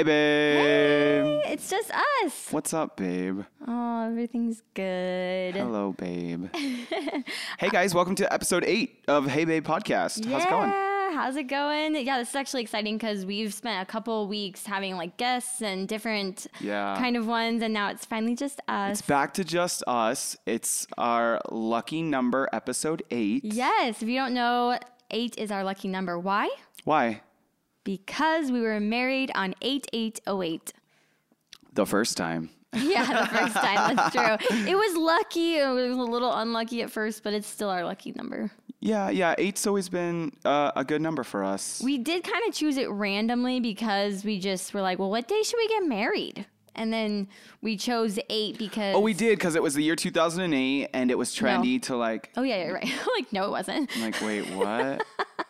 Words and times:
Hey, 0.00 0.04
babe. 0.04 1.42
It's 1.44 1.68
just 1.68 1.90
us. 2.24 2.46
What's 2.50 2.72
up, 2.72 2.96
babe? 2.96 3.42
Oh, 3.68 4.06
everything's 4.06 4.62
good. 4.72 5.54
Hello, 5.54 5.92
babe. 5.92 6.46
hey, 7.58 7.68
guys. 7.68 7.94
Welcome 7.94 8.14
to 8.14 8.32
episode 8.32 8.64
eight 8.66 9.04
of 9.08 9.26
Hey, 9.26 9.44
Babe 9.44 9.62
podcast. 9.62 10.24
yeah, 10.24 10.38
How's 10.38 10.44
it 10.44 10.48
going? 10.48 10.70
how's 10.70 11.36
it 11.36 11.42
going? 11.48 11.96
Yeah, 12.06 12.16
this 12.16 12.30
is 12.30 12.34
actually 12.34 12.62
exciting 12.62 12.96
because 12.96 13.26
we've 13.26 13.52
spent 13.52 13.86
a 13.86 13.92
couple 13.92 14.26
weeks 14.26 14.64
having 14.64 14.96
like 14.96 15.18
guests 15.18 15.60
and 15.60 15.86
different 15.86 16.46
Yeah. 16.60 16.96
kind 16.96 17.14
of 17.18 17.26
ones, 17.26 17.62
and 17.62 17.74
now 17.74 17.90
it's 17.90 18.06
finally 18.06 18.34
just 18.34 18.58
us. 18.68 19.00
It's 19.00 19.06
back 19.06 19.34
to 19.34 19.44
just 19.44 19.84
us. 19.86 20.34
It's 20.46 20.86
our 20.96 21.42
lucky 21.50 22.00
number, 22.00 22.48
episode 22.54 23.02
eight. 23.10 23.44
yes, 23.44 24.00
if 24.00 24.08
you 24.08 24.16
don't 24.18 24.32
know, 24.32 24.78
eight 25.10 25.36
is 25.36 25.50
our 25.50 25.62
lucky 25.62 25.88
number. 25.88 26.18
Why? 26.18 26.48
Why? 26.84 27.20
Because 27.84 28.50
we 28.52 28.60
were 28.60 28.78
married 28.80 29.30
on 29.34 29.54
8808. 29.62 30.72
The 31.72 31.86
first 31.86 32.16
time. 32.16 32.50
Yeah, 32.72 33.22
the 33.22 33.26
first 33.36 33.54
time. 33.56 33.96
That's 33.96 34.14
true. 34.48 34.58
It 34.68 34.76
was 34.76 34.96
lucky. 34.96 35.56
It 35.56 35.66
was 35.68 35.96
a 35.96 36.02
little 36.02 36.32
unlucky 36.32 36.82
at 36.82 36.90
first, 36.90 37.24
but 37.24 37.32
it's 37.34 37.48
still 37.48 37.68
our 37.68 37.84
lucky 37.84 38.12
number. 38.14 38.50
Yeah, 38.78 39.10
yeah. 39.10 39.34
Eight's 39.38 39.66
always 39.66 39.88
been 39.88 40.32
uh, 40.44 40.70
a 40.76 40.84
good 40.84 41.02
number 41.02 41.24
for 41.24 41.42
us. 41.42 41.82
We 41.84 41.98
did 41.98 42.22
kind 42.22 42.42
of 42.48 42.54
choose 42.54 42.76
it 42.76 42.88
randomly 42.88 43.58
because 43.58 44.24
we 44.24 44.38
just 44.38 44.72
were 44.72 44.82
like, 44.82 45.00
well, 45.00 45.10
what 45.10 45.26
day 45.26 45.42
should 45.42 45.56
we 45.56 45.66
get 45.66 45.84
married? 45.84 46.46
And 46.76 46.92
then 46.92 47.26
we 47.60 47.76
chose 47.76 48.20
eight 48.30 48.56
because. 48.56 48.94
oh, 48.94 49.00
we 49.00 49.12
did 49.14 49.36
because 49.38 49.56
it 49.56 49.62
was 49.62 49.74
the 49.74 49.82
year 49.82 49.96
2008 49.96 50.88
and 50.94 51.10
it 51.10 51.18
was 51.18 51.30
trendy 51.34 51.82
to 51.82 51.96
like 51.96 52.30
Oh, 52.36 52.42
yeah, 52.42 52.64
you're 52.64 52.74
right. 52.74 52.84
like, 53.16 53.32
no, 53.32 53.46
it 53.46 53.50
wasn't. 53.50 53.90
I'm 53.96 54.02
like, 54.02 54.20
wait, 54.22 54.48
what? 54.54 55.04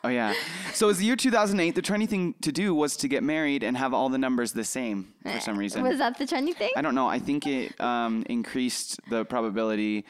Oh 0.04 0.08
yeah. 0.08 0.34
So 0.72 0.86
it 0.86 0.88
was 0.88 0.98
the 0.98 1.04
year 1.04 1.16
2008. 1.16 1.74
The 1.74 1.82
trendy 1.82 2.08
thing 2.08 2.34
to 2.42 2.52
do 2.52 2.74
was 2.74 2.96
to 2.98 3.08
get 3.08 3.22
married 3.22 3.62
and 3.62 3.76
have 3.76 3.94
all 3.94 4.08
the 4.08 4.18
numbers 4.18 4.52
the 4.52 4.64
same 4.64 5.12
for 5.22 5.40
some 5.40 5.58
reason. 5.58 5.82
Was 5.82 5.98
that 5.98 6.18
the 6.18 6.26
trendy 6.26 6.54
thing? 6.54 6.70
I 6.76 6.82
don't 6.82 6.94
know. 6.94 7.08
I 7.08 7.18
think 7.18 7.46
it 7.46 7.78
um, 7.80 8.24
increased 8.28 9.00
the 9.08 9.24
probability 9.24 10.04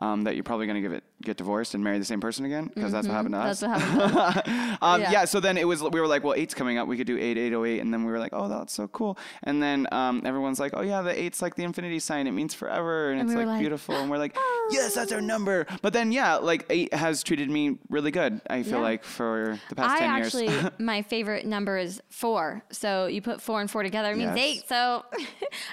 um, 0.00 0.24
that 0.24 0.34
you're 0.34 0.44
probably 0.44 0.66
going 0.66 0.76
to 0.76 0.80
give 0.82 0.92
it 0.92 1.04
get 1.22 1.36
divorced 1.36 1.74
and 1.74 1.82
marry 1.82 1.98
the 1.98 2.04
same 2.04 2.20
person 2.20 2.44
again 2.44 2.70
because 2.74 2.92
that's 2.92 3.06
what 3.06 3.14
happened 3.14 3.34
to 3.34 3.38
us. 3.40 3.62
Mm-hmm. 3.62 3.72
That's 3.72 4.14
what 4.14 4.34
happened. 4.34 4.78
um, 4.82 5.00
yeah. 5.00 5.10
yeah. 5.10 5.24
So 5.24 5.40
then 5.40 5.56
it 5.56 5.66
was 5.66 5.82
we 5.82 6.00
were 6.00 6.06
like, 6.06 6.24
well, 6.24 6.34
eight's 6.34 6.54
coming 6.54 6.78
up. 6.78 6.88
We 6.88 6.96
could 6.96 7.06
do 7.06 7.18
eight, 7.18 7.38
eight 7.38 7.52
oh 7.54 7.64
eight, 7.64 7.80
and 7.80 7.92
then 7.92 8.04
we 8.04 8.12
were 8.12 8.18
like, 8.18 8.32
oh, 8.32 8.48
that's 8.48 8.72
so 8.72 8.88
cool. 8.88 9.18
And 9.42 9.62
then 9.62 9.86
um, 9.92 10.22
everyone's 10.24 10.60
like, 10.60 10.72
oh 10.74 10.82
yeah, 10.82 11.02
the 11.02 11.18
eight's 11.18 11.40
like 11.40 11.54
the 11.54 11.64
infinity 11.64 11.98
sign. 12.00 12.26
It 12.26 12.32
means 12.32 12.54
forever, 12.54 13.10
and, 13.12 13.20
it's 13.20 13.30
we 13.30 13.36
like, 13.36 13.46
like, 13.46 13.60
beautiful. 13.60 13.94
And 13.94 14.10
we're 14.10 14.18
like, 14.18 14.36
yes, 14.70 14.94
that's 14.94 15.12
our 15.12 15.20
number. 15.20 15.66
But 15.82 15.92
then 15.92 16.12
yeah, 16.12 16.36
like 16.36 16.66
eight 16.70 16.92
has 16.92 17.22
treated 17.22 17.48
me 17.50 17.78
really 17.88 18.10
good. 18.10 18.40
I 18.50 18.62
feel 18.62 18.78
Yeah. 18.78 18.84
like 18.84 19.04
for 19.04 19.58
the 19.68 19.74
past 19.76 19.96
I 19.96 19.98
ten 20.00 20.10
actually, 20.10 20.48
years. 20.48 20.70
my 20.78 21.02
favorite 21.02 21.46
number 21.46 21.78
is 21.78 22.02
four. 22.10 22.64
So 22.70 23.06
you 23.06 23.22
put 23.22 23.40
four 23.40 23.60
and 23.60 23.70
four 23.70 23.82
together, 23.82 24.12
it 24.12 24.16
means 24.16 24.36
Yes. 24.36 24.44
eight. 24.44 24.68
So 24.68 24.76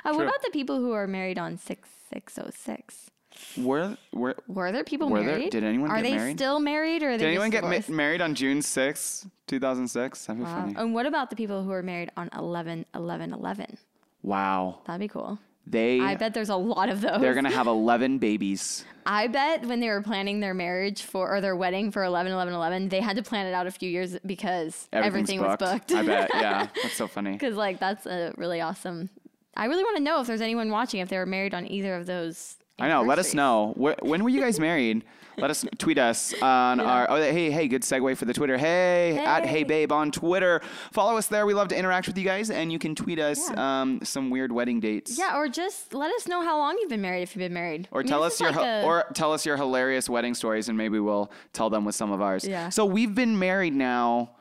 uh, 0.06 0.14
what 0.14 0.24
about 0.24 0.42
the 0.44 0.52
people 0.52 0.78
who 0.80 0.92
are 0.94 1.08
married 1.08 1.38
on 1.38 1.58
6606? 1.58 3.11
Were 3.58 3.98
were 4.14 4.36
Were 4.48 4.72
there 4.72 4.84
people 4.84 5.10
Were 5.10 5.20
there- 5.20 5.38
married? 5.38 5.52
did 5.52 5.64
anyone 5.64 5.90
are 5.92 5.98
get 5.98 6.04
they 6.04 6.16
married? 6.16 6.38
still 6.38 6.60
married 6.60 7.04
or 7.04 7.10
are 7.10 7.18
they 7.18 7.26
did 7.26 7.30
anyone 7.30 7.50
get 7.50 7.64
ma- 7.64 7.94
married 7.96 8.22
on 8.22 8.36
June 8.36 8.62
sixth, 8.62 9.28
two 9.48 9.60
thousand 9.60 9.88
six? 9.88 10.26
That'd 10.26 10.40
be 10.40 10.46
Wow. 10.46 10.62
funny. 10.62 10.76
And 10.78 10.94
what 10.94 11.06
about 11.06 11.30
the 11.30 11.36
people 11.36 11.64
who 11.64 11.72
are 11.72 11.84
married 11.84 12.12
on 12.18 12.30
11 12.36 12.86
11 12.96 13.34
11? 13.34 13.78
Wow. 14.24 14.80
That'd 14.86 15.00
be 15.00 15.08
cool. 15.08 15.40
They 15.68 16.00
I 16.00 16.16
bet 16.16 16.34
there's 16.34 16.50
a 16.50 16.56
lot 16.56 16.90
of 16.90 17.02
those. 17.02 17.22
they're 17.22 17.36
gonna 17.36 17.52
have 17.52 17.68
eleven 17.80 18.18
babies. 18.18 18.84
I 19.06 19.28
bet 19.28 19.66
when 19.66 19.80
they 19.80 19.90
were 19.90 20.02
planning 20.02 20.40
their 20.40 20.54
marriage 20.56 21.04
for 21.04 21.30
or 21.34 21.40
their 21.42 21.56
wedding 21.56 21.92
for 21.92 22.04
11 22.04 22.32
11 22.32 22.54
11, 22.54 22.90
they 22.90 23.00
had 23.00 23.16
to 23.18 23.24
plan 23.24 23.46
it 23.46 23.54
out 23.54 23.68
a 23.68 23.72
few 23.72 23.90
years 23.90 24.18
because 24.26 24.88
everything 24.92 25.40
was 25.40 25.58
booked. 25.58 25.92
I 25.94 26.04
bet. 26.06 26.30
Yeah, 26.36 26.68
that's 26.82 26.96
so 26.96 27.08
funny. 27.08 27.32
Because 27.34 27.56
like 27.56 27.80
that's 27.80 28.06
a 28.08 28.34
really 28.38 28.60
awesome. 28.62 29.10
I 29.56 29.66
really 29.66 29.84
want 29.84 29.98
to 29.98 30.04
know 30.04 30.20
if 30.22 30.28
there's 30.28 30.42
anyone 30.42 30.72
watching 30.72 31.00
if 31.02 31.10
they 31.10 31.18
were 31.18 31.26
married 31.26 31.54
on 31.54 31.70
either 31.70 31.96
of 31.96 32.06
those. 32.08 32.56
I 32.82 32.88
know. 32.88 33.04
Let 33.04 33.20
us 33.20 33.34
know. 33.34 33.74
Wh- 33.78 34.04
when 34.04 34.24
were 34.24 34.30
you 34.30 34.42
guys 34.42 34.60
married? 34.60 35.04
Let 35.38 35.50
us 35.50 35.66
tweet 35.78 35.98
us 35.98 36.34
on 36.42 36.80
our. 36.82 37.10
Oh, 37.10 37.16
hey, 37.16 37.50
hey, 37.52 37.68
good 37.68 37.84
segue 37.84 38.18
for 38.18 38.26
the 38.26 38.34
Twitter. 38.34 38.58
Hey, 38.58 39.18
at 39.18 39.46
Hey 39.46 39.60
Hey. 39.60 39.64
Babe 39.64 39.92
on 39.92 40.12
Twitter. 40.12 40.62
Follow 40.92 41.16
us 41.18 41.28
there. 41.28 41.46
We 41.46 41.54
love 41.54 41.70
to 41.70 41.78
interact 41.78 42.08
with 42.08 42.18
you 42.18 42.26
guys, 42.26 42.50
and 42.50 42.72
you 42.72 42.78
can 42.80 42.96
tweet 42.96 43.18
us 43.18 43.50
Yeah. 43.50 43.82
um, 43.82 44.02
some 44.04 44.30
weird 44.30 44.52
wedding 44.52 44.80
dates. 44.82 45.18
Yeah, 45.18 45.38
or 45.38 45.48
just 45.48 45.94
let 45.94 46.14
us 46.14 46.28
know 46.28 46.42
how 46.44 46.58
long 46.58 46.78
you've 46.80 46.90
been 46.90 47.02
married 47.02 47.22
if 47.24 47.34
you've 47.36 47.40
been 47.42 47.54
married. 47.54 47.88
Or 47.92 48.02
I 48.02 48.04
mean, 48.04 48.10
tell 48.10 48.24
us 48.24 48.40
your 48.42 48.52
like 48.52 48.84
or 48.86 49.06
tell 49.14 49.32
us 49.32 49.46
your 49.46 49.56
hilarious 49.58 50.10
wedding 50.10 50.34
stories, 50.34 50.68
and 50.68 50.78
maybe 50.78 51.00
we'll 51.00 51.32
tell 51.54 51.70
them 51.70 51.86
with 51.86 51.96
some 51.96 52.12
of 52.12 52.22
ours. 52.22 52.46
Yeah. 52.46 52.68
So 52.70 52.86
we've 52.86 53.16
been 53.16 53.40
married 53.40 53.74
now 53.74 54.32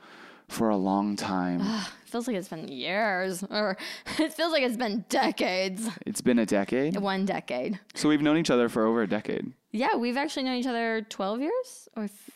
for 0.48 0.70
a 0.70 0.76
long 0.76 1.14
time. 1.14 1.62
It 2.10 2.12
feels 2.12 2.26
like 2.26 2.34
it's 2.36 2.48
been 2.48 2.66
years, 2.66 3.44
or 3.44 3.76
it 4.18 4.32
feels 4.32 4.50
like 4.50 4.64
it's 4.64 4.76
been 4.76 5.04
decades. 5.08 5.86
it's 6.04 6.20
been 6.20 6.40
a 6.40 6.44
decade. 6.46 6.96
One 6.96 7.24
decade. 7.24 7.78
So 7.94 8.08
we've 8.08 8.20
known 8.20 8.36
each 8.36 8.50
other 8.50 8.68
for 8.68 8.84
over 8.84 9.02
a 9.02 9.06
decade. 9.06 9.52
Yeah, 9.70 9.94
we've 9.94 10.16
actually 10.16 10.42
known 10.42 10.56
each 10.56 10.66
other 10.66 11.06
12 11.08 11.40
years, 11.40 11.88
or 11.96 12.04
f- 12.04 12.30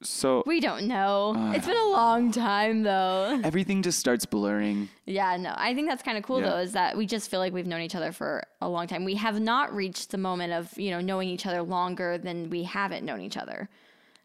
So 0.00 0.42
we 0.46 0.60
don't 0.60 0.86
know. 0.88 1.34
Uh. 1.36 1.52
it's 1.52 1.66
been 1.66 1.76
a 1.76 1.90
long 1.90 2.32
time 2.32 2.84
though. 2.84 3.38
everything 3.44 3.82
just 3.82 3.98
starts 3.98 4.24
blurring. 4.24 4.88
Yeah, 5.04 5.36
no, 5.36 5.52
I 5.58 5.74
think 5.74 5.90
that's 5.90 6.02
kind 6.02 6.16
of 6.16 6.24
cool 6.24 6.40
Yeah. 6.40 6.48
though, 6.48 6.58
is 6.60 6.72
that 6.72 6.96
we 6.96 7.04
just 7.04 7.30
feel 7.30 7.40
like 7.40 7.52
we've 7.52 7.66
known 7.66 7.82
each 7.82 7.94
other 7.94 8.12
for 8.12 8.44
a 8.62 8.68
long 8.70 8.86
time. 8.86 9.04
We 9.04 9.16
have 9.16 9.38
not 9.42 9.74
reached 9.74 10.10
the 10.10 10.16
moment 10.16 10.54
of, 10.54 10.72
you 10.78 10.90
know, 10.90 11.02
knowing 11.02 11.28
each 11.28 11.44
other 11.44 11.60
longer 11.60 12.16
than 12.16 12.48
we 12.48 12.62
haven't 12.62 13.04
known 13.04 13.20
each 13.20 13.36
other. 13.36 13.68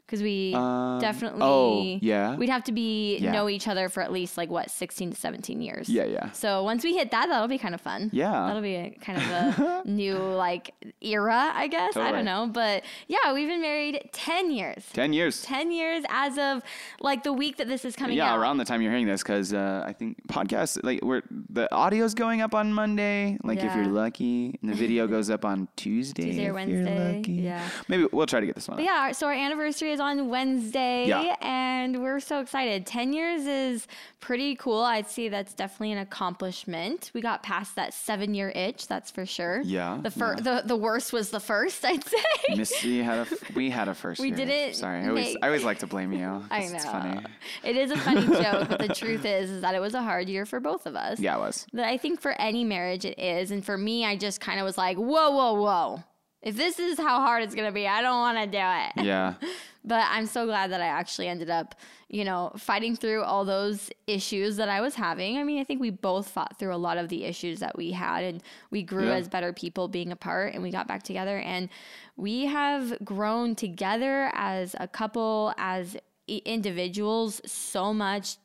Because 0.06 0.22
we 0.22 0.54
Um, 0.54 1.00
definitely, 1.00 1.42
oh, 1.42 1.98
yeah. 2.02 2.36
we'd 2.36 2.50
have 2.50 2.64
to 2.66 2.72
be 2.72 3.18
Yeah. 3.18 3.32
know 3.32 3.48
each 3.50 3.68
other 3.68 3.88
for 3.90 4.04
at 4.04 4.12
least 4.12 4.38
like 4.38 4.50
what, 4.50 4.70
16 4.70 5.12
to 5.12 5.16
17 5.18 5.62
years. 5.62 5.88
Yeah, 5.90 6.04
yeah. 6.04 6.32
So 6.34 6.62
once 6.64 6.84
we 6.84 6.94
hit 6.96 7.10
that, 7.12 7.28
that'll 7.30 7.48
be 7.48 7.58
kind 7.58 7.74
of 7.74 7.82
fun. 7.82 8.10
Yeah. 8.14 8.30
That'll 8.32 8.62
be 8.62 8.76
a, 8.76 8.90
kind 9.02 9.18
of 9.18 9.24
a 9.30 9.82
new 9.90 10.16
like 10.18 10.74
era, 11.02 11.52
I 11.56 11.68
guess. 11.68 11.96
I 11.96 12.12
don't 12.12 12.26
know. 12.26 12.48
But 12.52 12.84
yeah, 13.08 13.34
we've 13.34 13.48
been 13.48 13.62
married 13.62 14.10
10 14.12 14.52
years. 14.52 14.86
Ten 14.94 15.14
years. 15.14 15.42
10 15.44 15.72
years 15.72 16.04
as 16.10 16.38
of 16.38 16.62
like 17.00 17.24
the 17.24 17.34
week 17.34 17.58
that 17.58 17.68
this 17.68 17.86
is 17.86 17.96
coming 17.96 18.18
yeah, 18.18 18.34
out. 18.34 18.40
around 18.40 18.58
the 18.58 18.66
time 18.66 18.82
you're 18.82 18.92
hearing 18.92 19.08
this, 19.08 19.24
because 19.24 19.54
uh, 19.54 19.84
I 19.88 19.94
think 19.94 20.18
podcasts 20.28 20.78
like 20.84 21.02
we're 21.02 21.22
the 21.50 21.74
audio's 21.74 22.14
going 22.14 22.42
up 22.42 22.54
on 22.54 22.74
Monday. 22.74 23.38
Like 23.44 23.60
if 23.60 23.74
you're 23.76 23.88
lucky, 23.88 24.60
and 24.62 24.70
the 24.70 24.76
video 24.76 25.08
goes 25.16 25.30
up 25.30 25.46
on 25.46 25.68
Tuesday. 25.76 26.24
Tuesday 26.26 26.48
or 26.50 26.60
if 26.60 26.68
you're 26.68 26.84
Wednesday, 26.84 27.18
lucky. 27.18 27.32
yeah. 27.34 27.68
maybe 27.88 28.06
we'll 28.12 28.26
try 28.28 28.40
to 28.42 28.46
get 28.46 28.56
this 28.56 28.68
one. 28.68 28.84
Yeah, 28.84 29.12
so 29.14 29.28
our 29.28 29.34
anniversary 29.34 29.92
is 29.92 30.00
on 30.04 30.30
Wednesday, 30.30 31.08
Yeah. 31.08 31.36
and 31.42 32.02
we're 32.04 32.20
so 32.20 32.40
excited. 32.40 32.86
10 32.86 33.14
years 33.14 33.46
is 33.46 33.88
pretty 34.20 34.56
cool. 34.56 34.82
I'd 34.82 35.10
say 35.10 35.30
that's 35.30 35.54
definitely 35.54 35.92
an 35.94 35.98
accomplishment. 36.00 37.12
We 37.14 37.22
got 37.22 37.44
past 37.44 37.76
that 37.76 37.94
seven 37.94 38.34
year 38.34 38.50
itch, 38.56 38.88
that's 38.88 39.12
for 39.12 39.26
sure. 39.26 39.62
Yeah, 39.64 40.00
The, 40.02 40.12
fir- 40.12 40.36
yeah. 40.38 40.42
the, 40.62 40.64
the 40.68 40.76
worst 40.76 41.14
was 41.14 41.30
the 41.32 41.40
first, 41.40 41.84
I'd 41.92 42.04
say. 42.04 42.18
Missy 42.56 43.02
had 43.02 43.18
a 43.20 43.22
f- 43.22 43.56
we 43.56 43.70
had 43.70 43.88
a 43.88 43.94
first. 43.96 44.20
We 44.22 44.28
year. 44.28 44.38
didn't 44.38 44.76
Sorry, 44.76 45.02
I 45.04 45.08
always 45.10 45.36
I 45.42 45.48
always 45.48 45.64
like 45.64 45.80
to 45.80 45.88
blame 45.88 46.14
you. 46.14 46.44
I 46.52 46.60
know. 46.68 46.76
It's 46.76 46.86
funny. 46.86 47.22
It 47.64 47.76
is 47.76 47.92
a 47.92 47.98
funny 47.98 48.26
joke, 48.44 48.70
but 48.70 48.80
the 48.80 48.94
truth 48.94 49.26
is, 49.26 49.50
is 49.50 49.62
that 49.62 49.76
it 49.76 49.80
was 49.80 49.94
a 49.94 50.02
hard 50.02 50.30
year 50.30 50.46
for 50.46 50.60
both 50.60 50.86
of 50.86 50.96
us. 50.96 51.20
Yeah, 51.20 51.36
it 51.38 51.40
was. 51.40 51.66
That 51.74 51.86
I 51.88 51.98
think 51.98 52.22
for 52.22 52.32
any 52.40 52.64
marriage 52.64 53.06
it 53.06 53.18
is. 53.20 53.52
And 53.52 53.64
for 53.66 53.78
me, 53.78 54.06
I 54.06 54.16
just 54.16 54.40
kind 54.42 54.60
of 54.60 54.66
was 54.66 54.78
like, 54.78 54.98
whoa, 54.98 55.32
whoa, 55.32 55.54
whoa. 55.54 56.04
If 56.44 56.56
this 56.58 56.78
is 56.78 56.98
how 57.00 57.22
hard 57.22 57.42
it's 57.44 57.56
going 57.56 57.68
to 57.68 57.74
be, 57.74 57.88
I 57.88 58.02
don't 58.02 58.20
want 58.20 58.38
to 58.38 58.46
do 58.46 58.58
it. 59.02 59.06
Yeah. 59.06 59.34
But 59.86 60.06
I'm 60.10 60.28
so 60.28 60.46
glad 60.46 60.72
that 60.72 60.80
I 60.80 60.86
actually 60.86 61.28
ended 61.28 61.50
up, 61.50 61.76
you 62.08 62.24
know, 62.24 62.54
fighting 62.58 62.96
through 62.96 63.24
all 63.24 63.44
those 63.44 63.90
issues 64.08 64.56
that 64.56 64.70
I 64.70 64.80
was 64.80 64.96
having. 64.96 65.38
I 65.38 65.44
mean, 65.44 65.60
I 65.60 65.66
think 65.66 65.82
we 65.82 65.90
both 65.90 66.30
fought 66.30 66.58
through 66.58 66.74
a 66.74 66.78
lot 66.78 66.98
of 66.98 67.10
the 67.10 67.26
issues 67.26 67.60
that 67.60 67.78
we 67.78 67.92
had 67.92 68.24
and 68.24 68.42
we 68.72 68.82
grew 68.82 69.08
Yeah. 69.08 69.16
as 69.16 69.28
better 69.28 69.52
people 69.52 69.90
being 69.90 70.14
apart 70.14 70.54
and 70.54 70.64
we 70.64 70.72
got 70.72 70.88
back 70.88 71.04
together 71.04 71.38
and 71.40 71.68
we 72.16 72.46
have 72.46 72.98
grown 73.04 73.56
together 73.56 74.32
as 74.36 74.74
a 74.80 74.88
couple, 74.88 75.54
as 75.58 75.98
i- 76.30 76.42
individuals 76.46 77.42
so 77.46 77.94
much 77.94 78.38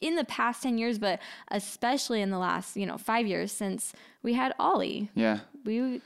in 0.00 0.14
the 0.14 0.24
past 0.24 0.62
10 0.62 0.78
years, 0.78 1.00
but 1.00 1.18
especially 1.48 2.20
in 2.22 2.30
the 2.30 2.38
last, 2.38 2.76
you 2.76 2.86
know, 2.86 2.98
five 2.98 3.26
years 3.26 3.50
since 3.50 3.92
we 4.22 4.34
had 4.34 4.54
Ollie 4.60 5.10
Yeah. 5.16 5.40
we 5.64 6.00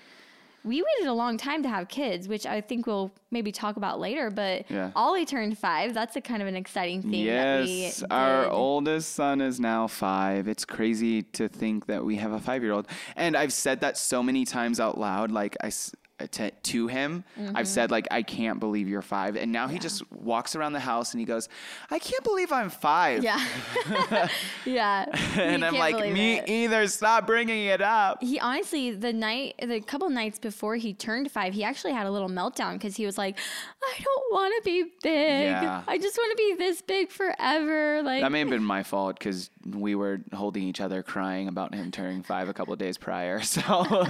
we 0.68 0.82
waited 0.82 1.08
a 1.08 1.12
long 1.12 1.36
time 1.38 1.62
to 1.62 1.68
have 1.68 1.88
kids, 1.88 2.28
which 2.28 2.44
I 2.46 2.60
think 2.60 2.86
we'll 2.86 3.10
maybe 3.30 3.50
talk 3.50 3.76
about 3.76 3.98
later. 3.98 4.30
But 4.30 4.70
Yeah. 4.70 4.90
Ollie 4.94 5.24
turned 5.24 5.58
five. 5.58 5.94
That's 5.94 6.14
a 6.16 6.20
kind 6.20 6.42
of 6.42 6.48
an 6.48 6.56
exciting 6.56 7.02
thing. 7.02 7.24
that 7.26 7.64
we 7.64 7.80
Yes, 7.82 8.04
our 8.10 8.48
oldest 8.48 9.14
son 9.14 9.40
is 9.40 9.58
now 9.58 9.86
five. 9.86 10.46
It's 10.46 10.64
crazy 10.64 11.22
to 11.22 11.48
think 11.48 11.86
that 11.86 12.04
we 12.04 12.16
have 12.16 12.32
a 12.32 12.38
five 12.40 12.62
year 12.62 12.72
old. 12.72 12.86
And 13.16 13.36
I've 13.36 13.52
said 13.52 13.80
that 13.80 13.96
so 13.96 14.22
many 14.22 14.44
times 14.44 14.78
out 14.78 14.98
loud. 14.98 15.32
Like, 15.32 15.56
I, 15.62 15.72
to, 16.18 16.50
to 16.50 16.86
him. 16.88 17.24
I've 17.54 17.68
said 17.68 17.90
like, 17.90 18.08
I 18.10 18.22
can't 18.22 18.60
believe 18.60 18.88
you're 18.88 19.02
five, 19.02 19.36
and 19.36 19.52
now 19.52 19.68
he 19.68 19.78
just 19.78 20.02
walks 20.12 20.56
around 20.56 20.72
the 20.72 20.80
house 20.80 21.12
and 21.12 21.20
he 21.20 21.26
goes, 21.26 21.48
I 21.90 21.98
can't 21.98 22.24
believe 22.24 22.52
I'm 22.52 22.70
five. 22.70 23.22
Yeah. 23.22 23.44
yeah. 24.64 25.06
and 25.36 25.64
I'm 25.64 25.74
like, 25.74 26.12
me 26.12 26.38
it. 26.38 26.48
either. 26.48 26.86
Stop 26.88 27.26
bringing 27.26 27.66
it 27.66 27.80
up. 27.80 28.22
He 28.22 28.38
honestly, 28.40 28.92
the 28.92 29.12
night, 29.12 29.54
the 29.62 29.80
couple 29.80 30.08
nights 30.10 30.38
before 30.38 30.76
he 30.76 30.94
turned 30.94 31.30
five, 31.30 31.54
he 31.54 31.64
actually 31.64 31.92
had 31.92 32.06
a 32.06 32.10
little 32.10 32.28
meltdown 32.28 32.74
because 32.74 32.96
he 32.96 33.06
was 33.06 33.18
like, 33.18 33.38
I 33.82 33.94
don't 34.02 34.32
want 34.32 34.54
to 34.56 34.62
be 34.64 34.84
big. 35.02 35.42
Yeah. 35.44 35.82
I 35.86 35.98
just 35.98 36.16
want 36.16 36.30
to 36.32 36.36
be 36.36 36.54
this 36.56 36.82
big 36.82 37.10
forever. 37.10 38.02
Like, 38.02 38.22
That 38.22 38.32
may 38.32 38.40
have 38.40 38.50
been 38.50 38.64
my 38.64 38.82
fault 38.82 39.18
because 39.18 39.50
we 39.66 39.94
were 39.94 40.20
holding 40.32 40.62
each 40.64 40.80
other, 40.80 41.02
crying 41.02 41.48
about 41.48 41.74
him 41.74 41.90
turning 41.90 42.22
five 42.22 42.48
a 42.48 42.54
couple 42.54 42.72
of 42.72 42.78
days 42.78 42.98
prior. 42.98 43.40
So, 43.48 43.62
uh, 43.62 44.08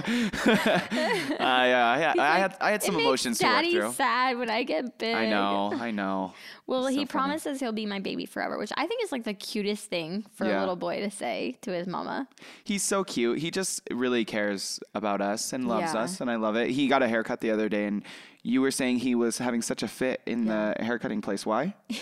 yeah, 1.99 2.13
I, 2.17 2.35
I 2.35 2.39
had 2.39 2.57
I 2.61 2.71
had 2.71 2.83
some 2.83 2.95
emotions 2.99 3.39
to 3.39 3.45
work 3.47 3.65
through. 3.65 3.91
sad 3.93 4.37
when 4.37 4.49
I 4.49 4.63
get 4.63 4.97
big. 4.97 5.15
I 5.15 5.29
know, 5.29 5.73
I 5.79 5.91
know. 5.91 6.33
Well, 6.67 6.85
It's 6.85 6.95
he 6.97 7.01
so 7.01 7.07
promises 7.07 7.59
he'll 7.59 7.71
be 7.71 7.87
my 7.87 7.99
baby 7.99 8.27
forever, 8.27 8.59
which 8.59 8.71
I 8.77 8.85
think 8.85 9.03
is 9.03 9.11
like 9.11 9.23
the 9.23 9.33
cutest 9.33 9.85
thing 9.89 10.23
for 10.35 10.45
a 10.45 10.59
little 10.59 10.75
boy 10.75 10.99
to 10.99 11.09
say 11.09 11.57
to 11.61 11.71
his 11.71 11.87
mama. 11.87 12.27
He's 12.63 12.83
so 12.83 13.03
cute. 13.03 13.39
He 13.39 13.49
just 13.49 13.81
really 13.89 14.23
cares 14.23 14.79
about 14.93 15.19
us 15.19 15.51
and 15.51 15.67
loves 15.67 15.93
Yeah. 15.95 16.01
us, 16.01 16.21
and 16.21 16.29
I 16.29 16.35
love 16.35 16.55
it. 16.55 16.69
He 16.69 16.87
got 16.87 17.01
a 17.01 17.07
haircut 17.07 17.41
the 17.41 17.49
other 17.49 17.69
day, 17.69 17.85
and 17.85 18.03
you 18.43 18.61
were 18.61 18.71
saying 18.71 18.99
he 18.99 19.15
was 19.15 19.37
having 19.37 19.61
such 19.61 19.83
a 19.83 19.87
fit 19.87 20.21
in 20.25 20.45
the 20.45 20.75
haircutting 20.79 21.21
place. 21.21 21.45
Why? 21.45 21.75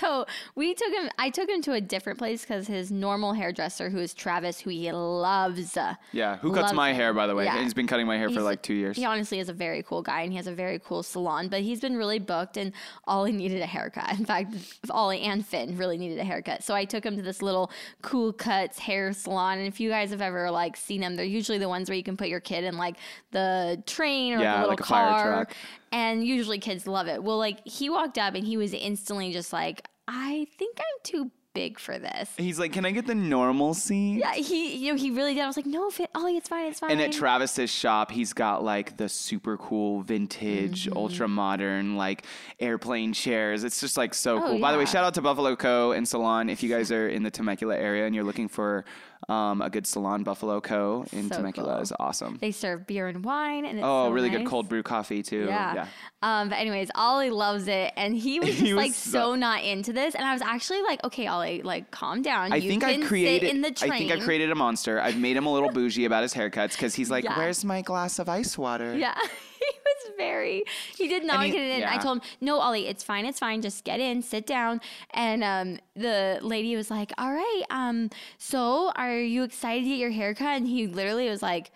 So 0.00 0.24
we 0.54 0.72
took 0.74 0.92
him. 0.92 1.10
I 1.18 1.28
took 1.30 1.48
him 1.48 1.60
to 1.62 1.72
a 1.72 1.80
different 1.80 2.18
place 2.18 2.42
because 2.42 2.66
his 2.66 2.90
normal 2.90 3.34
hairdresser, 3.34 3.90
who 3.90 3.98
is 3.98 4.14
Travis, 4.14 4.60
who 4.60 4.70
he 4.70 4.90
loves. 4.92 5.76
Yeah, 6.12 6.36
who 6.38 6.54
cuts 6.54 6.72
my 6.72 6.90
him. 6.90 6.96
hair, 6.96 7.14
by 7.14 7.26
the 7.26 7.34
way? 7.34 7.44
Yeah. 7.44 7.62
He's 7.62 7.74
been 7.74 7.86
cutting 7.86 8.06
my 8.06 8.16
hair 8.16 8.30
for 8.30 8.40
like 8.40 8.62
two 8.62 8.72
years. 8.74 8.96
He 8.96 9.04
honestly 9.04 9.40
is 9.40 9.48
a 9.50 9.52
very 9.52 9.82
cool 9.82 10.00
guy, 10.00 10.22
and 10.22 10.32
he 10.32 10.36
has 10.36 10.46
a 10.46 10.54
very 10.54 10.78
cool 10.78 11.02
salon. 11.02 11.48
But 11.48 11.60
he's 11.62 11.80
been 11.80 11.96
really 11.96 12.18
booked, 12.18 12.56
and 12.56 12.72
Ollie 13.06 13.32
needed 13.32 13.60
a 13.60 13.66
haircut. 13.66 14.18
In 14.18 14.24
fact, 14.24 14.54
Ollie 14.90 15.20
and 15.20 15.44
Finn 15.44 15.76
really 15.76 15.98
needed 15.98 16.18
a 16.18 16.24
haircut. 16.24 16.62
So 16.62 16.74
I 16.74 16.84
took 16.86 17.04
him 17.04 17.16
to 17.16 17.22
this 17.22 17.42
little 17.42 17.70
Cool 18.00 18.32
Cuts 18.32 18.78
hair 18.78 19.12
salon. 19.12 19.58
And 19.58 19.66
if 19.66 19.80
you 19.80 19.90
guys 19.90 20.10
have 20.10 20.22
ever 20.22 20.50
like 20.50 20.76
seen 20.76 21.00
them, 21.00 21.16
they're 21.16 21.26
usually 21.26 21.58
the 21.58 21.68
ones 21.68 21.90
where 21.90 21.96
you 21.96 22.04
can 22.04 22.16
put 22.16 22.28
your 22.28 22.40
kid 22.40 22.64
in 22.64 22.76
like 22.76 22.96
the 23.32 23.82
train 23.86 24.34
or 24.34 24.40
Yeah, 24.40 24.54
the 24.54 24.60
little 24.60 24.70
like 24.70 24.78
car. 24.78 25.46
And 25.92 26.24
usually 26.24 26.58
kids 26.58 26.86
love 26.86 27.08
it. 27.08 27.22
Well, 27.22 27.38
like 27.38 27.66
he 27.66 27.90
walked 27.90 28.18
up 28.18 28.34
and 28.34 28.46
he 28.46 28.56
was 28.56 28.72
instantly 28.72 29.32
just 29.32 29.52
like, 29.52 29.88
I 30.06 30.46
think 30.58 30.78
I'm 30.78 31.02
too 31.02 31.30
big 31.54 31.78
for 31.78 31.98
this. 31.98 32.28
He's 32.36 32.58
like, 32.58 32.72
"Can 32.72 32.84
I 32.84 32.90
get 32.90 33.06
the 33.06 33.14
normal 33.14 33.74
seat?" 33.74 34.18
Yeah, 34.20 34.34
he 34.34 34.76
you 34.76 34.92
know 34.92 34.98
he 34.98 35.10
really 35.10 35.34
did. 35.34 35.42
I 35.42 35.46
was 35.46 35.56
like, 35.56 35.66
no, 35.66 35.90
Finn, 35.90 36.06
Ollie, 36.14 36.36
it's 36.36 36.48
fine, 36.48 36.66
it's 36.66 36.80
fine. 36.80 36.90
And 36.92 37.00
at 37.00 37.12
Travis's 37.12 37.70
shop, 37.70 38.10
he's 38.10 38.32
got 38.32 38.62
like 38.64 38.96
the 38.96 39.08
super 39.08 39.56
cool 39.56 40.02
vintage, 40.02 40.86
Mm-hmm. 40.86 40.96
ultra 40.96 41.28
modern, 41.28 41.96
like 41.96 42.24
airplane 42.58 43.12
chairs. 43.12 43.64
It's 43.64 43.80
just 43.80 43.96
like 43.96 44.14
so 44.14 44.38
Oh, 44.38 44.46
cool. 44.48 44.58
By 44.60 44.72
the 44.72 44.78
way, 44.78 44.84
shout 44.86 45.04
out 45.04 45.14
to 45.14 45.22
Buffalo 45.22 45.56
Co. 45.56 45.92
and 45.92 46.06
Salon. 46.06 46.48
If 46.48 46.62
you 46.62 46.68
guys 46.76 46.90
are 46.92 47.08
in 47.08 47.22
the 47.22 47.30
Temecula 47.30 47.76
area 47.76 48.06
and 48.06 48.14
you're 48.14 48.24
looking 48.24 48.48
for 48.48 48.84
um, 49.28 49.60
a 49.60 49.68
good 49.68 49.86
salon, 49.86 50.22
Buffalo 50.22 50.60
Co. 50.60 51.04
in 51.12 51.28
So 51.28 51.36
Temecula 51.36 51.74
cool. 51.74 51.82
is 51.82 51.92
awesome. 52.00 52.38
they 52.40 52.52
serve 52.52 52.86
beer 52.86 53.06
and 53.08 53.24
wine, 53.24 53.64
and 53.66 53.78
it's 53.78 53.84
Oh, 53.84 54.06
so 54.06 54.12
really 54.12 54.30
good 54.30 54.46
cold 54.46 54.68
brew 54.68 54.82
coffee 54.82 55.22
too. 55.22 55.44
Yeah. 55.46 55.86
Um, 56.22 56.48
but 56.48 56.56
anyways, 56.56 56.90
Ollie 56.94 57.30
loves 57.30 57.66
it, 57.68 57.92
and 57.96 58.14
he 58.14 58.40
was 58.40 58.48
just 58.50 58.60
He 58.60 58.72
was 58.74 58.82
like 58.84 58.94
so- 58.94 59.10
so 59.10 59.34
not 59.34 59.62
into 59.62 59.92
this. 59.92 60.14
And 60.14 60.24
I 60.24 60.32
was 60.32 60.42
actually 60.42 60.82
like, 60.82 61.02
okay, 61.04 61.26
Ollie, 61.26 61.39
like 61.64 61.90
calm 61.90 62.22
down. 62.22 62.52
I 62.52 62.56
you 62.56 62.68
think 62.70 62.84
I've 62.84 63.06
created. 63.06 63.50
in 63.50 63.60
the 63.62 63.70
train. 63.70 63.92
I 63.92 63.98
think 63.98 64.12
I've 64.12 64.22
created 64.22 64.50
a 64.50 64.54
monster. 64.54 65.00
I've 65.00 65.18
made 65.18 65.36
him 65.36 65.46
a 65.46 65.52
little 65.52 65.70
bougie 65.70 66.04
about 66.04 66.22
his 66.22 66.34
haircuts 66.34 66.72
because 66.72 66.94
he's 66.94 67.10
like, 67.10 67.24
Yeah. 67.24 67.36
"Where's 67.38 67.64
my 67.64 67.82
glass 67.82 68.18
of 68.18 68.28
ice 68.28 68.56
water?" 68.58 68.96
Yeah. 68.96 69.14
he 69.60 69.78
was 69.84 70.14
very 70.16 70.64
he 70.96 71.06
did 71.08 71.24
not 71.24 71.44
he- 71.44 71.52
get 71.52 71.60
it 71.62 71.82
in. 71.82 71.88
I 71.88 71.98
told 71.98 72.18
him, 72.18 72.22
No, 72.40 72.58
Ollie, 72.60 72.86
it's 72.86 73.02
fine, 73.02 73.26
it's 73.26 73.38
fine. 73.38 73.60
Just 73.60 73.84
get 73.84 74.00
in, 74.00 74.22
sit 74.22 74.46
down. 74.46 74.80
And 75.12 75.44
um 75.44 75.78
the 75.94 76.38
lady 76.42 76.76
was 76.76 76.90
like, 76.90 77.12
All 77.18 77.32
right, 77.32 77.62
um, 77.70 78.10
so 78.38 78.90
are 78.96 79.18
you 79.18 79.42
excited 79.42 79.82
to 79.82 79.88
get 79.88 79.98
your 79.98 80.10
haircut? 80.10 80.56
And 80.56 80.66
he 80.66 80.86
literally 80.86 81.28
was 81.28 81.42
like, 81.42 81.70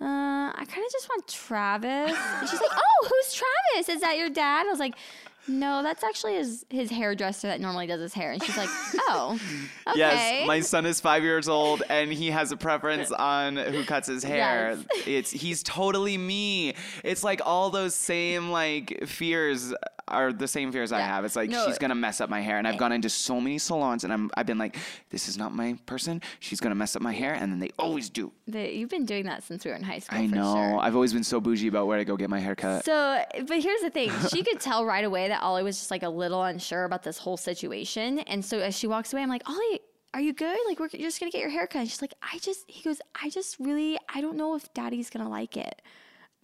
uh, 0.00 0.04
I 0.54 0.64
kind 0.66 0.84
of 0.86 0.92
just 0.92 1.08
want 1.08 1.26
Travis. 1.28 2.16
And 2.16 2.48
she's 2.48 2.60
like, 2.60 2.70
Oh, 2.76 3.08
who's 3.08 3.34
Travis? 3.34 3.88
Is 3.88 4.00
that 4.00 4.16
your 4.16 4.30
dad? 4.30 4.66
I 4.66 4.70
was 4.70 4.78
like, 4.78 4.94
No, 5.48 5.82
that's 5.82 6.04
actually 6.04 6.34
his 6.34 6.64
his 6.68 6.90
hairdresser 6.90 7.48
that 7.48 7.60
normally 7.60 7.86
does 7.86 8.00
his 8.00 8.14
hair. 8.14 8.32
And 8.32 8.42
she's 8.42 8.56
like, 8.56 8.68
Oh, 9.08 9.38
okay. 9.86 9.98
Yes, 9.98 10.46
my 10.46 10.60
son 10.60 10.86
is 10.86 11.00
five 11.00 11.22
years 11.22 11.48
old 11.48 11.82
and 11.88 12.12
he 12.12 12.30
has 12.30 12.52
a 12.52 12.56
preference 12.56 13.10
on 13.18 13.56
who 13.56 13.84
cuts 13.84 14.08
his 14.08 14.22
hair. 14.22 14.76
Yes. 14.76 15.06
It's 15.06 15.30
he's 15.30 15.62
totally 15.62 16.18
me. 16.18 16.74
It's 17.02 17.24
like 17.24 17.40
all 17.44 17.70
those 17.70 17.94
same 17.94 18.50
like 18.50 19.04
fears 19.06 19.72
are 20.06 20.32
the 20.32 20.48
same 20.48 20.72
fears 20.72 20.90
I 20.92 21.00
have. 21.00 21.24
It's 21.24 21.36
like 21.36 21.50
No. 21.50 21.66
she's 21.66 21.78
gonna 21.78 21.94
mess 21.94 22.20
up 22.20 22.30
my 22.30 22.40
hair, 22.40 22.56
and 22.58 22.66
I've 22.66 22.78
gone 22.78 22.92
into 22.92 23.08
so 23.10 23.40
many 23.40 23.58
salons, 23.58 24.04
and 24.04 24.12
I'm 24.12 24.30
I've 24.36 24.46
been 24.46 24.56
like, 24.58 24.76
this 25.10 25.28
is 25.28 25.36
not 25.36 25.52
my 25.54 25.76
person. 25.86 26.22
She's 26.40 26.60
gonna 26.60 26.74
mess 26.74 26.96
up 26.96 27.02
my 27.02 27.12
hair, 27.12 27.34
and 27.34 27.52
then 27.52 27.58
they 27.58 27.70
always 27.78 28.08
do. 28.08 28.32
The- 28.46 28.74
you've 28.74 28.88
been 28.90 29.04
doing 29.04 29.24
that 29.26 29.42
since 29.42 29.64
we 29.64 29.70
were 29.70 29.76
in 29.76 29.82
high 29.82 29.98
school. 29.98 30.18
I 30.18 30.26
know. 30.26 30.54
Sure. 30.54 30.78
I've 30.80 30.94
always 30.94 31.12
been 31.12 31.24
so 31.24 31.40
bougie 31.40 31.68
about 31.68 31.86
where 31.86 31.98
to 31.98 32.04
go 32.06 32.16
get 32.16 32.30
my 32.30 32.40
hair 32.40 32.54
cut. 32.54 32.84
So, 32.86 33.22
but 33.46 33.60
here's 33.62 33.80
the 33.82 33.90
thing. 33.90 34.10
She 34.30 34.42
could 34.42 34.60
tell 34.60 34.84
right 34.84 35.04
away 35.04 35.28
that 35.28 35.37
Ollie 35.40 35.62
was 35.62 35.78
just 35.78 35.90
like 35.90 36.02
a 36.02 36.08
little 36.08 36.42
unsure 36.42 36.84
about 36.84 37.02
this 37.02 37.18
whole 37.18 37.36
situation. 37.36 38.20
And 38.20 38.44
so 38.44 38.58
as 38.58 38.76
she 38.78 38.86
walks 38.86 39.12
away, 39.12 39.22
I'm 39.22 39.28
like, 39.28 39.48
Ollie, 39.48 39.80
are 40.14 40.20
you 40.20 40.32
good? 40.32 40.58
Like, 40.66 40.80
we're 40.80 40.88
just 40.88 41.20
going 41.20 41.30
to 41.30 41.36
get 41.36 41.42
your 41.42 41.50
hair 41.50 41.66
cut. 41.66 41.80
And 41.80 41.88
she's 41.90 42.00
like, 42.02 42.14
I 42.22 42.38
just, 42.38 42.64
he 42.70 42.82
goes, 42.82 43.00
I 43.22 43.28
just 43.30 43.58
really, 43.58 43.98
I 44.12 44.20
don't 44.20 44.36
know 44.36 44.54
if 44.54 44.72
daddy's 44.74 45.10
going 45.10 45.24
to 45.24 45.30
like 45.30 45.56
it. 45.56 45.82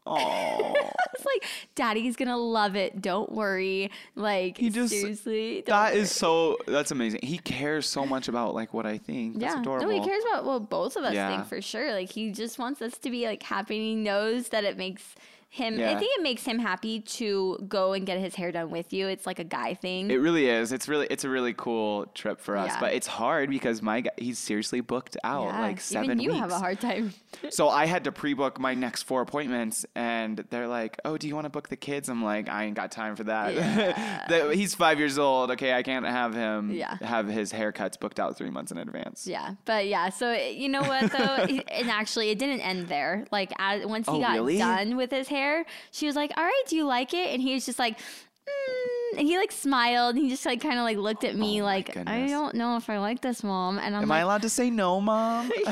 Oh, 0.07 0.19
I 0.19 0.73
was 1.17 1.25
like, 1.25 1.45
daddy's 1.75 2.15
going 2.15 2.29
to 2.29 2.37
love 2.37 2.77
it. 2.77 3.01
Don't 3.01 3.33
worry. 3.33 3.91
Like, 4.15 4.59
He 4.59 4.69
just- 4.69 4.93
seriously. 4.93 5.63
that 5.67 5.93
worry." 5.95 6.01
is 6.03 6.13
so. 6.13 6.59
That's 6.67 6.91
amazing. 6.91 7.21
He 7.23 7.39
cares 7.39 7.89
so 7.89 8.05
much 8.05 8.29
about 8.29 8.55
like 8.55 8.75
what 8.75 8.85
I 8.85 8.99
think. 8.99 9.39
That's 9.41 9.55
yeah, 9.55 9.61
adorable. 9.63 9.87
no, 9.87 9.95
he 9.99 10.07
cares 10.07 10.23
about 10.31 10.45
what 10.45 10.69
both 10.69 10.97
of 10.97 11.05
us 11.05 11.15
Yeah. 11.15 11.35
think 11.35 11.49
for 11.49 11.63
sure. 11.63 11.91
Like 11.95 12.11
he 12.13 12.33
just 12.33 12.59
wants 12.59 12.83
us 12.83 12.99
to 12.99 13.09
be 13.09 13.25
like 13.27 13.43
happy. 13.43 13.77
And 13.77 13.83
he 13.83 13.95
knows 13.95 14.51
that 14.51 14.65
it 14.65 14.77
makes 14.77 15.15
him. 15.55 15.75
I 15.75 15.95
think 15.97 16.11
it 16.19 16.23
makes 16.23 16.45
him 16.45 16.59
happy 16.59 16.99
to 17.01 17.65
go 17.69 17.93
and 17.93 18.05
get 18.05 18.19
his 18.19 18.35
hair 18.35 18.51
done 18.51 18.71
with 18.71 18.93
you. 18.93 19.07
It's 19.07 19.25
like 19.25 19.39
a 19.39 19.45
guy 19.45 19.75
thing. 19.75 20.11
It 20.11 20.17
really 20.17 20.49
is. 20.49 20.73
It's 20.73 20.89
really 20.89 21.07
it's 21.11 21.23
a 21.23 21.29
really 21.29 21.55
cool 21.55 22.07
trip 22.07 22.41
for 22.41 22.57
us, 22.57 22.73
Yeah. 22.73 22.81
but 22.81 22.93
it's 22.93 23.07
hard 23.07 23.51
because 23.51 23.81
my 23.81 24.01
guy, 24.01 24.11
he's 24.19 24.39
seriously 24.41 24.81
booked 24.81 25.17
out 25.23 25.45
Yeah, 25.47 25.61
like 25.61 25.81
seven 25.81 26.05
Even 26.07 26.19
you 26.21 26.31
weeks. 26.31 26.41
have 26.41 26.51
a 26.51 26.59
hard 26.59 26.81
time. 26.81 27.15
so 27.51 27.69
I 27.69 27.87
had 27.87 28.03
to 28.05 28.13
pre-book 28.13 28.59
my 28.59 28.75
next 28.75 29.05
four 29.05 29.23
appointments, 29.23 29.87
and 29.95 30.45
they're 30.51 30.67
like, 30.67 30.99
"Oh, 31.05 31.17
do 31.17 31.29
you 31.29 31.37
want 31.37 31.45
to 31.45 31.51
book 31.51 31.69
the 31.69 31.77
kids?" 31.77 32.09
I'm 32.09 32.25
like, 32.25 32.49
"I 32.49 32.65
ain't 32.65 32.75
got 32.75 32.91
time 32.91 33.15
for 33.15 33.25
that. 33.25 33.55
The- 34.29 34.55
he's 34.57 34.75
five 34.75 34.99
years 34.99 35.19
old. 35.19 35.53
Okay, 35.53 35.73
I 35.73 35.83
can't 35.85 36.05
have 36.07 36.35
him 36.35 36.73
Yeah. 36.73 36.97
have 37.01 37.29
his 37.29 37.53
haircuts 37.53 38.01
booked 38.01 38.19
out 38.19 38.37
three 38.37 38.51
months 38.51 38.73
in 38.73 38.79
advance." 38.79 39.27
Yeah, 39.27 39.55
but 39.67 39.87
yeah. 39.87 40.09
So 40.09 40.33
you 40.33 40.69
know 40.69 40.83
what 40.83 41.13
though, 41.13 41.19
and 41.79 41.91
actually, 41.91 42.31
it 42.31 42.39
didn't 42.41 42.61
end 42.61 42.89
there. 42.89 43.25
Like 43.31 43.53
as, 43.59 43.87
once 43.87 44.09
he 44.09 44.15
Oh, 44.17 44.21
got 44.21 44.33
really? 44.35 44.59
done 44.59 44.97
with 44.97 45.11
his 45.13 45.29
hair, 45.29 45.44
she 45.91 46.07
was 46.07 46.17
like, 46.17 46.33
"All 46.37 46.45
right, 46.45 46.63
do 46.69 46.77
you 46.77 46.85
like 46.87 47.13
it?" 47.15 47.33
And 47.33 47.41
he 47.43 47.55
was 47.55 47.65
just 47.67 47.79
like. 47.79 47.99
Mm, 47.99 48.94
and 49.19 49.27
he 49.27 49.37
like 49.39 49.53
smiled 49.53 50.15
and 50.17 50.25
he 50.25 50.31
just 50.31 50.45
like 50.47 50.61
kind 50.61 50.79
of 50.79 50.85
like 50.85 50.97
looked 50.99 51.25
at 51.25 51.37
me 51.37 51.61
Oh, 51.63 51.65
like 51.65 51.97
I 52.07 52.27
don't 52.27 52.55
know 52.55 52.77
if 52.77 52.89
I 52.91 52.99
like 52.99 53.21
this 53.21 53.43
mom 53.43 53.79
and 53.79 53.95
I'm 53.97 54.03
Am 54.03 54.09
like 54.09 54.19
I 54.19 54.21
allowed 54.23 54.43
to 54.43 54.49
say 54.49 54.71
no, 54.71 55.01
mom? 55.01 55.51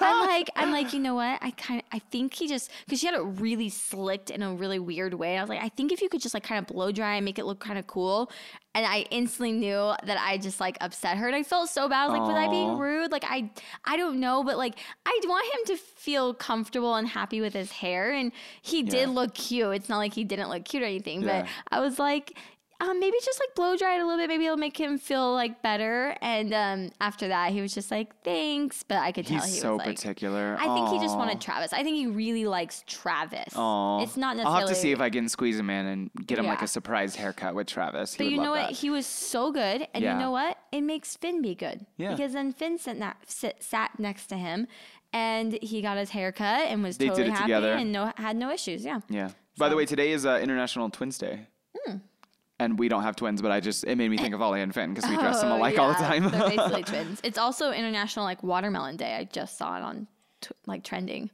I'm 0.00 0.26
like, 0.28 0.50
I'm 0.56 0.70
like, 0.72 0.92
you 0.92 1.00
know 1.00 1.14
what? 1.14 1.38
I 1.42 1.50
kind 1.52 1.80
of, 1.80 1.86
I 1.92 1.98
think 2.10 2.34
he 2.34 2.48
just, 2.48 2.70
because 2.86 3.00
she 3.00 3.06
had 3.06 3.14
it 3.14 3.22
really 3.22 3.68
slicked 3.68 4.30
in 4.30 4.42
a 4.42 4.52
really 4.54 4.78
weird 4.78 5.14
way. 5.14 5.36
I 5.38 5.40
was 5.42 5.48
like, 5.50 5.62
I 5.62 5.68
think 5.68 5.92
if 5.92 6.00
you 6.02 6.08
could 6.08 6.20
just 6.20 6.34
like 6.34 6.42
kind 6.44 6.58
of 6.58 6.66
blow 6.66 6.92
dry 6.92 7.16
and 7.16 7.24
make 7.24 7.38
it 7.38 7.44
look 7.46 7.60
kind 7.60 7.78
of 7.78 7.86
cool. 7.86 8.30
And 8.76 8.84
I 8.84 9.06
instantly 9.12 9.52
knew 9.52 9.94
that 10.04 10.18
I 10.20 10.36
just 10.36 10.58
like 10.58 10.76
upset 10.80 11.16
her, 11.18 11.28
and 11.28 11.36
I 11.36 11.44
felt 11.44 11.68
so 11.68 11.88
bad. 11.88 12.02
I 12.02 12.08
was 12.08 12.18
like, 12.18 12.26
was 12.26 12.36
I 12.36 12.48
being 12.48 12.76
rude? 12.76 13.12
Like, 13.12 13.22
I, 13.24 13.48
I 13.84 13.96
don't 13.96 14.18
know, 14.18 14.42
but 14.42 14.58
like, 14.58 14.74
I 15.06 15.20
want 15.26 15.46
him 15.54 15.76
to 15.76 15.82
feel 15.82 16.34
comfortable 16.34 16.96
and 16.96 17.06
happy 17.06 17.40
with 17.40 17.54
his 17.54 17.70
hair, 17.70 18.12
and 18.12 18.32
he 18.62 18.80
Yeah. 18.82 18.90
did 18.90 19.08
look 19.10 19.34
cute. 19.34 19.72
It's 19.76 19.88
not 19.88 19.98
like 19.98 20.12
he 20.12 20.24
didn't 20.24 20.48
look 20.48 20.64
cute 20.64 20.82
or 20.82 20.86
anything, 20.86 21.22
Yeah. 21.22 21.42
but 21.42 21.50
I 21.76 21.80
was 21.80 21.98
like. 22.00 22.36
Um, 22.80 22.98
maybe 23.00 23.16
just 23.24 23.40
like 23.40 23.54
blow 23.54 23.76
dry 23.76 23.96
it 23.96 24.00
a 24.00 24.04
little 24.04 24.18
bit. 24.20 24.28
Maybe 24.28 24.46
it'll 24.46 24.56
make 24.56 24.76
him 24.78 24.98
feel 24.98 25.32
like 25.32 25.62
better. 25.62 26.16
And 26.20 26.52
um, 26.52 26.90
after 27.00 27.28
that, 27.28 27.52
he 27.52 27.60
was 27.62 27.72
just 27.72 27.90
like, 27.90 28.14
"Thanks," 28.24 28.82
but 28.82 28.98
I 28.98 29.12
could 29.12 29.26
tell 29.26 29.40
he's 29.40 29.54
he 29.54 29.60
so 29.60 29.76
was 29.76 29.86
like, 29.86 29.96
particular. 29.96 30.56
I 30.60 30.74
think 30.74 30.88
he 30.88 30.98
just 30.98 31.16
wanted 31.16 31.40
Travis. 31.40 31.72
I 31.72 31.82
think 31.84 31.96
he 31.96 32.06
really 32.08 32.46
likes 32.46 32.82
Travis. 32.86 33.54
Aw. 33.56 34.02
It's 34.02 34.16
not 34.16 34.36
necessarily. 34.36 34.44
I'll 34.62 34.66
have 34.66 34.68
to 34.68 34.74
see 34.74 34.90
if 34.92 35.00
I 35.00 35.08
can 35.08 35.28
squeeze 35.28 35.58
him 35.58 35.70
in 35.70 35.86
and 35.86 36.10
get 36.26 36.38
him 36.38 36.46
like 36.46 36.62
a 36.62 36.66
surprise 36.66 37.14
haircut 37.14 37.54
with 37.54 37.68
Travis. 37.68 38.14
He 38.14 38.24
But 38.24 38.30
you 38.32 38.40
know 38.40 38.50
what? 38.50 38.68
that. 38.68 38.72
He 38.72 38.90
was 38.90 39.06
so 39.06 39.52
good, 39.52 39.86
and 39.94 40.02
Yeah. 40.02 40.14
you 40.14 40.18
know 40.20 40.30
what? 40.32 40.58
It 40.72 40.80
makes 40.82 41.16
Finn 41.16 41.40
be 41.42 41.54
good. 41.54 41.86
Yeah. 41.96 42.10
Because 42.10 42.32
then 42.32 42.52
Finn 42.52 42.78
sat, 42.78 42.96
na- 42.96 43.12
sit, 43.26 43.62
sat 43.62 43.98
next 44.00 44.26
to 44.26 44.36
him, 44.36 44.66
and 45.12 45.52
he 45.62 45.80
got 45.80 45.96
his 45.96 46.10
haircut 46.10 46.66
and 46.66 46.82
was 46.82 46.98
They 46.98 47.08
totally 47.08 47.30
happy 47.30 47.42
together. 47.44 47.72
and 47.74 47.92
no 47.92 48.12
had 48.16 48.36
no 48.36 48.50
issues. 48.50 48.84
Yeah. 48.84 49.00
Yeah. 49.08 49.30
By 49.56 49.68
the 49.68 49.76
way, 49.76 49.86
today 49.86 50.10
is 50.10 50.26
uh, 50.26 50.40
International 50.42 50.90
Twins 50.90 51.16
Day. 51.18 51.46
Hmm. 51.86 51.98
And 52.60 52.78
we 52.78 52.88
don't 52.88 53.02
have 53.02 53.16
twins, 53.16 53.42
but 53.42 53.50
I 53.50 53.58
just 53.60 53.82
it 53.84 53.96
made 53.96 54.10
me 54.10 54.16
think 54.16 54.32
of 54.34 54.40
Ollie 54.40 54.60
and 54.60 54.72
Finn 54.72 54.94
because 54.94 55.10
we 55.10 55.16
dress 55.16 55.40
them 55.40 55.50
alike 55.50 55.76
all 55.78 55.88
the 55.88 55.96
Oh, 55.98 56.02
time. 56.02 56.30
They're 56.30 56.48
basically 56.50 56.82
twins. 56.92 57.20
It's 57.24 57.36
also 57.38 57.72
International 57.72 58.24
like 58.24 58.42
Watermelon 58.44 58.96
Day. 58.96 59.16
I 59.16 59.24
just 59.24 59.58
saw 59.58 59.76
it 59.76 59.82
on 59.82 60.06
t- 60.40 60.50
like 60.66 60.84
trending. 60.84 61.30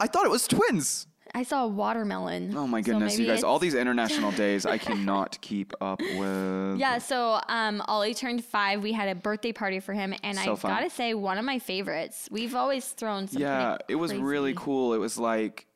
I 0.00 0.08
thought 0.08 0.24
it 0.26 0.30
was 0.30 0.48
twins. 0.48 1.06
I 1.34 1.42
saw 1.42 1.64
a 1.64 1.68
watermelon. 1.68 2.56
Oh 2.56 2.66
my 2.66 2.80
so 2.80 2.86
goodness, 2.92 3.18
you 3.18 3.26
maybe 3.26 3.36
guys! 3.36 3.44
All 3.44 3.58
these 3.58 3.74
international 3.74 4.32
days, 4.44 4.64
I 4.66 4.78
cannot 4.78 5.38
keep 5.42 5.74
up 5.80 6.00
with. 6.00 6.78
Yeah, 6.78 6.98
so 6.98 7.38
um, 7.48 7.82
Ollie 7.86 8.14
turned 8.14 8.42
five. 8.44 8.82
We 8.82 8.92
had 8.92 9.08
a 9.10 9.14
birthday 9.14 9.52
party 9.52 9.78
for 9.78 9.92
him, 9.92 10.14
and 10.24 10.38
So 10.38 10.54
I 10.54 10.56
fun. 10.56 10.70
gotta 10.72 10.90
say, 10.90 11.12
one 11.14 11.36
of 11.38 11.44
my 11.44 11.58
favorites. 11.58 12.28
We've 12.32 12.54
always 12.54 12.86
thrown 12.88 13.28
some. 13.28 13.40
yeah 13.42 13.76
it 13.88 13.94
was 13.96 14.14
really 14.14 14.54
cool 14.56 14.94
it 14.94 14.98
was 14.98 15.18
like 15.18 15.66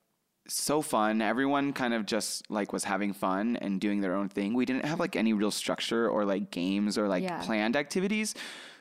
so 0.48 0.82
fun. 0.82 1.22
Everyone 1.22 1.72
kind 1.72 1.94
of 1.94 2.04
just 2.06 2.50
like 2.50 2.72
was 2.72 2.84
having 2.84 3.12
fun 3.12 3.56
and 3.56 3.80
doing 3.80 4.00
their 4.00 4.14
own 4.14 4.28
thing. 4.28 4.54
We 4.54 4.64
didn't 4.64 4.84
have 4.84 4.98
like 5.00 5.14
any 5.16 5.32
real 5.32 5.50
structure 5.50 6.08
or 6.08 6.24
like 6.24 6.50
games 6.50 6.98
or 6.98 7.08
like 7.08 7.22
Yeah. 7.22 7.40
planned 7.42 7.76
activities. 7.76 8.34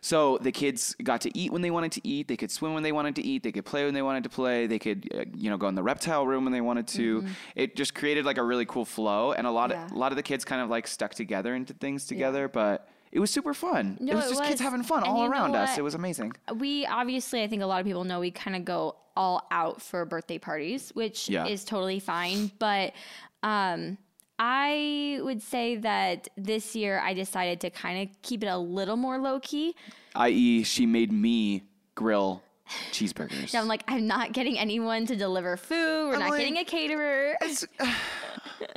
So 0.04 0.40
the 0.40 0.52
kids 0.52 0.96
got 1.04 1.22
to 1.22 1.38
eat 1.38 1.52
when 1.52 1.62
they 1.62 1.70
wanted 1.70 1.92
to 1.94 2.02
eat. 2.08 2.28
They 2.28 2.36
could 2.36 2.50
swim 2.50 2.74
when 2.74 2.82
they 2.82 2.92
wanted 2.92 3.16
to 3.18 3.22
eat. 3.24 3.44
They 3.44 3.52
could 3.52 3.66
play 3.66 3.86
when 3.86 3.94
they 3.94 4.02
wanted 4.02 4.24
to 4.24 4.30
play. 4.30 4.66
They 4.66 4.80
could 4.80 5.08
uh, 5.14 5.26
you 5.36 5.52
know 5.52 5.58
go 5.58 5.68
in 5.68 5.76
the 5.76 5.84
reptile 5.84 6.26
room 6.26 6.44
when 6.46 6.52
they 6.54 6.62
wanted 6.62 6.88
to. 6.88 7.24
It 7.56 7.76
just 7.76 7.94
created 7.94 8.26
like 8.26 8.40
a 8.40 8.44
really 8.44 8.66
cool 8.66 8.86
flow. 8.86 9.34
And 9.34 9.46
a 9.46 9.52
lot 9.52 9.70
Mm-hmm. 9.70 9.80
Yeah. 9.80 9.86
of 9.86 9.92
a 9.92 10.00
lot 10.00 10.12
of 10.12 10.16
the 10.16 10.24
kids 10.24 10.44
kind 10.44 10.62
of 10.62 10.70
like 10.70 10.88
stuck 10.88 11.14
together 11.14 11.54
into 11.54 11.74
things 11.74 12.08
together. 12.08 12.48
But 12.48 12.88
it 13.12 13.20
was 13.20 13.30
super 13.32 13.54
fun. 13.54 13.98
No, 14.00 14.14
it 14.14 14.16
was 14.16 14.26
it 14.26 14.30
just 14.30 14.44
kids 14.44 14.62
having 14.62 14.84
fun 14.84 15.04
And 15.04 15.12
all 15.12 15.26
around 15.26 15.56
us. 15.56 15.78
it 15.78 15.84
was 15.84 15.96
amazing. 15.96 16.34
We 16.56 16.86
obviously 16.86 17.44
i 17.44 17.48
think 17.48 17.62
a 17.62 17.66
lot 17.66 17.80
of 17.82 17.86
people 17.86 18.04
know 18.04 18.20
we 18.20 18.32
kind 18.32 18.56
of 18.56 18.64
go 18.66 18.96
all 19.18 19.46
out 19.52 19.82
for 19.82 20.06
birthday 20.06 20.38
parties 20.38 20.92
which 20.94 21.28
Yeah. 21.30 21.46
is 21.48 21.66
totally 21.66 22.00
fine. 22.00 22.52
But 22.60 22.94
um 23.44 23.98
i 24.40 25.20
would 25.22 25.42
say 25.42 25.76
that 25.76 26.28
this 26.38 26.76
year 26.76 27.00
i 27.04 27.14
decided 27.14 27.60
to 27.62 27.70
kind 27.70 28.02
of 28.10 28.22
keep 28.24 28.44
it 28.44 28.48
a 28.48 28.58
little 28.58 28.96
more 28.98 29.18
low 29.20 29.40
key 29.40 29.76
i.e., 30.16 30.64
she 30.64 30.86
made 30.88 31.12
me 31.12 31.64
grill 31.96 32.42
cheeseburgers. 32.92 33.50
so 33.54 33.60
i'm 33.60 33.68
like 33.68 33.84
i'm 33.88 34.08
not 34.08 34.32
getting 34.32 34.58
anyone 34.58 35.06
to 35.06 35.16
deliver 35.16 35.58
food. 35.58 35.76
We're 36.08 36.14
I'm 36.16 36.20
not 36.22 36.30
like- 36.32 36.40
getting 36.40 36.58
a 36.58 36.64
caterer 36.66 37.36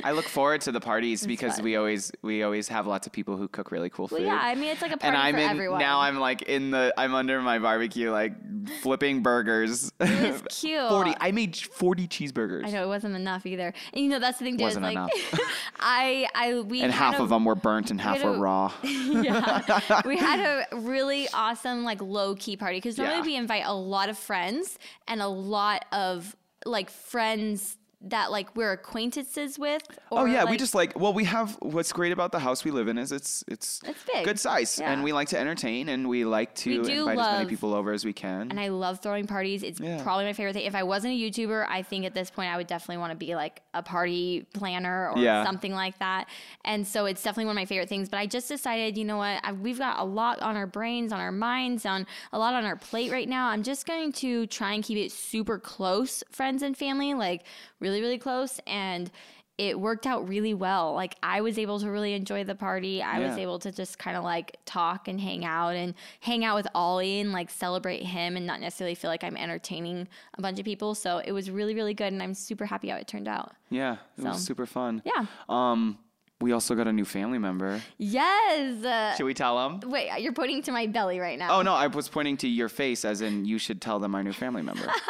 I 0.03 0.11
look 0.11 0.25
forward 0.25 0.61
to 0.61 0.71
the 0.71 0.79
parties 0.79 1.25
because 1.33 1.55
fun. 1.55 1.63
we 1.65 1.75
always 1.75 2.11
we 2.21 2.43
always 2.43 2.67
have 2.69 2.87
lots 2.87 3.07
of 3.07 3.13
people 3.13 3.37
who 3.37 3.47
cook 3.47 3.71
really 3.71 3.89
cool 3.89 4.07
food. 4.07 4.19
well, 4.19 4.27
yeah 4.27 4.39
i 4.43 4.55
mean 4.55 4.69
it's 4.69 4.81
like 4.81 4.91
a 4.91 4.97
party 4.97 5.07
and 5.07 5.17
I'm 5.17 5.35
for 5.35 5.41
in 5.41 5.49
everyone 5.49 5.79
now. 5.79 5.99
I'm 6.01 6.19
like 6.19 6.43
in 6.43 6.71
the 6.71 6.93
I'm 6.97 7.13
under 7.15 7.41
my 7.41 7.59
barbecue 7.59 8.11
like 8.11 8.33
flipping 8.81 9.21
burgers. 9.23 9.91
it 9.99 10.31
was 10.33 10.41
cute 10.61 10.89
Forty. 10.89 11.13
I 11.19 11.31
made 11.31 11.55
forty 11.55 12.07
cheeseburgers. 12.07 12.65
I 12.65 12.71
know 12.71 12.83
it 12.83 12.87
wasn't 12.87 13.15
enough 13.15 13.45
either, 13.45 13.73
and 13.93 14.03
you 14.03 14.09
know 14.09 14.19
that's 14.19 14.39
the 14.39 14.45
thing. 14.45 14.57
Too, 14.57 14.65
is, 14.65 14.75
Wasn't 14.77 14.83
like, 14.85 14.93
enough. 14.93 15.11
I, 15.79 16.27
I, 16.33 16.59
we 16.61 16.81
and 16.81 16.91
half 16.91 17.19
a- 17.19 17.23
of 17.23 17.29
them 17.29 17.45
were 17.45 17.55
burnt 17.55 17.91
and 17.91 17.99
half 18.01 18.17
had 18.17 18.25
were 18.25 18.35
a- 18.35 18.39
raw. 18.39 18.71
yeah. 18.83 20.01
we 20.05 20.17
had 20.17 20.39
a 20.39 20.75
really 20.77 21.27
awesome 21.33 21.83
like 21.83 22.01
low 22.01 22.35
key 22.35 22.57
party 22.57 22.77
because 22.77 22.97
normally 22.97 23.17
Yeah. 23.17 23.23
we 23.25 23.35
invite 23.35 23.63
a 23.65 23.73
lot 23.73 24.09
of 24.09 24.17
friends 24.17 24.77
and 25.07 25.21
a 25.21 25.27
lot 25.27 25.85
of 25.91 26.35
like 26.65 26.89
friends 26.89 27.77
that 28.01 28.31
like 28.31 28.55
we're 28.55 28.71
acquaintances 28.71 29.57
with. 29.59 29.81
Oh 30.11 30.25
yeah, 30.25 30.45
we 30.45 30.57
just 30.57 30.75
like 30.75 30.97
well, 30.99 31.13
we 31.13 31.23
have 31.25 31.55
what's 31.61 31.91
great 31.91 32.11
about 32.11 32.31
the 32.31 32.39
house 32.39 32.63
we 32.63 32.71
live 32.71 32.87
in 32.87 32.97
is 32.97 33.11
it's 33.11 33.43
it's 33.47 33.81
It's 33.85 34.03
big. 34.03 34.23
good 34.25 34.39
size, 34.39 34.77
Yeah. 34.79 34.91
and 34.91 35.03
we 35.03 35.11
like 35.13 35.29
to 35.29 35.39
entertain, 35.39 35.89
and 35.89 36.07
we 36.07 36.25
like 36.25 36.53
to 36.55 36.81
We 36.81 36.91
invite 36.97 37.17
as 37.19 37.25
many 37.39 37.49
people 37.49 37.73
over 37.73 37.91
as 37.91 38.05
we 38.05 38.13
can. 38.13 38.49
and 38.51 38.59
I 38.59 38.67
love 38.69 38.99
throwing 39.01 39.27
parties. 39.27 39.63
It's 39.63 39.79
Yeah. 39.79 40.01
probably 40.03 40.25
my 40.25 40.33
favorite 40.33 40.53
thing. 40.53 40.65
If 40.65 40.75
I 40.75 40.83
wasn't 40.83 41.13
a 41.13 41.17
YouTuber, 41.17 41.65
I 41.69 41.81
think 41.81 42.05
at 42.05 42.13
this 42.13 42.29
point 42.29 42.51
I 42.53 42.57
would 42.57 42.67
definitely 42.67 42.97
want 42.97 43.11
to 43.11 43.17
be 43.17 43.35
like 43.35 43.61
a 43.73 43.81
party 43.83 44.45
planner 44.53 45.09
or 45.11 45.17
Yeah. 45.19 45.43
something 45.43 45.73
like 45.73 45.97
that. 45.99 46.27
And 46.63 46.85
so 46.87 47.05
it's 47.05 47.21
definitely 47.23 47.45
one 47.45 47.57
of 47.57 47.61
my 47.61 47.65
favorite 47.65 47.89
things. 47.89 48.09
But 48.09 48.17
I 48.19 48.25
just 48.27 48.47
decided, 48.47 48.97
you 48.97 49.05
know 49.05 49.17
what? 49.17 49.39
I, 49.43 49.51
we've 49.51 49.79
got 49.79 49.99
a 49.99 50.03
lot 50.05 50.41
on 50.41 50.55
our 50.55 50.67
brains, 50.67 51.11
on 51.11 51.19
our 51.19 51.31
minds, 51.31 51.85
on 51.85 52.05
a 52.31 52.39
lot 52.39 52.53
on 52.53 52.65
our 52.65 52.75
plate 52.75 53.11
right 53.11 53.27
now. 53.27 53.47
I'm 53.49 53.63
just 53.63 53.85
going 53.87 54.11
to 54.13 54.47
try 54.47 54.73
and 54.73 54.83
keep 54.83 54.97
it 54.97 55.11
super 55.11 55.59
close, 55.59 56.23
friends 56.31 56.61
and 56.61 56.77
family, 56.77 57.13
like 57.13 57.43
really, 57.85 58.01
really 58.01 58.17
close. 58.17 58.59
And 58.65 59.11
it 59.57 59.79
worked 59.79 60.05
out 60.05 60.27
really 60.27 60.53
well. 60.53 60.93
Like 60.93 61.15
I 61.23 61.39
was 61.41 61.57
able 61.57 61.79
to 61.79 61.89
really 61.89 62.13
enjoy 62.13 62.43
the 62.43 62.55
party. 62.55 63.01
I 63.01 63.19
was 63.19 63.37
able 63.37 63.57
to 63.59 63.71
just 63.71 63.97
kind 63.97 64.17
of 64.17 64.23
like 64.23 64.57
talk 64.65 65.07
and 65.07 65.21
hang 65.21 65.45
out 65.45 65.75
and 65.75 65.93
hang 66.19 66.43
out 66.43 66.55
with 66.55 66.67
Ollie 66.75 67.21
and 67.21 67.31
like 67.31 67.49
celebrate 67.49 68.03
him 68.03 68.35
and 68.35 68.45
not 68.45 68.59
necessarily 68.59 68.95
feel 68.95 69.09
like 69.09 69.23
I'm 69.23 69.37
entertaining 69.37 70.09
a 70.37 70.41
bunch 70.41 70.59
of 70.59 70.65
people. 70.65 70.93
So 70.93 71.19
it 71.19 71.31
was 71.31 71.49
really, 71.49 71.73
really 71.73 71.93
good 71.93 72.11
and 72.11 72.21
I'm 72.21 72.33
super 72.33 72.65
happy 72.65 72.89
how 72.89 72.97
it 72.97 73.07
turned 73.07 73.29
out. 73.29 73.53
yeah, 73.69 73.97
it 74.17 74.25
was 74.25 74.43
super 74.43 74.65
fun. 74.65 75.01
Yeah. 75.05 75.25
Um, 75.47 75.99
we 76.41 76.51
also 76.51 76.75
got 76.75 76.87
a 76.87 76.93
new 76.93 77.05
family 77.05 77.37
member. 77.39 77.81
Yes. 77.97 78.83
Uh, 78.83 79.15
Should 79.15 79.25
we 79.25 79.33
tell 79.33 79.57
them? 79.79 79.89
wait, 79.89 80.09
you're 80.19 80.33
pointing 80.33 80.61
to 80.63 80.71
my 80.71 80.85
belly 80.87 81.19
right 81.19 81.39
now. 81.39 81.57
Oh 81.57 81.61
no, 81.61 81.73
I 81.73 81.87
was 81.87 82.07
pointing 82.09 82.37
to 82.37 82.47
your 82.47 82.69
face, 82.69 83.05
as 83.05 83.21
in 83.21 83.45
you 83.45 83.57
should 83.57 83.81
tell 83.81 83.99
them 83.99 84.13
our 84.15 84.23
new 84.23 84.33
family 84.33 84.61
member. 84.61 84.87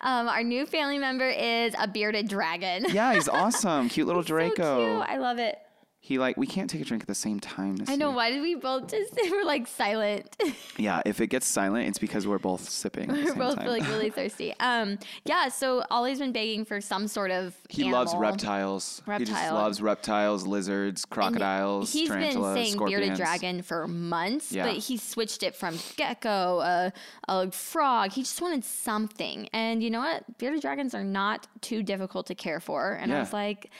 Um, 0.00 0.28
our 0.28 0.42
new 0.42 0.66
family 0.66 0.98
member 0.98 1.26
is 1.30 1.74
a 1.78 1.88
bearded 1.88 2.28
dragon. 2.28 2.84
yeah, 2.90 3.14
he's 3.14 3.28
awesome, 3.42 3.88
cute 3.88 4.06
little 4.06 4.22
So 4.22 4.26
Draco. 4.28 4.98
cute. 4.98 5.08
I 5.08 5.16
love 5.16 5.38
it. 5.38 5.56
He 6.06 6.18
like 6.18 6.36
we 6.36 6.46
can't 6.46 6.68
take 6.68 6.82
a 6.82 6.84
drink 6.84 7.02
at 7.02 7.06
the 7.06 7.14
same 7.14 7.40
time. 7.40 7.76
This 7.76 7.88
I 7.88 7.96
know. 7.96 8.08
year. 8.08 8.16
Why 8.16 8.30
did 8.30 8.42
we 8.42 8.56
both 8.56 8.90
just 8.90 9.14
we're 9.30 9.42
like 9.44 9.66
silent? 9.66 10.36
Yeah, 10.76 11.00
if 11.06 11.20
it 11.20 11.28
gets 11.28 11.46
silent, 11.46 11.88
it's 11.88 11.98
because 11.98 12.26
we're 12.26 12.38
both 12.40 12.68
sipping. 12.68 13.08
At 13.08 13.16
we're 13.16 13.26
same 13.28 13.38
both 13.38 13.56
time. 13.56 13.68
like 13.68 13.88
really 13.88 14.10
thirsty. 14.18 14.52
Um, 14.60 14.98
yeah. 15.24 15.48
So 15.48 15.82
Ollie's 15.90 16.18
been 16.18 16.32
begging 16.32 16.64
for 16.66 16.80
some 16.82 17.06
sort 17.08 17.30
of. 17.30 17.54
He 17.70 17.90
loves 17.90 18.10
animal. 18.12 18.28
reptiles. 18.30 19.02
He 19.18 19.24
just 19.24 19.52
loves 19.52 19.80
reptiles, 19.80 20.46
lizards, 20.46 21.04
And 21.04 21.10
crocodiles, 21.10 21.92
He's 21.92 22.08
tarantulas, 22.08 22.54
been 22.54 22.64
saying 22.64 22.72
scorpions. 22.74 23.00
bearded 23.00 23.16
dragon 23.16 23.62
for 23.62 23.88
months, 23.88 24.52
Yeah. 24.52 24.66
but 24.66 24.74
he 24.76 24.96
switched 24.98 25.42
it 25.42 25.54
from 25.54 25.78
gecko, 25.96 26.60
a, 26.60 26.92
a 27.28 27.50
frog. 27.50 28.10
He 28.12 28.22
just 28.22 28.42
wanted 28.42 28.64
something. 28.64 29.48
And 29.54 29.82
you 29.82 29.90
know 29.90 30.00
what? 30.00 30.36
Bearded 30.38 30.60
dragons 30.60 30.94
are 30.94 31.04
not 31.04 31.46
too 31.62 31.82
difficult 31.82 32.26
to 32.26 32.34
care 32.34 32.60
for. 32.60 32.92
And 32.92 33.10
I 33.14 33.20
was 33.20 33.32
like, 33.32 33.70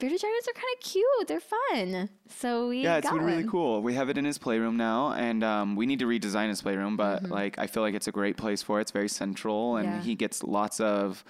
bearded 0.00 0.20
dragons 0.20 0.48
are 0.48 0.52
kind 0.52 0.66
of 0.76 0.82
cute. 0.90 1.28
They're 1.28 1.40
fun. 1.40 2.08
So 2.28 2.68
we 2.68 2.82
Yeah, 2.82 2.96
it's 2.96 3.08
been 3.10 3.22
really 3.22 3.42
one. 3.44 3.50
cool. 3.50 3.82
We 3.82 3.94
have 3.94 4.08
it 4.08 4.18
in 4.18 4.24
his 4.24 4.38
playroom 4.38 4.76
now, 4.76 5.12
and 5.12 5.44
um, 5.44 5.76
we 5.76 5.86
need 5.86 5.98
to 6.00 6.06
redesign 6.06 6.48
his 6.48 6.62
playroom. 6.62 6.96
But 6.96 7.22
Mm-hmm. 7.22 7.32
like, 7.32 7.58
I 7.58 7.66
feel 7.68 7.82
like 7.82 7.94
it's 7.94 8.08
a 8.08 8.12
great 8.12 8.36
place 8.36 8.62
for 8.62 8.78
it. 8.78 8.82
It's 8.82 8.90
very 8.90 9.08
central, 9.08 9.76
and 9.76 9.86
Yeah. 9.88 10.00
he 10.02 10.14
gets 10.14 10.42
lots 10.42 10.80
of 10.80 11.22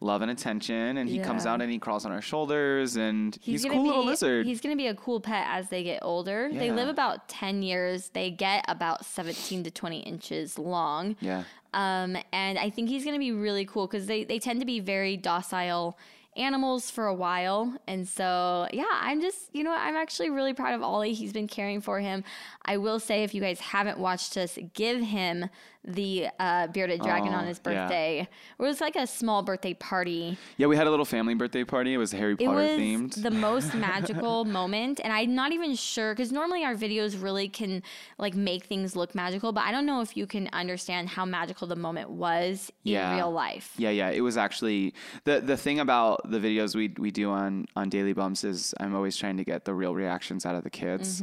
love 0.00 0.20
and 0.20 0.30
attention. 0.30 0.98
And 0.98 1.08
he 1.08 1.18
comes 1.18 1.46
out 1.46 1.62
and 1.62 1.72
he 1.72 1.78
crawls 1.78 2.04
on 2.04 2.12
our 2.12 2.20
shoulders, 2.20 2.96
and 2.96 3.34
he's, 3.40 3.64
a 3.64 3.68
gonna 3.68 3.78
cool 3.80 3.86
little 3.86 4.04
lizard. 4.04 4.44
He's 4.44 4.60
gonna 4.60 4.76
be 4.76 4.88
a 4.88 4.94
cool 4.94 5.20
pet 5.20 5.46
as 5.48 5.68
they 5.70 5.82
get 5.82 6.00
older. 6.02 6.50
They 6.52 6.70
live 6.70 6.88
about 6.88 7.28
ten 7.28 7.62
years. 7.62 8.10
They 8.10 8.30
get 8.30 8.64
about 8.68 9.04
seventeen 9.06 9.62
to 9.64 9.70
twenty 9.70 10.00
inches 10.00 10.58
long. 10.58 11.16
yeah, 11.20 11.44
Um, 11.72 12.16
and 12.32 12.58
I 12.58 12.68
think 12.70 12.88
he's 12.90 13.04
going 13.04 13.14
to 13.14 13.18
be 13.20 13.32
really 13.32 13.64
cool 13.66 13.86
because 13.86 14.06
they, 14.06 14.24
they 14.24 14.38
tend 14.38 14.60
to 14.60 14.66
be 14.66 14.80
very 14.80 15.16
docile 15.16 15.98
animals 16.36 16.90
for 16.90 17.06
a 17.06 17.14
while. 17.14 17.74
And 17.86 18.06
so, 18.06 18.68
yeah, 18.72 18.84
I'm 18.92 19.20
just, 19.20 19.54
you 19.54 19.64
know, 19.64 19.74
I'm 19.74 19.96
actually 19.96 20.30
really 20.30 20.54
proud 20.54 20.74
of 20.74 20.82
Ollie. 20.82 21.12
He's 21.12 21.32
been 21.32 21.48
caring 21.48 21.80
for 21.80 22.00
him. 22.00 22.24
I 22.64 22.76
will 22.76 23.00
say, 23.00 23.24
if 23.24 23.34
you 23.34 23.40
guys 23.40 23.60
haven't 23.60 23.98
watched 23.98 24.36
us 24.36 24.58
give 24.74 25.00
him 25.00 25.48
the 25.86 26.28
uh, 26.40 26.66
bearded 26.68 27.00
dragon 27.00 27.32
Oh, 27.32 27.36
on 27.38 27.46
his 27.46 27.60
yeah. 27.64 27.72
birthday, 27.84 28.20
it 28.58 28.62
was 28.62 28.80
like 28.80 28.96
a 28.96 29.06
small 29.06 29.42
birthday 29.42 29.74
party. 29.74 30.36
yeah. 30.56 30.66
We 30.66 30.76
had 30.76 30.86
a 30.86 30.90
little 30.90 31.04
family 31.04 31.34
birthday 31.34 31.64
party. 31.64 31.94
It 31.94 31.98
was 31.98 32.12
Harry 32.12 32.32
It 32.32 32.38
Potter 32.44 32.56
was 32.56 32.70
themed. 32.70 33.22
the 33.22 33.30
most 33.30 33.74
magical 33.88 34.44
moment, 34.44 35.00
and 35.02 35.12
I'm 35.12 35.34
not 35.34 35.52
even 35.52 35.74
sure 35.76 36.14
because 36.14 36.32
normally 36.32 36.64
our 36.64 36.74
videos 36.74 37.20
really 37.22 37.48
can 37.48 37.82
like 38.18 38.34
make 38.34 38.64
things 38.64 38.96
look 38.96 39.14
magical, 39.14 39.52
but 39.52 39.64
I 39.64 39.70
don't 39.72 39.86
know 39.86 40.00
if 40.00 40.16
you 40.16 40.26
can 40.26 40.48
understand 40.52 41.08
how 41.08 41.24
magical 41.24 41.66
the 41.66 41.76
moment 41.76 42.10
was 42.10 42.72
Yeah. 42.82 43.10
in 43.12 43.16
real 43.18 43.30
life. 43.32 43.72
Yeah, 43.78 43.90
yeah. 43.90 44.10
It 44.10 44.20
was 44.22 44.36
actually 44.36 44.94
the 45.24 45.40
the 45.40 45.56
thing 45.56 45.78
about 45.80 46.28
the 46.30 46.38
videos 46.38 46.74
we 46.74 46.92
we 46.98 47.10
do 47.10 47.30
on 47.30 47.66
on 47.76 47.88
Daily 47.88 48.12
Bumps 48.12 48.42
is 48.44 48.74
I'm 48.80 48.94
always 48.94 49.16
trying 49.16 49.36
to 49.36 49.44
get 49.44 49.64
the 49.64 49.74
real 49.74 49.94
reactions 49.94 50.44
out 50.44 50.54
of 50.56 50.64
the 50.64 50.70
kids. 50.70 51.22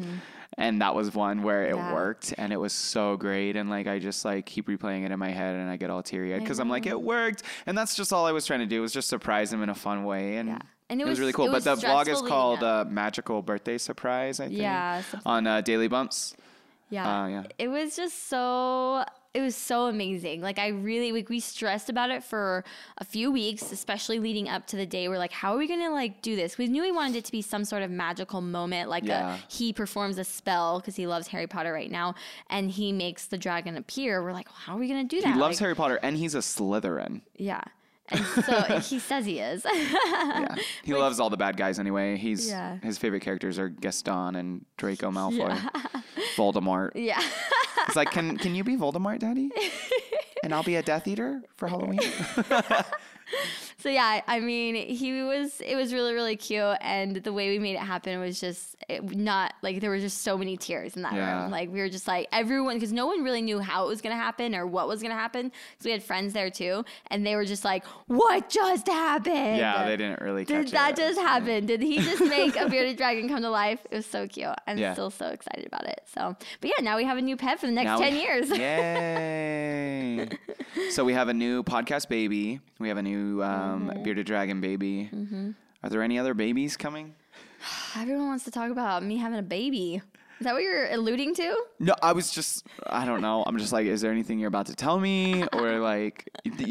And 0.58 0.82
that 0.82 0.94
was 0.96 1.14
one 1.14 1.44
where 1.44 1.64
it. 1.64 1.76
Yeah. 1.76 1.94
worked 1.94 2.34
and 2.38 2.54
it 2.54 2.58
was 2.58 2.74
so 2.74 3.18
great 3.18 3.56
and 3.56 3.70
like 3.70 3.88
I 3.88 4.00
just 4.00 4.24
like 4.26 4.46
keep 4.46 4.68
replaying 4.68 5.06
it 5.06 5.12
in 5.12 5.18
my 5.20 5.30
head 5.32 5.56
and 5.56 5.70
I 5.70 5.78
get 5.78 5.90
all 5.90 6.04
teary 6.04 6.34
eyed 6.34 6.42
because 6.42 6.60
I'm 6.60 6.70
like 6.70 6.86
it 6.86 7.02
worked 7.02 7.44
and 7.66 7.78
that's 7.78 7.96
just 7.96 8.14
all 8.14 8.26
I 8.26 8.32
was 8.32 8.46
trying 8.46 8.60
to 8.60 8.66
do 8.66 8.82
was 8.82 8.92
just 8.94 9.08
surprise 9.10 9.52
him 9.52 9.64
in 9.64 9.70
a 9.70 9.76
fun 9.76 10.04
way 10.04 10.38
and 10.38 10.50
Yeah. 10.50 10.60
And 10.90 11.00
it, 11.02 11.04
it 11.04 11.06
was, 11.06 11.12
was- 11.14 11.20
really 11.22 11.34
cool. 11.34 11.46
it 11.48 11.52
But 11.52 11.64
the 11.64 11.76
vlog 11.76 12.08
is 12.08 12.22
called 12.22 12.62
uh, 12.62 12.86
Magical 12.88 13.42
Birthday 13.42 13.78
Surprise, 13.80 14.40
I 14.40 14.48
think. 14.48 14.60
Yeah, 14.60 15.02
On 15.26 15.48
uh, 15.48 15.62
Daily 15.62 15.88
Bumps. 15.88 16.36
Yeah. 16.90 17.24
Uh, 17.24 17.28
yeah. 17.28 17.44
It 17.58 17.70
was 17.70 17.96
just 17.96 18.28
so 18.28 19.04
it 19.34 19.42
was 19.42 19.56
so 19.56 19.88
amazing. 19.88 20.42
Like 20.42 20.60
I 20.60 20.68
really 20.68 21.12
like 21.12 21.28
we 21.28 21.40
stressed 21.40 21.90
about 21.90 22.12
it 22.12 22.24
for 22.24 22.64
a 23.00 23.04
few 23.04 23.32
weeks, 23.32 23.72
especially 23.72 24.20
leading 24.20 24.48
up 24.48 24.68
to 24.68 24.76
the 24.76 24.86
day. 24.86 25.08
We're 25.08 25.18
like, 25.18 25.32
how 25.32 25.56
are 25.56 25.58
we 25.58 25.68
gonna 25.68 25.90
like 25.92 26.22
do 26.22 26.36
this? 26.36 26.58
We 26.58 26.68
knew 26.68 26.84
we 26.84 26.92
wanted 26.92 27.16
it 27.16 27.26
to 27.26 27.32
be 27.32 27.42
some 27.42 27.66
sort 27.66 27.82
of 27.82 27.90
magical 27.90 28.42
moment, 28.42 28.90
like 28.90 29.04
Yeah. 29.06 29.36
a 29.36 29.38
he 29.52 29.74
performs 29.74 30.18
a 30.20 30.24
spell 30.24 30.80
because 30.80 30.96
he 30.96 31.08
loves 31.08 31.28
Harry 31.30 31.48
Potter 31.48 31.74
right 31.74 31.90
now, 31.90 32.14
and 32.50 32.70
he 32.70 32.92
makes 32.92 33.26
the 33.26 33.38
dragon 33.38 33.76
appear. 33.76 34.22
We're 34.24 34.34
like, 34.34 34.48
how 34.50 34.76
are 34.76 34.80
we 34.80 34.88
gonna 34.88 35.04
do 35.04 35.20
that? 35.22 35.34
He 35.34 35.40
loves 35.40 35.58
Like, 35.58 35.64
Harry 35.64 35.76
Potter 35.76 36.00
and 36.04 36.16
he's 36.16 36.36
a 36.36 36.40
Slytherin. 36.40 37.22
Yeah. 37.36 37.62
And 38.10 38.26
so 38.26 38.62
he 38.82 39.00
says 39.00 39.26
he 39.26 39.40
is. 39.40 39.66
Yeah. 39.76 40.56
He 40.84 40.94
loves 40.94 41.20
all 41.20 41.30
the 41.30 41.38
bad 41.38 41.56
guys 41.58 41.80
anyway. 41.80 42.18
He's 42.18 42.50
Yeah. 42.50 42.78
his 42.84 42.98
favorite 42.98 43.22
characters 43.22 43.58
are 43.58 43.70
Gaston 43.70 44.36
and 44.36 44.66
Draco 44.78 45.10
Malfoy. 45.12 45.58
Voldemort. 46.36 46.92
yeah. 46.96 47.22
It's 47.88 47.96
like, 47.96 48.12
can 48.12 48.38
can 48.38 48.56
you 48.56 48.64
be 48.64 48.76
Voldemort, 48.76 49.20
Daddy? 49.20 49.50
And 50.44 50.54
I'll 50.54 50.64
be 50.64 50.76
a 50.76 50.84
Death 50.84 51.08
Eater 51.08 51.42
for 51.56 51.68
Halloween. 51.70 52.02
So 53.84 53.90
yeah, 53.90 54.22
I 54.26 54.40
mean, 54.40 54.76
he 54.76 55.22
was. 55.24 55.60
It 55.60 55.76
was 55.76 55.94
really 55.94 56.14
really 56.14 56.38
cute, 56.38 56.78
and 56.80 57.18
the 57.18 57.34
way 57.34 57.50
we 57.50 57.60
made 57.60 57.74
it 57.76 57.80
happen 57.82 58.18
was 58.22 58.40
just 58.40 58.78
it, 58.88 59.04
not 59.16 59.54
like 59.62 59.82
there 59.82 59.90
were 59.90 60.00
just 60.00 60.22
so 60.22 60.38
many 60.38 60.56
tears 60.56 60.96
in 60.96 61.02
that 61.02 61.12
Yeah. 61.14 61.44
room. 61.44 61.52
Like 61.52 61.70
we 61.70 61.80
were 61.80 61.90
just 61.90 62.08
like 62.08 62.28
everyone 62.32 62.76
because 62.78 62.94
no 62.94 63.08
one 63.08 63.24
really 63.26 63.42
knew 63.42 63.60
how 63.60 63.84
it 63.86 63.90
was 63.90 64.02
gonna 64.02 64.16
happen 64.16 64.56
or 64.56 64.66
what 64.66 64.88
was 64.88 65.02
gonna 65.02 65.16
happen. 65.16 65.52
So 65.80 65.86
we 65.88 65.92
had 65.92 66.02
friends 66.02 66.32
there 66.32 66.50
too, 66.50 66.86
and 67.12 67.26
they 67.26 67.36
were 67.36 67.44
just 67.46 67.66
like, 67.66 67.84
"What 68.08 68.50
just 68.50 68.88
happened?" 68.88 69.58
Yeah, 69.58 69.86
they 69.86 69.98
didn't 69.98 70.22
really 70.22 70.46
Did 70.46 70.70
that 70.70 70.92
it. 70.92 70.96
just 71.02 71.20
happen? 71.20 71.66
Did 71.66 71.82
he 71.82 71.98
just 72.00 72.22
make 72.24 72.56
a 72.56 72.70
bearded 72.74 72.96
dragon 72.96 73.28
come 73.28 73.42
to 73.42 73.50
life? 73.50 73.86
It 73.92 73.96
was 73.96 74.06
so 74.06 74.28
cute. 74.30 74.48
I'm 74.66 74.78
Yeah. 74.78 74.94
still 74.94 75.10
so 75.12 75.28
excited 75.28 75.66
about 75.68 75.86
it. 75.88 76.02
So, 76.14 76.36
but 76.62 76.70
yeah, 76.70 76.82
now 76.84 76.96
we 76.96 77.04
have 77.04 77.18
a 77.18 77.22
new 77.22 77.36
pet 77.36 77.60
for 77.60 77.66
the 77.66 77.74
next 77.74 77.88
Now 77.88 77.98
ten 77.98 78.14
we- 78.14 78.22
years. 78.22 78.50
Yay! 78.50 80.30
so 80.92 81.04
we 81.04 81.14
have 81.14 81.28
a 81.28 81.34
new 81.34 81.64
podcast 81.64 82.08
baby. 82.08 82.60
We 82.80 82.88
have 82.90 82.98
a 82.98 83.04
new 83.04 83.42
um, 83.44 83.73
Mm-hmm. 83.82 84.04
bearded 84.04 84.26
dragon 84.26 84.62
baby. 84.62 85.10
Are 85.84 85.90
there 85.90 86.02
any 86.02 86.18
other 86.20 86.34
babies 86.34 86.78
coming? 86.78 87.16
Everyone 87.98 88.28
wants 88.28 88.46
to 88.46 88.52
talk 88.52 88.72
about 88.72 89.04
me 89.04 89.18
having 89.18 89.40
a 89.40 89.44
baby. 89.44 90.02
Is 90.40 90.46
that 90.46 90.54
what 90.54 90.64
you're 90.64 90.88
alluding 90.92 91.36
to? 91.36 91.56
No, 91.80 91.94
I 92.02 92.12
was 92.12 92.32
just, 92.32 92.66
I 92.88 93.06
don't 93.06 93.22
know. 93.22 93.44
I'm 93.46 93.58
just 93.58 93.72
like, 93.72 93.86
is 93.86 94.02
there 94.02 94.12
anything 94.12 94.40
you're 94.40 94.48
about 94.50 94.66
to 94.66 94.76
tell 94.76 95.00
me? 95.00 95.46
Or 95.54 95.80
like, 95.80 96.28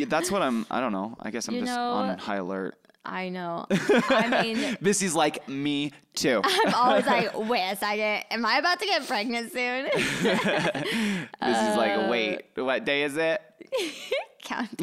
that's 0.08 0.30
what 0.30 0.42
I'm, 0.42 0.66
I 0.70 0.80
don't 0.80 0.92
know. 0.92 1.16
I 1.20 1.30
guess 1.30 1.48
I'm 1.48 1.54
You 1.54 1.60
just 1.60 1.72
know- 1.74 1.90
on 1.92 2.18
high 2.18 2.36
alert. 2.36 2.76
I 3.04 3.30
know. 3.30 3.66
I 3.70 4.42
mean, 4.44 4.76
Missy's 4.80 5.14
like, 5.14 5.48
me 5.48 5.90
too. 6.14 6.40
I'm 6.44 6.72
always 6.74 7.04
like, 7.06 7.36
wait 7.48 7.70
a 7.72 7.76
second, 7.76 8.24
am 8.30 8.46
I 8.46 8.58
about 8.58 8.78
to 8.78 8.86
get 8.86 9.04
pregnant 9.08 9.50
soon? 9.52 9.86
Missy's 9.94 11.26
Uh, 11.40 11.74
like, 11.76 12.08
wait, 12.10 12.42
what 12.54 12.84
day 12.84 13.02
is 13.02 13.16
it? 13.16 13.40
Count. 14.42 14.68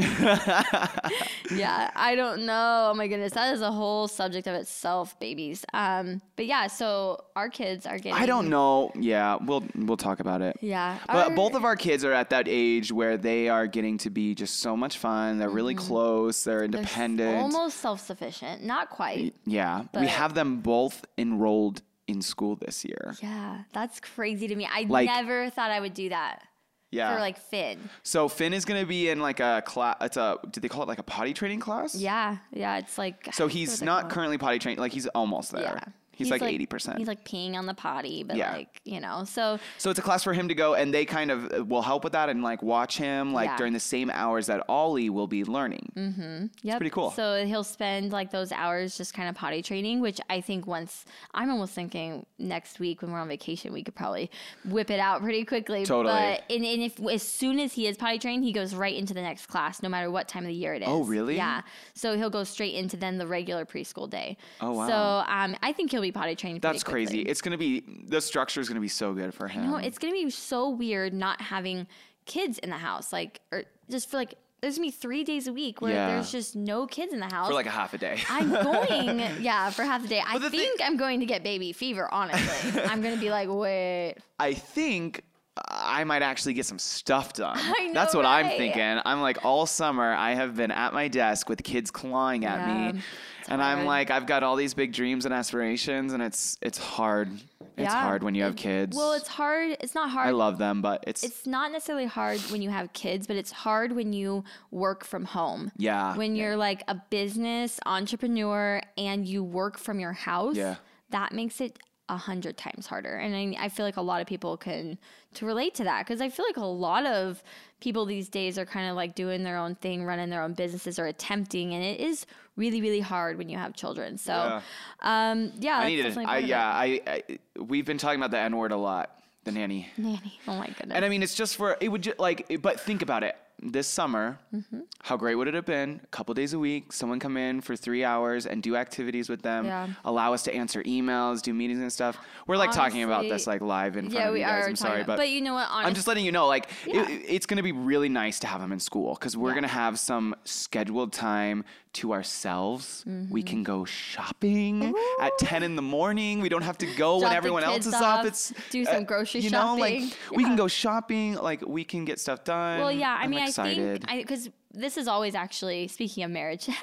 yeah, 1.51 1.91
I 1.95 2.15
don't 2.15 2.45
know. 2.45 2.89
Oh 2.91 2.93
my 2.95 3.07
goodness, 3.07 3.33
that 3.33 3.53
is 3.53 3.61
a 3.61 3.71
whole 3.71 4.07
subject 4.07 4.47
of 4.47 4.55
itself, 4.55 5.19
babies. 5.19 5.65
Um, 5.73 6.21
but 6.35 6.45
yeah, 6.45 6.67
so 6.67 7.23
our 7.35 7.49
kids 7.49 7.85
are 7.85 7.97
getting. 7.97 8.13
I 8.13 8.25
don't 8.25 8.49
know. 8.49 8.91
Yeah, 8.95 9.37
we'll 9.41 9.63
we'll 9.75 9.97
talk 9.97 10.19
about 10.19 10.41
it. 10.41 10.57
Yeah, 10.61 10.97
But 11.07 11.29
our- 11.29 11.35
both 11.35 11.55
of 11.55 11.63
our 11.65 11.75
kids 11.75 12.03
are 12.05 12.13
at 12.13 12.29
that 12.31 12.45
age 12.47 12.91
where 12.91 13.17
they 13.17 13.49
are 13.49 13.67
getting 13.67 13.97
to 13.99 14.09
be 14.09 14.35
just 14.35 14.59
so 14.59 14.75
much 14.77 14.97
fun. 14.97 15.37
They're 15.39 15.49
really 15.49 15.75
close. 15.75 16.43
They're 16.43 16.59
Mm-hmm. 16.59 16.71
they're 16.71 16.79
independent. 16.81 17.37
almost 17.41 17.77
self-sufficient. 17.77 18.63
Not 18.63 18.89
quite. 18.89 19.33
yeah, 19.45 19.83
we 19.93 20.07
have 20.07 20.33
them 20.33 20.61
both 20.61 21.05
enrolled 21.17 21.81
in 22.07 22.21
school 22.21 22.55
this 22.55 22.83
year. 22.83 23.15
Yeah, 23.21 23.59
that's 23.71 23.99
crazy 23.99 24.47
to 24.47 24.55
me. 24.55 24.67
I 24.69 24.85
Like- 24.89 25.07
never 25.07 25.49
thought 25.51 25.69
I 25.71 25.79
would 25.79 25.93
do 25.93 26.09
that 26.09 26.43
Yeah. 26.91 27.13
for 27.13 27.19
like 27.19 27.37
Finn. 27.39 27.89
so 28.03 28.27
Finn 28.27 28.53
is 28.53 28.65
going 28.65 28.81
to 28.81 28.87
be 28.87 29.09
in 29.09 29.19
like 29.19 29.39
a 29.39 29.61
class. 29.65 29.97
It's 30.01 30.17
a. 30.17 30.37
Did 30.49 30.63
they 30.63 30.69
call 30.69 30.83
it 30.83 30.87
like 30.87 30.99
a 30.99 31.03
potty 31.03 31.33
training 31.33 31.59
class? 31.59 31.93
Yeah, 31.95 32.37
yeah, 32.51 32.77
it's 32.77 32.97
like. 32.97 33.29
So 33.33 33.47
he's 33.47 33.81
not 33.81 34.09
currently 34.09 34.37
potty 34.37 34.59
trained. 34.59 34.79
Like 34.79 34.91
he's 34.91 35.07
almost 35.07 35.51
there. 35.51 35.61
Yeah. 35.61 35.93
He's, 36.19 36.31
like 36.31 36.41
eighty 36.43 36.65
percent. 36.65 36.97
He's 36.99 37.07
like 37.07 37.23
peeing 37.25 37.55
on 37.55 37.65
the 37.65 37.73
potty, 37.73 38.23
but 38.23 38.37
Yeah. 38.37 38.53
like 38.53 38.81
you 38.85 38.99
know, 38.99 39.23
so 39.23 39.59
So 39.77 39.89
it's 39.89 39.99
a 39.99 40.01
class 40.01 40.23
for 40.23 40.33
him 40.33 40.47
to 40.49 40.55
go, 40.55 40.73
and 40.75 40.93
they 40.93 41.05
kind 41.05 41.31
of 41.31 41.51
uh, 41.51 41.63
will 41.65 41.81
help 41.81 42.03
with 42.03 42.13
that 42.13 42.29
and 42.29 42.43
like 42.43 42.61
watch 42.61 42.97
him 42.97 43.33
like 43.33 43.47
Yeah. 43.47 43.57
during 43.57 43.73
the 43.73 43.79
same 43.79 44.09
hours 44.09 44.47
that 44.47 44.63
Ollie 44.69 45.09
will 45.09 45.27
be 45.27 45.43
learning. 45.43 45.91
Mm-hmm. 45.95 46.45
It's 46.63 46.75
pretty 46.77 46.89
cool. 46.89 47.11
So 47.11 47.45
he'll 47.45 47.63
spend 47.63 48.11
like 48.11 48.31
those 48.31 48.51
hours 48.51 48.97
just 48.97 49.13
kind 49.13 49.29
of 49.29 49.35
potty 49.35 49.61
training, 49.61 50.01
which 50.01 50.19
I 50.29 50.41
think 50.41 50.67
once 50.67 51.05
I'm 51.33 51.49
almost 51.49 51.73
thinking 51.73 52.25
next 52.37 52.79
week 52.79 53.01
when 53.01 53.11
we're 53.11 53.19
on 53.19 53.27
vacation, 53.27 53.73
we 53.73 53.83
could 53.83 53.95
probably 53.95 54.29
whip 54.65 54.89
it 54.91 54.99
out 54.99 55.21
pretty 55.21 55.45
quickly. 55.45 55.85
Totally. 55.85 56.13
But 56.13 56.43
and, 56.49 56.65
and 56.65 56.81
if 56.83 56.99
as 57.07 57.23
soon 57.23 57.59
as 57.59 57.73
he 57.73 57.87
is 57.87 57.97
potty 57.97 58.19
trained, 58.19 58.43
he 58.43 58.51
goes 58.51 58.75
right 58.75 58.95
into 58.95 59.13
the 59.13 59.21
next 59.21 59.47
class, 59.47 59.81
no 59.81 59.89
matter 59.89 60.11
what 60.11 60.27
time 60.27 60.43
of 60.43 60.47
the 60.49 60.53
year 60.53 60.73
it 60.73 60.81
is. 60.81 60.87
Oh, 60.87 61.03
really? 61.03 61.35
Yeah. 61.37 61.61
So 61.93 62.15
he'll 62.17 62.29
go 62.29 62.43
straight 62.43 62.75
into 62.75 62.97
then 62.97 63.17
the 63.17 63.27
regular 63.27 63.65
preschool 63.65 64.09
day. 64.09 64.37
Oh, 64.61 64.73
wow. 64.73 64.87
So 64.87 65.31
um, 65.31 65.55
I 65.61 65.71
think 65.73 65.91
he'll 65.91 66.01
be 66.01 66.08
potty 66.11 66.35
trained. 66.35 66.61
That's 66.61 66.83
crazy. 66.83 67.21
It's 67.21 67.41
gonna 67.41 67.57
be 67.57 67.83
the 68.07 68.21
structure 68.21 68.59
is 68.61 68.67
gonna 68.67 68.79
be 68.81 68.87
so 68.87 69.13
good 69.13 69.33
for 69.33 69.47
him. 69.47 69.69
No, 69.71 69.77
it's 69.77 69.97
gonna 69.97 70.13
be 70.13 70.29
so 70.29 70.69
weird 70.69 71.13
not 71.13 71.41
having 71.41 71.87
kids 72.25 72.57
in 72.59 72.69
the 72.69 72.77
house, 72.77 73.11
like 73.13 73.41
or 73.51 73.63
just 73.89 74.09
for 74.09 74.17
like. 74.17 74.35
There's 74.61 74.75
gonna 74.75 74.87
be 74.87 74.91
three 74.91 75.23
days 75.23 75.47
a 75.47 75.53
week 75.53 75.79
where 75.81 75.93
Yeah. 75.93 76.07
there's 76.07 76.33
just 76.33 76.53
no 76.53 76.85
kids 76.85 77.13
in 77.13 77.21
the 77.21 77.27
house. 77.33 77.47
for 77.47 77.53
like 77.53 77.65
a 77.65 77.69
half 77.69 77.93
a 77.93 77.97
day. 77.97 78.19
I'm 78.29 78.49
going, 78.51 79.19
yeah, 79.41 79.69
for 79.69 79.83
half 79.83 80.01
the 80.01 80.09
day. 80.09 80.21
I 80.27 80.37
the 80.37 80.49
thing- 80.49 80.59
think 80.59 80.81
I'm 80.83 80.97
going 80.97 81.21
to 81.21 81.25
get 81.25 81.43
baby 81.45 81.71
fever, 81.71 82.13
honestly. 82.13 82.81
I'm 82.85 83.01
going 83.01 83.15
to 83.15 83.21
be 83.21 83.29
like, 83.29 83.47
wait. 83.49 84.15
I 84.37 84.53
think 84.53 85.23
I 85.69 86.03
might 86.03 86.23
actually 86.23 86.55
get 86.55 86.65
some 86.65 86.77
stuff 86.77 87.31
done. 87.31 87.55
Know, 87.57 87.93
That's 87.93 88.13
what 88.13 88.25
I'm 88.25 88.49
thinking. 88.49 88.99
I'm 89.05 89.21
like 89.21 89.45
all 89.45 89.65
summer 89.65 90.11
I 90.13 90.33
have 90.33 90.57
been 90.57 90.71
at 90.71 90.93
my 90.93 91.07
desk 91.07 91.47
with 91.47 91.63
kids 91.63 91.89
clawing 91.89 92.43
at 92.43 92.59
Yeah, 92.67 92.91
me. 92.91 93.01
And 93.49 93.61
I'm 93.61 93.85
like 93.85 94.11
I've 94.11 94.25
got 94.25 94.43
all 94.43 94.55
these 94.55 94.73
big 94.73 94.93
dreams 94.93 95.25
and 95.25 95.33
aspirations 95.33 96.13
and 96.13 96.21
it's 96.23 96.57
it's 96.61 96.77
hard. 96.77 97.29
It's 97.77 97.93
Yeah. 97.93 98.01
hard 98.01 98.23
when 98.23 98.35
you 98.35 98.43
have 98.43 98.55
kids. 98.57 98.95
Well, 98.95 99.13
it's 99.13 99.27
hard. 99.29 99.77
It's 99.79 99.95
not 99.95 100.09
hard. 100.09 100.27
I 100.27 100.31
love 100.31 100.57
them, 100.57 100.81
but 100.81 101.03
it's, 101.07 101.23
it's 101.23 101.47
not 101.47 101.71
necessarily 101.71 102.05
hard 102.07 102.39
when 102.51 102.61
you 102.61 102.69
have 102.69 102.91
kids, 102.91 103.25
but 103.25 103.37
it's 103.37 103.51
hard 103.51 103.93
when 103.93 104.11
you 104.11 104.43
work 104.69 105.05
from 105.05 105.23
home. 105.25 105.71
yeah. 105.77 106.15
When 106.17 106.35
you're 106.35 106.57
like 106.57 106.83
a 106.89 106.95
business 107.09 107.79
entrepreneur 107.85 108.81
and 108.97 109.25
you 109.25 109.43
work 109.43 109.77
from 109.77 109.99
your 110.01 110.11
house, 110.13 110.55
Yeah. 110.57 110.75
that 111.11 111.31
makes 111.31 111.61
it 111.61 111.79
a 112.09 112.17
hundred 112.17 112.57
times 112.57 112.87
harder. 112.87 113.15
And 113.15 113.35
I, 113.35 113.65
I 113.65 113.69
feel 113.69 113.85
like 113.85 113.97
a 113.97 114.01
lot 114.01 114.19
of 114.19 114.27
people 114.27 114.57
can 114.57 114.97
to 115.35 115.45
relate 115.45 115.75
to 115.75 115.83
that 115.83 116.05
because 116.05 116.21
I 116.21 116.29
feel 116.29 116.45
like 116.45 116.57
a 116.57 116.65
lot 116.65 117.05
of 117.05 117.43
people 117.79 118.05
these 118.05 118.27
days 118.27 118.57
are 118.57 118.65
kind 118.65 118.89
of 118.89 118.95
like 118.95 119.15
doing 119.15 119.43
their 119.43 119.57
own 119.57 119.75
thing, 119.75 120.03
running 120.03 120.29
their 120.29 120.41
own 120.41 120.53
businesses 120.53 120.97
or 120.99 121.05
attempting, 121.05 121.73
and 121.73 121.83
it 121.83 121.99
is 121.99 122.25
really, 122.57 122.81
really 122.81 122.99
hard 122.99 123.37
when 123.37 123.47
you 123.47 123.57
have 123.57 123.73
children. 123.75 124.17
So, 124.17 124.33
Yeah. 124.33 124.61
um, 125.01 125.53
yeah, 125.59 125.77
I 125.77 125.87
needed 125.87 126.17
I, 126.17 126.37
yeah, 126.39 126.67
I, 126.67 127.01
I 127.07 127.23
we've 127.57 127.85
been 127.85 127.97
talking 127.99 128.19
about 128.19 128.31
the 128.31 128.39
N 128.39 128.57
word 128.57 128.71
a 128.71 128.77
lot, 128.77 129.17
the 129.43 129.51
nanny. 129.51 129.87
nanny. 129.97 130.39
Oh 130.47 130.57
my 130.57 130.67
goodness. 130.67 130.95
And 130.95 131.05
I 131.05 131.09
mean, 131.09 131.21
it's 131.23 131.35
just 131.35 131.55
for 131.55 131.77
it 131.79 131.89
would 131.89 132.01
just 132.01 132.19
like, 132.19 132.59
but 132.61 132.79
think 132.79 133.01
about 133.01 133.23
it. 133.23 133.37
This 133.61 133.87
summer, 133.87 134.39
Mm-hmm. 134.53 134.79
how 135.03 135.15
great 135.17 135.35
would 135.35 135.47
it 135.47 135.53
have 135.53 135.65
been? 135.65 135.99
A 136.03 136.07
couple 136.07 136.33
days 136.33 136.53
a 136.53 136.59
week, 136.59 136.91
someone 136.91 137.19
come 137.19 137.37
in 137.37 137.61
for 137.61 137.75
three 137.75 138.03
hours 138.03 138.45
and 138.47 138.63
do 138.63 138.75
activities 138.75 139.29
with 139.29 139.41
them. 139.43 139.65
Yeah. 139.65 139.87
Allow 140.05 140.33
us 140.33 140.43
to 140.43 140.53
answer 140.53 140.81
emails, 140.83 141.41
do 141.41 141.53
meetings 141.53 141.79
and 141.79 141.91
stuff. 141.93 142.17
We're 142.47 142.57
like 142.57 142.71
talking 142.71 143.03
about 143.03 143.23
this 143.23 143.45
like 143.47 143.61
live 143.61 143.95
in 143.97 144.09
front 144.09 144.13
yeah, 144.25 144.29
of 144.29 144.37
you 144.37 144.43
guys. 144.43 144.63
are. 144.65 144.69
I'm 144.69 144.75
sorry, 144.75 145.01
about- 145.01 145.17
but, 145.17 145.17
but 145.17 145.29
you 145.29 145.41
know 145.41 145.53
what? 145.53 145.67
Honestly, 145.69 145.87
I'm 145.87 145.93
just 145.93 146.07
letting 146.07 146.25
you 146.25 146.31
know, 146.31 146.47
like, 146.47 146.69
it- 146.87 147.25
it's 147.27 147.45
going 147.45 147.57
to 147.57 147.63
be 147.63 147.71
really 147.73 148.09
nice 148.09 148.39
to 148.39 148.47
have 148.47 148.61
them 148.61 148.71
in 148.71 148.79
school 148.79 149.13
because 149.13 149.35
we're 149.37 149.49
Yeah. 149.49 149.55
going 149.55 149.63
to 149.63 149.67
have 149.69 149.99
some 149.99 150.35
scheduled 150.45 151.13
time 151.13 151.63
to 151.91 152.13
ourselves. 152.13 153.03
Mm-hmm. 153.07 153.33
We 153.33 153.41
can 153.43 153.63
go 153.63 153.83
shopping 153.85 154.93
at 155.19 155.31
10 155.39 155.63
in 155.63 155.75
the 155.75 155.81
morning. 155.81 156.39
We 156.39 156.47
don't 156.49 156.61
have 156.61 156.77
to 156.79 156.85
go 156.95 157.15
when 157.15 157.21
Drop 157.21 157.33
everyone 157.33 157.63
else 157.63 157.85
is 157.87 157.93
off. 157.95 158.25
It's 158.25 158.53
do 158.69 158.83
uh, 158.83 158.85
some 158.93 159.05
grocery 159.05 159.41
you 159.41 159.49
know, 159.49 159.75
shopping. 159.77 159.79
like 160.05 160.13
we 160.35 160.43
can 160.43 160.55
go 160.55 160.67
shopping. 160.67 161.33
Like 161.35 161.65
we 161.65 161.83
can 161.83 162.05
get 162.05 162.19
stuff 162.19 162.43
done. 162.43 162.79
Well, 162.79 162.91
yeah. 162.91 163.17
I 163.19 163.27
mean, 163.27 163.39
excited. 163.49 164.03
I 164.07 164.15
think 164.15 164.27
because 164.27 164.49
this 164.71 164.95
has 164.95 165.07
always 165.07 165.35
actually 165.35 165.87
speaking 165.87 166.23
of 166.23 166.31
marriage, 166.31 166.65
this 166.67 166.75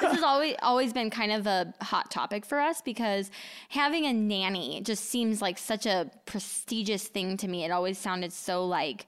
has 0.00 0.22
always 0.22 0.54
always 0.62 0.92
been 0.92 1.10
kind 1.10 1.32
of 1.32 1.46
a 1.46 1.72
hot 1.82 2.10
topic 2.10 2.44
for 2.44 2.58
us 2.60 2.80
because 2.82 3.30
having 3.68 4.06
a 4.06 4.12
nanny 4.12 4.80
just 4.82 5.04
seems 5.04 5.42
like 5.42 5.58
such 5.58 5.86
a 5.86 6.10
prestigious 6.26 7.04
thing 7.08 7.36
to 7.38 7.48
me. 7.48 7.64
It 7.64 7.70
always 7.70 7.98
sounded 7.98 8.32
so 8.32 8.66
like 8.66 9.06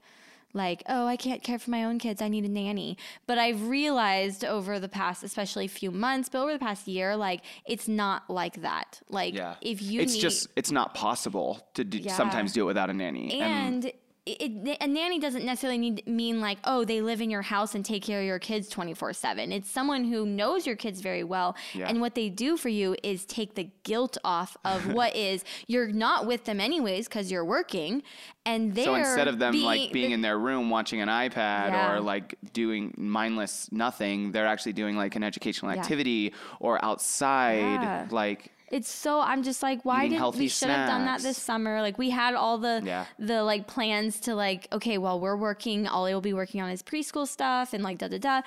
like 0.53 0.81
oh 0.89 1.05
i 1.05 1.15
can't 1.15 1.43
care 1.43 1.59
for 1.59 1.69
my 1.69 1.83
own 1.83 1.99
kids 1.99 2.23
i 2.23 2.27
need 2.27 2.43
a 2.43 2.49
nanny 2.49 2.97
but 3.27 3.37
i've 3.37 3.67
realized 3.67 4.43
over 4.43 4.79
the 4.79 4.89
past 4.89 5.23
especially 5.23 5.67
few 5.67 5.91
months 5.91 6.27
but 6.27 6.41
over 6.41 6.51
the 6.51 6.57
past 6.57 6.87
year 6.87 7.15
like 7.15 7.41
it's 7.67 7.87
not 7.87 8.27
like 8.31 8.63
that 8.63 8.99
like 9.09 9.35
yeah. 9.35 9.53
if 9.61 9.79
you 9.79 10.01
it's 10.01 10.15
need, 10.15 10.21
just 10.21 10.47
it's 10.55 10.71
not 10.71 10.95
possible 10.95 11.67
to 11.75 11.83
do, 11.83 11.99
Yeah. 11.99 12.13
sometimes 12.15 12.51
do 12.51 12.61
it 12.63 12.65
without 12.65 12.89
a 12.89 12.93
nanny. 12.93 13.39
and 13.39 13.85
it, 13.85 13.98
it, 14.39 14.77
a 14.81 14.87
nanny 14.87 15.19
doesn't 15.19 15.45
necessarily 15.45 15.77
need 15.77 16.05
mean 16.07 16.39
like 16.41 16.57
oh 16.63 16.83
they 16.85 17.01
live 17.01 17.21
in 17.21 17.29
your 17.29 17.41
house 17.41 17.75
and 17.75 17.83
take 17.83 18.03
care 18.03 18.19
of 18.21 18.25
your 18.25 18.39
kids 18.39 18.69
24/7 18.69 19.51
it's 19.51 19.69
someone 19.71 20.03
who 20.05 20.25
knows 20.25 20.67
your 20.67 20.75
kids 20.75 21.01
very 21.01 21.23
well 21.23 21.55
Yeah. 21.73 21.87
and 21.89 22.01
what 22.01 22.15
they 22.15 22.29
do 22.29 22.57
for 22.57 22.69
you 22.69 22.95
is 23.03 23.25
take 23.25 23.55
the 23.55 23.69
guilt 23.83 24.17
off 24.23 24.55
of 24.65 24.93
what 24.93 25.15
is 25.15 25.43
you're 25.67 25.87
not 25.91 26.25
with 26.25 26.45
them 26.45 26.59
anyways 26.59 27.07
cuz 27.07 27.31
you're 27.31 27.45
working 27.45 28.03
and 28.45 28.73
they're 28.75 28.85
so 28.85 28.95
instead 28.95 29.27
of 29.27 29.39
them 29.39 29.53
like 29.61 29.91
being 29.91 30.11
in 30.11 30.21
their 30.21 30.37
room 30.39 30.69
watching 30.69 31.01
an 31.01 31.09
iPad 31.09 31.69
Yeah. 31.69 31.93
or 31.93 32.01
like 32.01 32.35
doing 32.53 32.93
mindless 32.97 33.71
nothing, 33.71 34.31
they're 34.31 34.47
actually 34.47 34.73
doing 34.73 34.95
like 34.97 35.15
an 35.15 35.23
educational 35.23 35.71
Yeah. 35.73 35.79
activity 35.81 36.33
or 36.59 36.83
outside. 36.83 37.59
Yeah. 37.81 38.07
Like 38.09 38.51
It's 38.71 38.89
so 38.89 39.19
I'm 39.19 39.41
just 39.43 39.63
like, 39.63 39.83
why 39.83 40.07
didn't 40.07 40.35
we 40.35 40.47
should 40.47 40.69
have 40.69 40.87
done 40.87 41.05
that 41.05 41.21
this 41.21 41.37
summer? 41.37 41.81
Like 41.81 41.97
we 41.97 42.09
had 42.11 42.35
all 42.35 42.57
the 42.57 42.81
Yeah. 42.83 43.05
the 43.17 43.43
like 43.43 43.67
plans 43.67 44.19
to 44.21 44.35
like, 44.35 44.67
okay, 44.71 44.97
well 44.97 45.19
we're 45.19 45.35
working, 45.37 45.87
Ollie 45.87 46.13
will 46.13 46.21
be 46.21 46.33
working 46.33 46.61
on 46.61 46.69
his 46.69 46.83
preschool 46.83 47.27
stuff 47.27 47.73
and 47.73 47.83
like 47.83 47.97
da 47.97 48.07
da 48.07 48.17
da. 48.19 48.41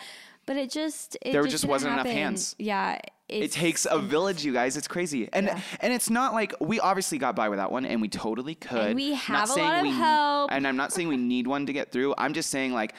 But 0.47 0.57
it 0.57 0.71
just 0.71 1.17
it 1.23 1.33
There 1.33 1.43
just, 1.43 1.53
just 1.53 1.65
wasn't 1.67 1.93
enough 1.95 2.07
happen. 2.07 2.21
hands. 2.23 2.55
Yeah. 2.59 2.99
it 3.29 3.51
takes 3.53 3.87
a 3.91 3.99
village, 3.99 4.45
you 4.45 4.53
guys. 4.53 4.77
It's 4.77 4.89
crazy, 4.89 5.29
and 5.33 5.47
Yeah. 5.47 5.61
and 5.81 5.93
it's 5.93 6.11
not 6.11 6.35
like 6.35 6.53
we 6.61 6.79
obviously 6.81 7.17
got 7.19 7.35
by 7.35 7.49
with 7.49 7.59
that 7.59 7.73
one, 7.73 7.87
and 7.87 8.01
we 8.03 8.09
totally 8.09 8.55
could. 8.55 8.95
we 8.95 9.11
Not 9.13 9.19
have 9.21 9.51
a 9.51 9.55
lot 9.55 9.77
of 9.77 9.83
we- 9.83 9.91
help. 9.91 10.53
and 10.53 10.67
I'm 10.67 10.77
not 10.77 10.93
saying 10.93 11.09
we 11.09 11.17
need 11.17 11.47
one 11.47 11.65
to 11.67 11.73
get 11.73 11.91
through. 11.93 12.15
I'm 12.19 12.33
just 12.35 12.51
saying 12.51 12.73
like. 12.73 12.95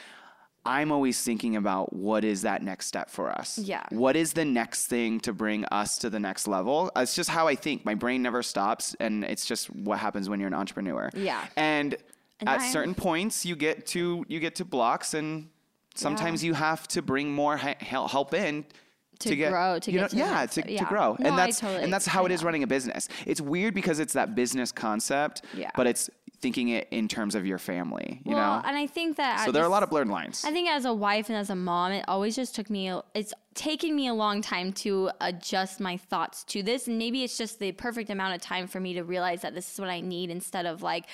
I'm 0.66 0.90
always 0.92 1.20
thinking 1.22 1.56
about 1.56 1.92
what 1.92 2.24
is 2.24 2.42
that 2.42 2.62
next 2.62 2.86
step 2.86 3.10
for 3.10 3.30
us? 3.30 3.58
Yeah. 3.58 3.84
What 3.90 4.16
is 4.16 4.32
the 4.32 4.44
next 4.44 4.86
thing 4.86 5.20
to 5.20 5.32
bring 5.32 5.64
us 5.66 5.98
to 5.98 6.10
the 6.10 6.18
next 6.20 6.48
level? 6.48 6.90
It's 6.96 7.14
just 7.14 7.28
how 7.30 7.48
I 7.48 7.54
think. 7.54 7.84
My 7.84 7.94
brain 7.94 8.22
never 8.22 8.42
stops, 8.42 8.94
and 8.98 9.24
it's 9.24 9.44
just 9.44 9.68
what 9.74 9.98
happens 9.98 10.28
when 10.28 10.40
you're 10.40 10.48
an 10.48 10.54
entrepreneur. 10.54 11.10
Yeah. 11.14 11.44
And, 11.56 11.96
And 12.40 12.48
at 12.48 12.60
I'm- 12.60 12.72
certain 12.72 12.94
points, 12.94 13.44
you 13.44 13.56
get 13.56 13.86
to 13.88 14.24
you 14.28 14.40
get 14.40 14.54
to 14.56 14.64
blocks, 14.64 15.12
and 15.14 15.48
sometimes 15.94 16.42
you 16.42 16.54
have 16.54 16.88
to 16.88 17.02
bring 17.02 17.32
more 17.32 17.56
he- 17.58 17.74
help 17.84 18.32
in. 18.34 18.64
To 19.20 19.36
grow, 19.36 19.78
to 19.78 19.90
you 19.92 19.98
get 20.00 20.02
know, 20.02 20.08
to 20.08 20.16
yeah, 20.16 20.44
to, 20.46 20.52
step. 20.52 20.66
to 20.66 20.84
grow, 20.86 21.16
No, 21.20 21.28
and 21.28 21.38
that's 21.38 21.60
totally- 21.60 21.84
and 21.84 21.92
that's 21.92 22.04
how 22.04 22.26
it 22.26 22.32
is 22.32 22.42
running 22.42 22.64
a 22.64 22.66
business. 22.66 23.08
It's 23.26 23.40
weird 23.40 23.72
because 23.72 24.00
it's 24.00 24.12
that 24.14 24.34
business 24.34 24.72
concept, 24.72 25.42
Yeah. 25.54 25.70
but 25.76 25.86
it's 25.86 26.10
thinking 26.44 26.68
it 26.68 26.86
in 26.90 27.08
terms 27.08 27.34
of 27.34 27.46
your 27.46 27.56
family. 27.56 28.20
You 28.22 28.34
well, 28.34 28.60
know, 28.60 28.68
and 28.68 28.76
I 28.76 28.86
think 28.86 29.16
that 29.16 29.46
so 29.46 29.50
there 29.50 29.62
are 29.62 29.66
a 29.66 29.70
lot 29.70 29.82
of 29.82 29.88
blurred 29.88 30.08
lines. 30.08 30.44
I 30.44 30.52
think 30.52 30.68
as 30.68 30.84
a 30.84 30.92
wife 30.92 31.30
and 31.30 31.38
as 31.38 31.48
a 31.48 31.54
mom, 31.54 31.92
it 31.92 32.04
always 32.06 32.36
just 32.36 32.54
took 32.54 32.68
me, 32.68 32.92
it's 33.14 33.32
taking 33.54 33.96
me 33.96 34.08
a 34.08 34.12
long 34.12 34.42
time 34.42 34.70
to 34.74 35.10
adjust 35.22 35.80
my 35.80 35.96
thoughts 35.96 36.44
to 36.44 36.62
this. 36.62 36.86
And 36.86 36.98
maybe 36.98 37.24
it's 37.24 37.38
just 37.38 37.60
the 37.60 37.72
perfect 37.72 38.10
amount 38.10 38.34
of 38.34 38.42
time 38.42 38.66
for 38.66 38.78
me 38.78 38.92
to 38.92 39.04
realize 39.04 39.40
that 39.40 39.54
this 39.54 39.72
is 39.72 39.80
what 39.80 39.88
I 39.88 40.02
need 40.02 40.28
instead 40.28 40.66
of 40.66 40.82
like, 40.82 41.06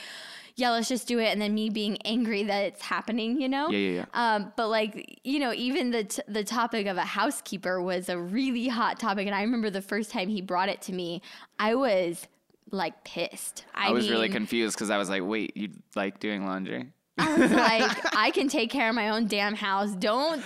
yeah, 0.57 0.71
let's 0.71 0.89
just 0.89 1.07
do 1.07 1.21
it. 1.21 1.27
And 1.27 1.41
then 1.41 1.55
me 1.55 1.71
being 1.71 1.97
angry 2.05 2.43
that 2.43 2.65
it's 2.65 2.83
happening, 2.83 3.41
you 3.41 3.49
know? 3.49 3.71
Yeah, 3.71 4.03
yeah, 4.03 4.05
Um, 4.13 4.53
but 4.57 4.67
like, 4.67 5.21
you 5.23 5.39
know, 5.39 5.53
even 5.53 5.93
the, 5.93 6.03
t- 6.03 6.23
the 6.27 6.43
topic 6.43 6.89
of 6.89 6.97
a 6.97 7.05
housekeeper 7.05 7.81
was 7.81 8.09
a 8.09 8.19
really 8.19 8.67
hot 8.67 8.99
topic. 8.99 9.27
And 9.27 9.35
I 9.37 9.43
remember 9.43 9.71
the 9.71 9.81
first 9.81 10.11
time 10.11 10.29
he 10.29 10.41
brought 10.41 10.69
it 10.69 10.83
to 10.83 10.93
me, 10.93 11.23
I 11.61 11.77
was 11.77 12.27
like 12.71 13.05
pissed. 13.05 13.65
I, 13.75 13.89
I 13.89 13.91
was 13.93 14.11
really 14.11 14.29
confused 14.29 14.77
because 14.77 14.91
I 14.91 14.99
was 14.99 15.09
like, 15.11 15.23
wait, 15.25 15.57
you 15.57 15.71
like 15.97 16.19
doing 16.21 16.45
laundry? 16.47 16.93
I 17.19 17.37
was 17.39 17.51
like, 17.53 18.17
I 18.17 18.31
can 18.31 18.49
take 18.49 18.71
care 18.71 18.89
of 18.89 18.95
my 18.95 19.11
own 19.11 19.27
damn 19.27 19.55
house. 19.55 19.91
Don't 19.93 20.43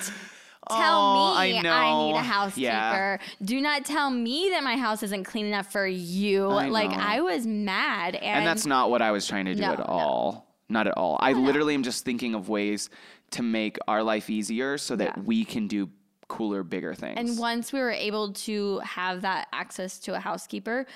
tell 0.68 0.98
Oh, 1.37 1.40
me 1.40 1.58
I, 1.58 1.62
know. 1.62 2.06
need 2.12 2.16
a 2.16 2.22
housekeeper. 2.22 2.62
Yeah. 2.64 3.18
Do 3.42 3.60
not 3.60 3.84
tell 3.84 4.10
me 4.10 4.48
that 4.50 4.64
my 4.64 4.76
house 4.76 5.02
isn't 5.02 5.24
clean 5.24 5.46
enough 5.46 5.70
for 5.70 5.87
you. 5.87 6.48
I 6.48 6.68
like 6.68 6.90
know. 6.90 6.96
I 6.98 7.20
was 7.20 7.46
mad, 7.46 8.14
and, 8.14 8.24
And 8.38 8.46
that's 8.46 8.64
not 8.66 8.90
what 8.90 9.02
I 9.02 9.10
was 9.10 9.26
trying 9.26 9.44
to 9.44 9.54
do 9.54 9.60
No, 9.60 9.72
at 9.72 9.78
no. 9.80 9.84
all. 9.84 10.54
Not 10.70 10.87
at 10.87 10.96
all. 10.96 11.18
I 11.20 11.34
literally 11.34 11.74
am 11.74 11.82
just 11.82 12.04
thinking 12.06 12.34
of 12.34 12.48
ways 12.48 12.88
to 13.32 13.42
make 13.42 13.76
our 13.87 14.02
life 14.02 14.30
easier 14.30 14.78
so 14.78 14.96
that 14.96 15.16
Yeah. 15.18 15.22
we 15.24 15.44
can 15.44 15.68
do 15.68 15.90
cooler, 16.28 16.62
bigger 16.62 16.94
things. 16.94 17.18
And 17.18 17.38
once 17.38 17.70
we 17.70 17.80
were 17.80 17.90
able 17.92 18.32
to 18.32 18.78
have 18.78 19.20
that 19.20 19.48
access 19.52 19.98
to 20.00 20.14
a 20.14 20.18
housekeeper, 20.18 20.87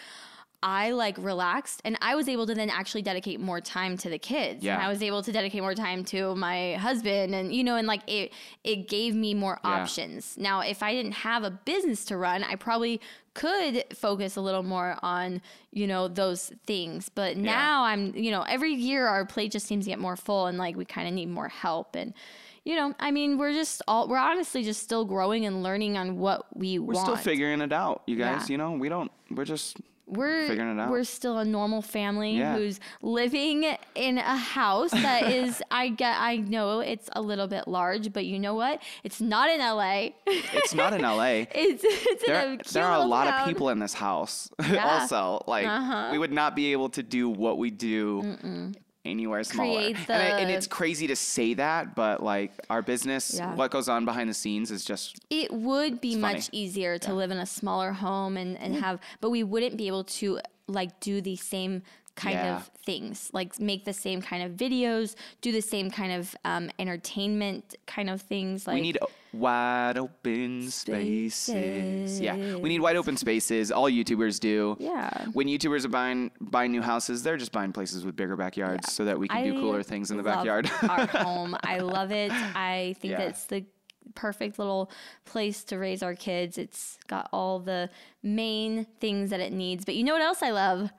I 0.62 0.90
like 0.90 1.16
relaxed 1.18 1.80
and 1.84 1.96
I 2.00 2.16
was 2.16 2.28
able 2.28 2.46
to 2.46 2.54
then 2.54 2.68
actually 2.68 3.02
dedicate 3.02 3.38
more 3.38 3.60
time 3.60 3.96
to 3.98 4.10
the 4.10 4.18
kids. 4.18 4.64
Yeah. 4.64 4.74
And 4.74 4.82
I 4.82 4.88
was 4.88 5.02
able 5.02 5.22
to 5.22 5.30
dedicate 5.30 5.62
more 5.62 5.74
time 5.74 6.04
to 6.06 6.34
my 6.34 6.74
husband 6.74 7.34
and 7.34 7.54
you 7.54 7.62
know 7.62 7.76
and 7.76 7.86
like 7.86 8.02
it 8.08 8.32
it 8.64 8.88
gave 8.88 9.14
me 9.14 9.34
more 9.34 9.60
Yeah. 9.64 9.70
options. 9.70 10.36
Now, 10.36 10.60
if 10.60 10.82
I 10.82 10.92
didn't 10.94 11.12
have 11.12 11.44
a 11.44 11.50
business 11.50 12.04
to 12.06 12.16
run, 12.16 12.42
I 12.42 12.56
probably 12.56 13.00
could 13.34 13.84
focus 13.94 14.34
a 14.34 14.40
little 14.40 14.64
more 14.64 14.98
on, 15.00 15.40
you 15.72 15.86
know, 15.86 16.08
those 16.08 16.50
things. 16.66 17.08
But 17.08 17.36
now 17.36 17.84
I'm, 17.84 18.16
you 18.16 18.32
know, 18.32 18.42
every 18.42 18.74
year 18.74 19.06
our 19.06 19.24
plate 19.24 19.52
just 19.52 19.66
seems 19.66 19.84
to 19.84 19.90
get 19.90 20.00
more 20.00 20.16
full 20.16 20.46
and 20.46 20.58
like 20.58 20.74
we 20.76 20.84
kind 20.84 21.06
of 21.06 21.14
need 21.14 21.28
more 21.28 21.48
help 21.48 21.94
and 21.94 22.14
you 22.64 22.76
know, 22.76 22.92
I 23.00 23.12
mean, 23.12 23.38
we're 23.38 23.52
just 23.54 23.80
all 23.88 24.08
we're 24.08 24.18
honestly 24.18 24.62
just 24.64 24.82
still 24.82 25.04
growing 25.04 25.46
and 25.46 25.62
learning 25.62 25.96
on 25.96 26.18
what 26.18 26.44
we 26.54 26.78
want. 26.80 26.88
we're 26.96 27.02
still 27.02 27.16
figuring 27.16 27.60
it 27.62 27.72
out, 27.72 28.02
you 28.06 28.16
guys. 28.16 28.50
Yeah. 28.50 28.54
You 28.54 28.58
know, 28.58 28.72
we 28.72 28.88
don't, 28.90 29.10
we're 29.30 29.46
just, 29.46 29.78
we're 30.08 30.46
figuring 30.48 30.78
it 30.78 30.80
out. 30.80 30.90
We're 30.90 31.04
still 31.04 31.38
a 31.38 31.44
normal 31.44 31.82
family 31.82 32.38
Yeah. 32.38 32.56
who's 32.56 32.80
living 33.02 33.76
in 33.94 34.18
a 34.18 34.36
house 34.36 34.90
that 34.90 35.30
is 35.32 35.62
I 35.70 35.88
get 35.90 36.16
I 36.18 36.36
know 36.38 36.80
it's 36.80 37.08
a 37.12 37.20
little 37.22 37.46
bit 37.46 37.68
large, 37.68 38.12
but 38.12 38.24
you 38.26 38.38
know 38.38 38.54
what? 38.54 38.82
It's 39.04 39.20
not 39.20 39.50
in 39.50 39.60
LA. 39.60 40.10
it's 40.26 40.74
not 40.74 40.92
in 40.92 41.02
LA. 41.02 41.24
it's 41.54 41.84
it's 41.84 42.22
in 42.24 42.32
There, 42.32 42.42
a 42.52 42.56
cute 42.56 42.66
there 42.68 42.84
are 42.86 43.00
a 43.00 43.04
lot 43.04 43.24
town. 43.28 43.40
of 43.42 43.48
people 43.48 43.68
in 43.70 43.78
this 43.78 43.94
house. 43.94 44.50
Yeah. 44.68 45.00
also, 45.00 45.42
like 45.46 45.66
Uh-huh. 45.66 46.08
we 46.12 46.18
would 46.18 46.32
not 46.32 46.54
be 46.56 46.72
able 46.72 46.88
to 46.90 47.02
do 47.02 47.28
what 47.28 47.58
we 47.58 47.70
do 47.70 48.36
anywhere 49.08 49.42
smaller. 49.44 49.80
And, 49.80 49.96
I- 50.10 50.40
and 50.40 50.50
it's 50.50 50.66
crazy 50.66 51.06
to 51.08 51.16
say 51.16 51.54
that, 51.54 51.94
but 51.94 52.22
like 52.22 52.52
our 52.70 52.82
business, 52.82 53.34
Yeah. 53.36 53.54
what 53.54 53.70
goes 53.70 53.88
on 53.88 54.04
behind 54.04 54.28
the 54.30 54.34
scenes 54.34 54.70
is 54.70 54.84
just 54.84 55.18
It 55.30 55.52
would 55.52 56.00
be 56.00 56.16
much 56.16 56.48
easier 56.52 56.98
to 56.98 57.12
live 57.14 57.30
in 57.30 57.38
a 57.38 57.46
smaller 57.46 57.92
home 57.92 58.36
and, 58.36 58.56
and 58.58 58.74
have, 58.76 59.00
but 59.20 59.30
we 59.30 59.42
wouldn't 59.42 59.76
be 59.76 59.86
able 59.86 60.04
to 60.04 60.38
like 60.66 61.00
do 61.00 61.20
the 61.20 61.36
same 61.36 61.82
kind 62.14 62.34
Yeah. 62.34 62.56
of 62.56 62.70
things, 62.84 63.30
like 63.32 63.58
make 63.60 63.84
the 63.84 63.92
same 63.92 64.20
kind 64.20 64.42
of 64.42 64.52
videos, 64.52 65.14
do 65.40 65.52
the 65.52 65.60
same 65.62 65.88
kind 65.90 66.12
of 66.12 66.34
um, 66.44 66.70
entertainment 66.78 67.76
kind 67.86 68.10
of 68.10 68.22
things. 68.22 68.66
Like 68.66 68.74
we 68.74 68.80
need 68.80 68.98
wide 69.32 69.98
open 69.98 70.70
spaces. 70.70 72.20
Yeah, 72.20 72.56
we 72.56 72.68
need 72.68 72.80
wide 72.80 72.96
open 72.96 73.16
spaces. 73.16 73.70
All 73.70 73.90
YouTubers 73.90 74.40
do. 74.40 74.76
Yeah. 74.78 75.26
When 75.32 75.46
YouTubers 75.46 75.84
are 75.84 75.88
buying 75.88 76.30
buying 76.40 76.72
new 76.72 76.82
houses, 76.82 77.22
they're 77.22 77.36
just 77.36 77.52
buying 77.52 77.72
places 77.72 78.04
with 78.04 78.16
bigger 78.16 78.36
backyards 78.36 78.92
so 78.92 79.04
that 79.04 79.18
we 79.18 79.28
can 79.28 79.44
do 79.44 79.52
cooler 79.60 79.82
things 79.82 80.10
in 80.10 80.16
the 80.16 80.22
backyard. 80.22 80.70
our 80.82 81.06
home. 81.24 81.56
I 81.64 81.78
love 81.80 82.10
it. 82.12 82.32
I 82.32 82.94
think 83.00 83.12
Yeah. 83.12 83.18
that's 83.18 83.44
the 83.46 83.64
perfect 84.14 84.58
little 84.58 84.90
place 85.24 85.64
to 85.64 85.78
raise 85.78 86.02
our 86.02 86.14
kids. 86.14 86.58
It's 86.58 86.98
got 87.06 87.28
all 87.32 87.58
the 87.60 87.90
main 88.22 88.86
things 89.00 89.30
that 89.30 89.40
it 89.40 89.52
needs. 89.52 89.84
But 89.84 89.94
you 89.94 90.04
know 90.04 90.12
what 90.12 90.22
else 90.22 90.42
I 90.42 90.50
love? 90.50 90.90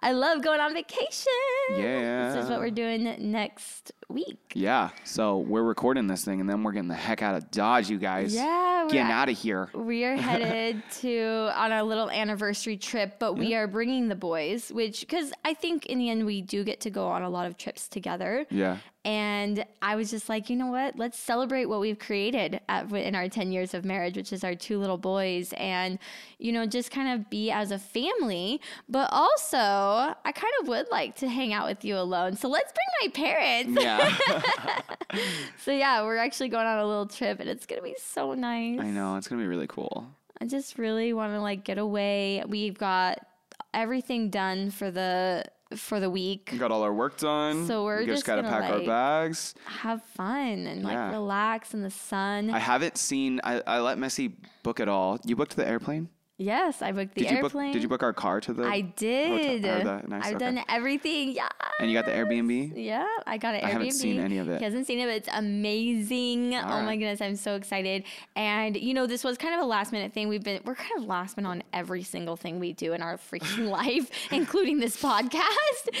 I 0.00 0.12
love 0.12 0.42
going 0.42 0.60
on 0.60 0.72
vacation. 0.74 1.32
Yeah. 1.70 2.32
This 2.34 2.44
is 2.44 2.50
what 2.50 2.60
we're 2.60 2.70
doing 2.70 3.14
next 3.30 3.92
week. 4.08 4.38
yeah. 4.54 4.90
So 5.04 5.38
we're 5.38 5.62
recording 5.62 6.06
this 6.06 6.24
thing, 6.24 6.40
and 6.40 6.48
then 6.48 6.62
we're 6.62 6.72
getting 6.72 6.88
the 6.88 6.94
heck 6.94 7.22
out 7.22 7.34
of 7.34 7.50
Dodge, 7.50 7.90
you 7.90 7.98
guys. 7.98 8.34
Yeah, 8.34 8.86
Getting 8.90 9.12
out 9.12 9.28
of 9.28 9.38
here. 9.38 9.68
We 9.74 10.04
are 10.04 10.16
headed 10.28 10.82
to 11.00 11.50
on 11.54 11.72
our 11.72 11.82
little 11.82 12.10
anniversary 12.10 12.76
trip, 12.76 13.18
but 13.18 13.34
we 13.34 13.54
are 13.54 13.66
bringing 13.66 14.08
the 14.08 14.14
boys, 14.16 14.70
which 14.72 15.00
because 15.00 15.32
I 15.44 15.54
think 15.54 15.86
in 15.86 15.98
the 15.98 16.08
end 16.10 16.24
we 16.26 16.42
do 16.42 16.64
get 16.64 16.80
to 16.80 16.90
go 16.90 17.06
on 17.08 17.22
a 17.22 17.28
lot 17.30 17.46
of 17.46 17.56
trips 17.58 17.88
together. 17.88 18.46
Yeah. 18.50 18.78
And 19.08 19.64
I 19.80 19.96
was 19.96 20.10
just 20.10 20.28
like, 20.28 20.50
you 20.50 20.56
know 20.56 20.66
what? 20.66 20.98
Let's 20.98 21.18
celebrate 21.18 21.64
what 21.64 21.80
we've 21.80 21.98
created 21.98 22.60
at, 22.68 22.92
in 22.92 23.14
our 23.14 23.26
10 23.26 23.52
years 23.52 23.72
of 23.72 23.82
marriage, 23.82 24.18
which 24.18 24.34
is 24.34 24.44
our 24.44 24.54
two 24.54 24.78
little 24.78 24.98
boys, 24.98 25.54
and, 25.56 25.98
you 26.38 26.52
know, 26.52 26.66
just 26.66 26.90
kind 26.90 27.18
of 27.18 27.30
be 27.30 27.50
as 27.50 27.70
a 27.70 27.78
family. 27.78 28.60
But 28.86 29.08
also, 29.10 29.56
I 29.56 30.14
kind 30.34 30.52
of 30.60 30.68
would 30.68 30.90
like 30.90 31.16
to 31.16 31.28
hang 31.28 31.54
out 31.54 31.66
with 31.66 31.86
you 31.86 31.96
alone. 31.96 32.36
So 32.36 32.50
let's 32.50 32.70
bring 32.70 32.86
my 33.00 33.12
parents. 33.14 33.82
Yeah. 33.82 34.14
So, 35.64 35.72
yeah, 35.72 36.02
we're 36.02 36.18
actually 36.18 36.50
going 36.50 36.66
on 36.66 36.78
a 36.78 36.86
little 36.86 37.06
trip, 37.06 37.40
and 37.40 37.48
it's 37.48 37.64
going 37.64 37.80
to 37.80 37.84
be 37.84 37.96
so 37.98 38.34
nice. 38.34 38.78
I 38.78 38.90
know. 38.90 39.16
It's 39.16 39.26
going 39.26 39.40
to 39.40 39.42
be 39.42 39.48
really 39.48 39.66
cool. 39.66 40.06
I 40.38 40.44
just 40.44 40.76
really 40.76 41.14
want 41.14 41.32
to 41.32 41.40
like 41.40 41.64
get 41.64 41.78
away. 41.78 42.44
We've 42.46 42.76
got 42.76 43.26
everything 43.72 44.28
done 44.28 44.70
for 44.70 44.90
the 44.90 45.44
for 45.76 46.00
the 46.00 46.10
week. 46.10 46.50
We 46.52 46.58
got 46.58 46.70
all 46.70 46.82
our 46.82 46.94
work 46.94 47.18
done. 47.18 47.66
So 47.66 47.84
we're 47.84 48.00
we 48.00 48.06
just 48.06 48.18
just 48.18 48.26
got 48.26 48.36
to 48.36 48.42
gonna, 48.42 48.60
pack 48.60 48.70
our 48.70 48.80
bags. 48.80 49.54
Have 49.64 50.02
fun 50.02 50.66
and 50.66 50.82
like 50.82 51.12
relax 51.12 51.74
in 51.74 51.82
the 51.82 51.90
sun. 51.90 52.50
I 52.50 52.58
haven't 52.58 52.96
seen, 52.96 53.40
I, 53.44 53.62
I 53.66 53.80
let 53.80 53.98
Missy 53.98 54.36
book 54.62 54.80
it 54.80 54.88
all. 54.88 55.18
You 55.24 55.36
booked 55.36 55.56
the 55.56 55.68
airplane? 55.68 56.08
Yes, 56.38 56.80
I 56.80 56.92
booked 56.92 57.14
the 57.14 57.22
Did 57.22 57.30
you 57.30 57.36
airplane. 57.38 57.66
book? 57.68 57.72
Did 57.74 57.82
you 57.82 57.88
book 57.88 58.02
our 58.02 58.12
car 58.12 58.40
to 58.40 58.52
the? 58.54 58.64
I 58.64 58.80
did. 58.80 59.62
the- 59.62 60.02
nice, 60.08 60.24
I've 60.26 60.36
okay. 60.36 60.44
done 60.44 60.64
everything. 60.68 61.32
Yeah. 61.32 61.48
and 61.80 61.90
you 61.90 61.96
got 61.98 62.06
the 62.06 62.12
Airbnb. 62.12 62.72
Yeah, 62.76 63.06
I 63.26 63.36
got 63.38 63.54
it. 63.54 63.62
I 63.64 63.68
haven't 63.68 63.92
seen 63.92 64.18
any 64.18 64.38
of 64.38 64.48
it. 64.48 64.58
He 64.58 64.64
hasn't 64.64 64.86
seen 64.86 64.98
it, 65.00 65.04
but 65.06 65.14
it's 65.16 65.28
amazing. 65.32 66.54
oh 66.54 66.82
my 66.82 66.96
goodness, 66.96 67.20
I'm 67.20 67.36
so 67.36 67.54
excited. 67.56 68.04
And 68.36 68.76
you 68.76 68.94
know, 68.94 69.06
this 69.06 69.24
was 69.24 69.36
kind 69.36 69.54
of 69.54 69.60
a 69.60 69.64
last 69.66 69.92
minute 69.92 70.12
thing. 70.12 70.28
We've 70.28 70.42
been 70.42 70.60
we're 70.64 70.74
kind 70.74 70.92
of 70.98 71.04
last 71.04 71.36
minute 71.36 71.48
on 71.48 71.62
every 71.72 72.02
single 72.02 72.36
thing 72.36 72.58
we 72.60 72.72
do 72.72 72.92
in 72.92 73.02
our 73.02 73.16
freaking 73.16 73.68
life, 73.78 74.10
including 74.32 74.78
this 74.78 75.00
podcast. 75.00 75.42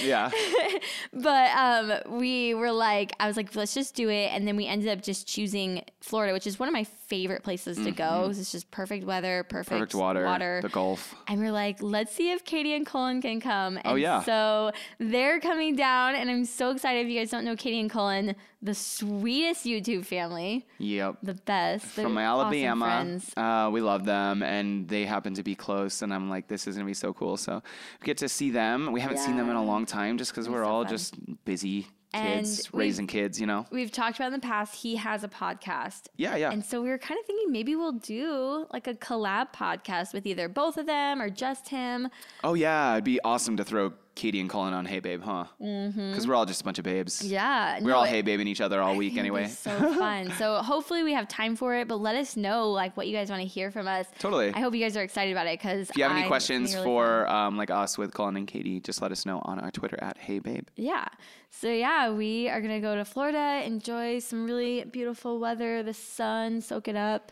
Yeah. 0.02 0.30
but 1.12 1.50
um, 1.56 2.18
we 2.18 2.54
were 2.54 2.72
like, 2.72 3.12
I 3.20 3.26
was 3.26 3.36
like, 3.36 3.54
let's 3.54 3.74
just 3.74 3.94
do 3.94 4.08
it. 4.08 4.30
And 4.32 4.46
then 4.46 4.56
we 4.56 4.66
ended 4.66 4.88
up 4.88 5.02
just 5.02 5.26
choosing 5.26 5.82
Florida, 6.00 6.32
which 6.32 6.46
is 6.46 6.58
one 6.58 6.68
of 6.68 6.72
my 6.72 6.84
favorite 6.84 7.42
places 7.42 7.76
to 7.78 7.90
go. 7.90 8.26
It's 8.30 8.52
just 8.52 8.70
perfect 8.70 9.04
weather, 9.04 9.44
perfect, 9.48 9.68
Mm-hmm. 9.68 9.78
Perfect 9.80 9.94
water. 9.94 10.24
Water. 10.30 10.60
The 10.62 10.68
Gulf. 10.68 11.14
And 11.26 11.40
we're 11.40 11.52
like, 11.52 11.82
let's 11.82 12.12
see 12.14 12.30
if 12.30 12.44
Katie 12.44 12.74
and 12.74 12.86
Colin 12.86 13.20
can 13.22 13.40
come. 13.40 13.76
And 13.76 13.86
Oh, 13.86 13.94
yeah. 13.94 14.22
So 14.22 14.72
they're 14.98 15.40
coming 15.40 15.76
down, 15.76 16.14
and 16.14 16.30
I'm 16.30 16.44
so 16.44 16.70
excited. 16.70 17.06
If 17.06 17.12
you 17.12 17.18
guys 17.18 17.30
don't 17.30 17.44
know 17.44 17.56
Katie 17.56 17.80
and 17.80 17.90
Colin, 17.90 18.34
the 18.62 18.74
sweetest 18.74 19.64
YouTube 19.64 20.04
family, 20.04 20.66
Yep. 20.78 21.18
the 21.22 21.34
best. 21.34 21.86
From 21.86 22.14
They're 22.14 22.24
Alabama. 22.24 22.84
Awesome 22.86 23.20
friends. 23.20 23.32
Uh, 23.36 23.70
we 23.72 23.80
love 23.80 24.04
them, 24.04 24.42
and 24.42 24.88
they 24.88 25.04
happen 25.04 25.34
to 25.34 25.42
be 25.42 25.54
close. 25.54 26.02
And 26.02 26.12
I'm 26.12 26.28
like, 26.28 26.48
this 26.48 26.66
is 26.66 26.76
gonna 26.76 26.86
be 26.86 26.94
so 26.94 27.12
cool. 27.12 27.36
So 27.36 27.62
we 28.00 28.04
get 28.06 28.18
to 28.18 28.28
see 28.28 28.50
them. 28.50 28.90
We 28.92 29.00
haven't 29.00 29.18
seen 29.18 29.36
them 29.36 29.48
in 29.50 29.56
a 29.56 29.64
long 29.64 29.86
time, 29.86 30.18
just 30.18 30.32
because 30.32 30.48
we're 30.48 30.64
so 30.64 30.70
all 30.70 30.82
fun. 30.84 30.90
just 30.90 31.44
busy 31.44 31.86
kids 32.12 32.72
raising 32.72 33.06
kids. 33.06 33.40
You 33.40 33.46
know. 33.46 33.66
We've 33.70 33.92
talked 33.92 34.18
about 34.18 34.26
in 34.26 34.32
the 34.34 34.38
past, 34.40 34.74
he 34.74 34.96
has 34.96 35.24
a 35.24 35.28
podcast. 35.28 36.08
Yeah, 36.16 36.36
yeah. 36.36 36.50
And 36.50 36.64
so 36.64 36.82
we 36.82 36.88
were 36.88 36.98
kind 36.98 37.18
of 37.18 37.26
thinking 37.26 37.52
maybe 37.52 37.76
we'll 37.76 37.92
do 37.92 38.66
like 38.72 38.86
a 38.86 38.94
collab 38.94 39.52
podcast 39.52 40.12
with 40.12 40.26
either 40.26 40.48
both 40.48 40.76
of 40.76 40.86
them 40.86 41.20
or 41.20 41.30
just 41.30 41.68
him. 41.68 42.08
oh 42.44 42.54
yeah, 42.54 42.92
it'd 42.92 43.04
be 43.04 43.20
awesome 43.24 43.56
to 43.56 43.64
throw 43.64 43.92
Katie 44.18 44.40
and 44.40 44.50
Colin 44.50 44.74
on 44.74 44.84
Hey 44.84 44.98
Babe, 44.98 45.22
huh? 45.22 45.44
Because 45.58 46.26
we're 46.26 46.34
all 46.34 46.44
just 46.44 46.60
a 46.60 46.64
bunch 46.64 46.78
of 46.78 46.84
babes. 46.84 47.22
Mm-hmm. 47.22 47.32
Yeah. 47.32 47.78
We're 47.80 47.90
no, 47.90 47.98
all 47.98 48.04
Hey 48.04 48.22
Babing 48.22 48.48
each 48.48 48.60
other 48.60 48.82
all 48.82 48.96
week 48.96 49.12
It'll 49.12 49.14
be 49.14 49.20
anyway. 49.20 49.46
so 49.46 49.70
fun. 49.94 50.32
So 50.32 50.56
hopefully 50.56 51.04
we 51.04 51.12
have 51.12 51.28
time 51.28 51.54
for 51.54 51.76
it, 51.76 51.86
but 51.86 52.00
let 52.00 52.16
us 52.16 52.36
know 52.36 52.70
like 52.70 52.96
what 52.96 53.06
you 53.06 53.14
guys 53.16 53.30
want 53.30 53.42
to 53.42 53.48
hear 53.48 53.70
from 53.70 53.86
us. 53.86 54.06
Totally. 54.18 54.52
I 54.52 54.58
hope 54.58 54.74
you 54.74 54.82
guys 54.82 54.96
are 54.96 55.02
excited 55.02 55.30
about 55.30 55.46
it 55.46 55.58
because 55.60 55.88
If 55.90 55.96
you 55.96 56.02
have 56.02 56.12
any 56.12 56.26
questions 56.26 56.74
for 56.74 57.28
um, 57.28 57.56
like 57.56 57.70
us 57.70 57.96
with 57.96 58.12
Colin 58.12 58.36
and 58.36 58.46
Katie, 58.48 58.80
just 58.80 59.00
let 59.00 59.12
us 59.12 59.24
know 59.24 59.40
on 59.44 59.60
our 59.60 59.70
Twitter 59.70 59.98
at 60.02 60.18
Hey 60.18 60.40
Babe. 60.40 60.66
Yeah. 60.74 61.06
So 61.50 61.68
yeah, 61.70 62.10
we 62.10 62.48
are 62.48 62.60
gonna 62.60 62.80
go 62.80 62.96
to 62.96 63.04
Florida, 63.04 63.62
enjoy 63.64 64.18
some 64.18 64.44
really 64.46 64.84
beautiful 64.84 65.38
weather, 65.38 65.82
the 65.84 65.94
sun, 65.94 66.60
soak 66.60 66.88
it 66.88 66.96
up, 66.96 67.30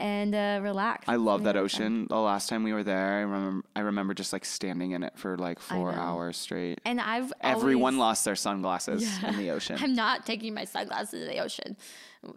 and 0.00 0.34
uh, 0.34 0.60
relax. 0.62 1.08
I 1.08 1.16
love 1.16 1.44
that 1.44 1.54
fun. 1.54 1.64
ocean. 1.64 2.06
The 2.08 2.16
last 2.16 2.48
time 2.48 2.64
we 2.64 2.72
were 2.72 2.82
there, 2.82 3.18
I 3.18 3.20
remember 3.20 3.64
I 3.76 3.80
remember 3.80 4.14
just 4.14 4.32
like 4.32 4.44
standing 4.44 4.92
in 4.92 5.02
it 5.02 5.12
for 5.16 5.36
like 5.38 5.60
four 5.60 5.92
hours 5.92 6.36
straight. 6.36 6.80
And 6.84 7.00
I've 7.00 7.32
Everyone 7.40 7.94
always- 7.94 8.00
lost 8.00 8.24
their 8.24 8.36
sunglasses 8.36 9.06
in 9.22 9.36
the 9.36 9.50
ocean. 9.56 9.76
I'm 9.80 9.94
not 9.94 10.26
taking 10.26 10.54
my 10.54 10.64
sunglasses 10.64 11.20
to 11.20 11.26
the 11.26 11.38
ocean, 11.38 11.76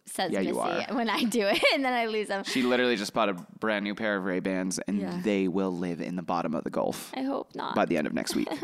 says 0.06 0.32
Yeah, 0.32 0.42
Missy 0.42 0.94
when 0.94 1.10
I 1.10 1.24
do 1.24 1.48
it, 1.48 1.62
and 1.74 1.84
then 1.84 1.94
I 1.94 2.06
lose 2.06 2.28
them. 2.28 2.44
She 2.44 2.62
literally 2.64 2.96
just 2.96 3.14
bought 3.14 3.30
a 3.30 3.34
brand 3.60 3.84
new 3.84 3.96
pair 3.96 4.18
of 4.18 4.26
Ray 4.26 4.40
Bans, 4.40 4.80
and 4.88 5.00
Yeah. 5.02 5.20
they 5.24 5.48
will 5.48 5.72
live 5.76 6.02
in 6.02 6.16
the 6.16 6.22
bottom 6.22 6.54
of 6.54 6.64
the 6.64 6.70
Gulf 6.70 7.12
I 7.16 7.24
hope 7.24 7.56
not. 7.56 7.76
by 7.76 7.86
the 7.86 7.98
end 7.98 8.08
of 8.08 8.14
next 8.14 8.36
week. 8.36 8.50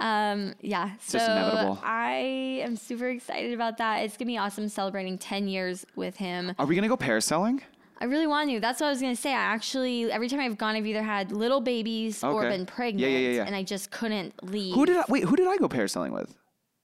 Um, 0.00 0.54
yeah. 0.60 0.90
so 1.00 1.18
just 1.18 1.30
inevitable. 1.30 1.78
I 1.84 2.60
am 2.64 2.74
super 2.76 3.08
excited 3.08 3.54
about 3.54 3.78
that. 3.78 3.98
It's 4.00 4.16
gonna 4.16 4.26
be 4.26 4.36
awesome 4.38 4.68
celebrating 4.68 5.18
10 5.18 5.46
years 5.46 5.86
with 5.94 6.16
him. 6.16 6.52
Are 6.58 6.66
we 6.66 6.74
gonna 6.74 6.88
go 6.88 6.96
parasailing? 6.96 7.60
I 8.04 8.06
really 8.06 8.26
want 8.26 8.50
to. 8.50 8.60
That's 8.60 8.80
what 8.82 8.88
I 8.88 8.90
was 8.90 9.00
gonna 9.00 9.16
say. 9.16 9.30
I 9.30 9.36
actually 9.36 10.12
every 10.12 10.28
time 10.28 10.40
I've 10.40 10.58
gone, 10.58 10.74
I've 10.76 10.84
either 10.84 11.02
had 11.02 11.32
little 11.32 11.62
babies 11.62 12.22
or 12.22 12.42
been 12.42 12.66
pregnant, 12.66 13.00
Yeah, 13.00 13.18
yeah, 13.18 13.28
yeah, 13.36 13.44
and 13.46 13.56
I 13.56 13.62
just 13.62 13.90
couldn't 13.90 14.34
leave. 14.44 14.74
Who 14.74 14.84
did 14.84 14.98
I 14.98 15.04
wait? 15.08 15.24
Who 15.24 15.36
did 15.36 15.48
I 15.48 15.56
go 15.56 15.68
parasailing 15.70 16.10
with? 16.12 16.34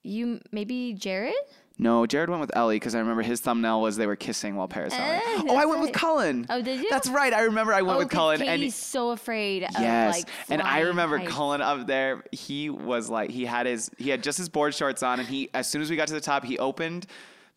you? 0.02 0.40
Maybe 0.50 0.94
Jared? 0.94 1.34
No, 1.76 2.06
Jared 2.06 2.30
went 2.30 2.40
with 2.40 2.56
Ellie 2.56 2.76
because 2.76 2.94
I 2.94 3.00
remember 3.00 3.20
his 3.22 3.40
thumbnail 3.40 3.82
was 3.82 3.96
they 3.96 4.06
were 4.06 4.16
kissing 4.16 4.56
while 4.56 4.66
parasailing. 4.68 5.18
Eh, 5.18 5.42
oh, 5.48 5.56
I 5.56 5.66
went 5.66 5.82
with. 5.82 5.92
Cullen. 5.92 6.46
Oh, 6.48 6.62
did 6.62 6.80
you? 6.80 6.88
That's 6.88 7.08
right. 7.10 7.32
I 7.34 7.42
remember 7.42 7.74
I 7.74 7.82
went 7.82 7.96
Oh, 7.96 7.98
with 8.00 8.08
Cullen, 8.10 8.38
Katie's 8.38 8.62
and 8.64 8.72
so 8.72 9.10
afraid 9.10 9.62
of 9.64 9.70
Yes, 9.72 10.16
like. 10.16 10.28
and 10.48 10.62
I 10.62 10.80
remember 10.80 11.18
heights. 11.18 11.30
Cullen 11.32 11.60
up 11.60 11.86
there. 11.86 12.24
He 12.32 12.70
was 12.70 13.10
like, 13.10 13.28
he 13.30 13.44
had 13.44 13.66
his, 13.66 13.90
he 13.98 14.08
had 14.08 14.22
just 14.22 14.38
his 14.38 14.48
board 14.48 14.74
shorts 14.74 15.02
on, 15.02 15.20
and 15.20 15.28
he, 15.28 15.50
as 15.52 15.68
soon 15.68 15.82
as 15.82 15.90
we 15.90 15.96
got 15.96 16.08
to 16.08 16.14
the 16.14 16.20
top, 16.20 16.44
he 16.44 16.58
opened 16.58 17.06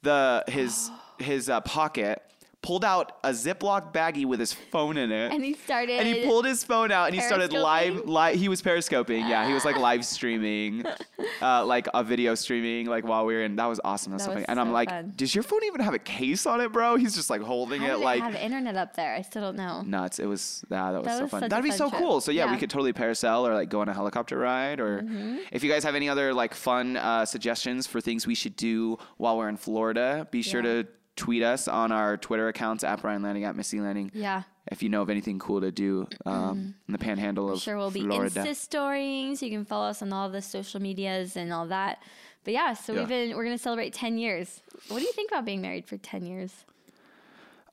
the 0.04 0.44
his 0.50 0.90
his 1.20 1.50
uh, 1.50 1.62
pocket, 1.62 2.22
pulled 2.64 2.84
out 2.84 3.18
a 3.24 3.30
Ziploc 3.30 3.94
baggie 3.94 4.26
with 4.26 4.40
his 4.40 4.52
phone 4.54 4.98
in 4.98 5.12
it, 5.12 5.32
and 5.32 5.44
he 5.44 5.54
started. 5.54 6.00
and 6.00 6.08
he 6.08 6.26
pulled 6.26 6.46
his 6.46 6.64
phone 6.64 6.92
out 6.92 7.06
and 7.08 7.14
he 7.16 7.22
started 7.22 7.54
live. 7.54 8.34
He 8.40 8.50
was 8.50 8.62
periscoping. 8.62 9.28
Yeah, 9.30 9.46
he 9.48 9.54
was 9.54 9.66
like 9.66 9.78
live 9.78 10.04
streaming, 10.06 10.84
uh, 11.42 11.66
like 11.66 11.88
a 11.94 12.04
video 12.04 12.34
streaming, 12.36 12.88
like 12.88 13.04
while 13.06 13.26
we 13.26 13.34
were 13.36 13.44
in. 13.44 13.56
That 13.58 13.66
was 13.68 13.80
awesome. 13.84 14.14
That's 14.14 14.24
That 14.26 14.30
was 14.30 14.36
funny. 14.36 14.46
And 14.48 14.60
I'm 14.60 14.68
so 14.68 14.74
like, 14.74 14.90
fun. 14.90 15.14
does 15.16 15.36
your 15.36 15.44
phone 15.44 15.64
even 15.66 15.82
have 15.82 15.94
a 15.94 16.00
case 16.00 16.46
on 16.46 16.62
it, 16.62 16.72
bro? 16.72 16.96
He's 16.96 17.14
just 17.14 17.30
like 17.30 17.42
holding 17.42 17.82
How 17.82 17.94
it, 17.96 18.00
like 18.00 18.22
have 18.24 18.36
internet 18.36 18.76
up 18.78 18.96
there? 18.96 19.14
I 19.14 19.22
still 19.22 19.42
don't 19.44 19.58
know. 19.58 19.82
nuts. 19.82 20.18
It 20.20 20.26
was 20.26 20.64
yeah, 20.72 20.92
that 20.94 20.98
was 21.00 21.06
That 21.06 21.18
so 21.18 21.22
was 21.24 21.32
fun. 21.32 21.50
That'd 21.50 21.64
be 21.64 21.70
fun 21.70 21.78
so 21.78 21.90
trip. 21.90 22.02
cool. 22.02 22.22
So 22.22 22.32
yeah, 22.32 22.50
we 22.52 22.58
could 22.58 22.70
totally 22.70 22.94
parasail 22.94 23.48
or 23.48 23.54
like 23.54 23.70
go 23.70 23.82
on 23.82 23.90
a 23.90 23.94
helicopter 23.94 24.38
ride. 24.38 24.80
Or 24.80 25.02
Mm-hmm. 25.04 25.38
if 25.52 25.64
you 25.64 25.70
guys 25.72 25.84
have 25.84 25.96
any 25.96 26.08
other 26.08 26.34
like 26.34 26.54
fun 26.54 26.96
uh, 26.98 27.26
suggestions 27.26 27.86
for 27.88 28.00
things 28.00 28.26
we 28.26 28.36
should 28.36 28.56
do 28.56 28.98
while 29.18 29.38
we're 29.38 29.50
in 29.50 29.58
Florida, 29.58 30.28
be 30.32 30.42
sure 30.42 30.64
Yeah. 30.64 30.84
to 30.84 30.88
tweet 31.16 31.44
us 31.44 31.68
on 31.68 31.92
our 31.92 32.18
Twitter 32.18 32.48
accounts 32.48 32.84
at 32.84 33.02
Bryan 33.02 33.22
Lanning 33.22 33.44
at 33.44 33.56
Missy 33.56 33.80
Lanning. 33.80 34.12
Yeah. 34.14 34.44
If 34.72 34.82
you 34.82 34.90
know 34.90 35.02
of 35.02 35.10
anything 35.10 35.40
cool 35.40 35.60
to 35.62 35.72
do 35.72 36.08
um, 36.26 36.74
in 36.88 36.92
the 36.94 36.98
Panhandle 36.98 37.52
of 37.52 37.60
sure 37.60 37.78
we'll 37.78 37.92
be 37.92 38.02
Florida. 38.02 38.42
Insta 38.44 38.56
storying, 38.56 39.36
so 39.36 39.46
you 39.46 39.52
can 39.52 39.66
follow 39.66 39.88
us 39.88 40.02
on 40.02 40.14
all 40.14 40.30
the 40.30 40.42
social 40.42 40.80
medias 40.82 41.36
and 41.36 41.52
all 41.52 41.68
that. 41.68 42.02
But 42.46 42.54
yeah, 42.54 42.74
so 42.74 42.94
Yeah. 42.94 43.00
we've 43.00 43.10
been 43.10 43.36
we're 43.36 43.44
gonna 43.44 43.58
celebrate 43.58 43.94
ten 43.94 44.18
years. 44.18 44.62
What 44.88 45.00
do 45.00 45.06
you 45.06 45.12
think 45.12 45.32
about 45.32 45.44
being 45.46 45.62
married 45.62 45.86
for 45.86 45.98
ten 45.98 46.26
years? 46.26 46.66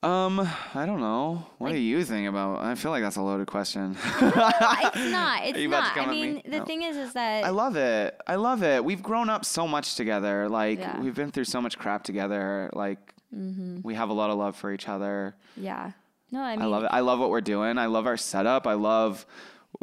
Um, 0.03 0.39
I 0.73 0.87
don't 0.87 0.99
know. 0.99 1.45
What 1.59 1.71
do 1.73 1.77
you 1.77 2.03
think 2.03 2.27
about? 2.27 2.59
I 2.61 2.73
feel 2.73 2.89
like 2.89 3.03
that's 3.03 3.17
a 3.17 3.21
loaded 3.21 3.45
question. 3.47 3.95
It's 4.21 4.21
not. 5.11 5.45
It's 5.45 5.59
you 5.59 5.67
about 5.67 5.93
to 5.93 5.95
not. 5.95 5.97
I 5.97 6.01
at 6.01 6.09
me? 6.09 6.21
mean, 6.21 6.41
the 6.43 6.59
No. 6.59 6.65
thing 6.65 6.81
is, 6.81 6.97
is 6.97 7.13
that 7.13 7.43
I 7.45 7.49
love 7.51 7.75
it. 7.75 8.19
I 8.25 8.35
love 8.35 8.63
it. 8.63 8.83
We've 8.83 9.03
grown 9.03 9.29
up 9.29 9.45
so 9.45 9.67
much 9.67 9.95
together. 9.95 10.49
Like 10.49 10.79
Yeah. 10.79 10.99
we've 10.99 11.13
been 11.13 11.29
through 11.31 11.43
so 11.45 11.61
much 11.61 11.77
crap 11.77 12.03
together. 12.03 12.69
Like 12.73 13.10
Mm-hmm. 13.35 13.81
we 13.83 13.95
have 13.95 14.09
a 14.09 14.13
lot 14.13 14.29
of 14.29 14.37
love 14.37 14.55
for 14.55 14.71
each 14.73 14.87
other. 14.89 15.35
yeah. 15.55 15.91
No, 16.33 16.41
I 16.41 16.55
mean, 16.55 16.61
I 16.61 16.65
love 16.67 16.83
it. 16.85 16.89
I 16.93 17.01
love 17.01 17.19
what 17.19 17.29
we're 17.29 17.41
doing. 17.41 17.77
I 17.77 17.87
love 17.87 18.05
our 18.07 18.15
setup. 18.15 18.65
I 18.65 18.73
love 18.75 19.25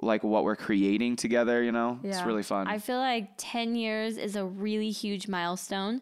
like 0.00 0.24
what 0.24 0.44
we're 0.44 0.56
creating 0.56 1.16
together, 1.16 1.62
you 1.62 1.72
know? 1.72 2.00
It's 2.02 2.22
really 2.22 2.42
fun. 2.42 2.66
I 2.68 2.78
feel 2.78 2.96
like 2.96 3.28
10 3.37 3.76
years 3.76 4.16
is 4.16 4.34
a 4.34 4.46
really 4.46 4.90
huge 4.90 5.28
milestone 5.28 6.00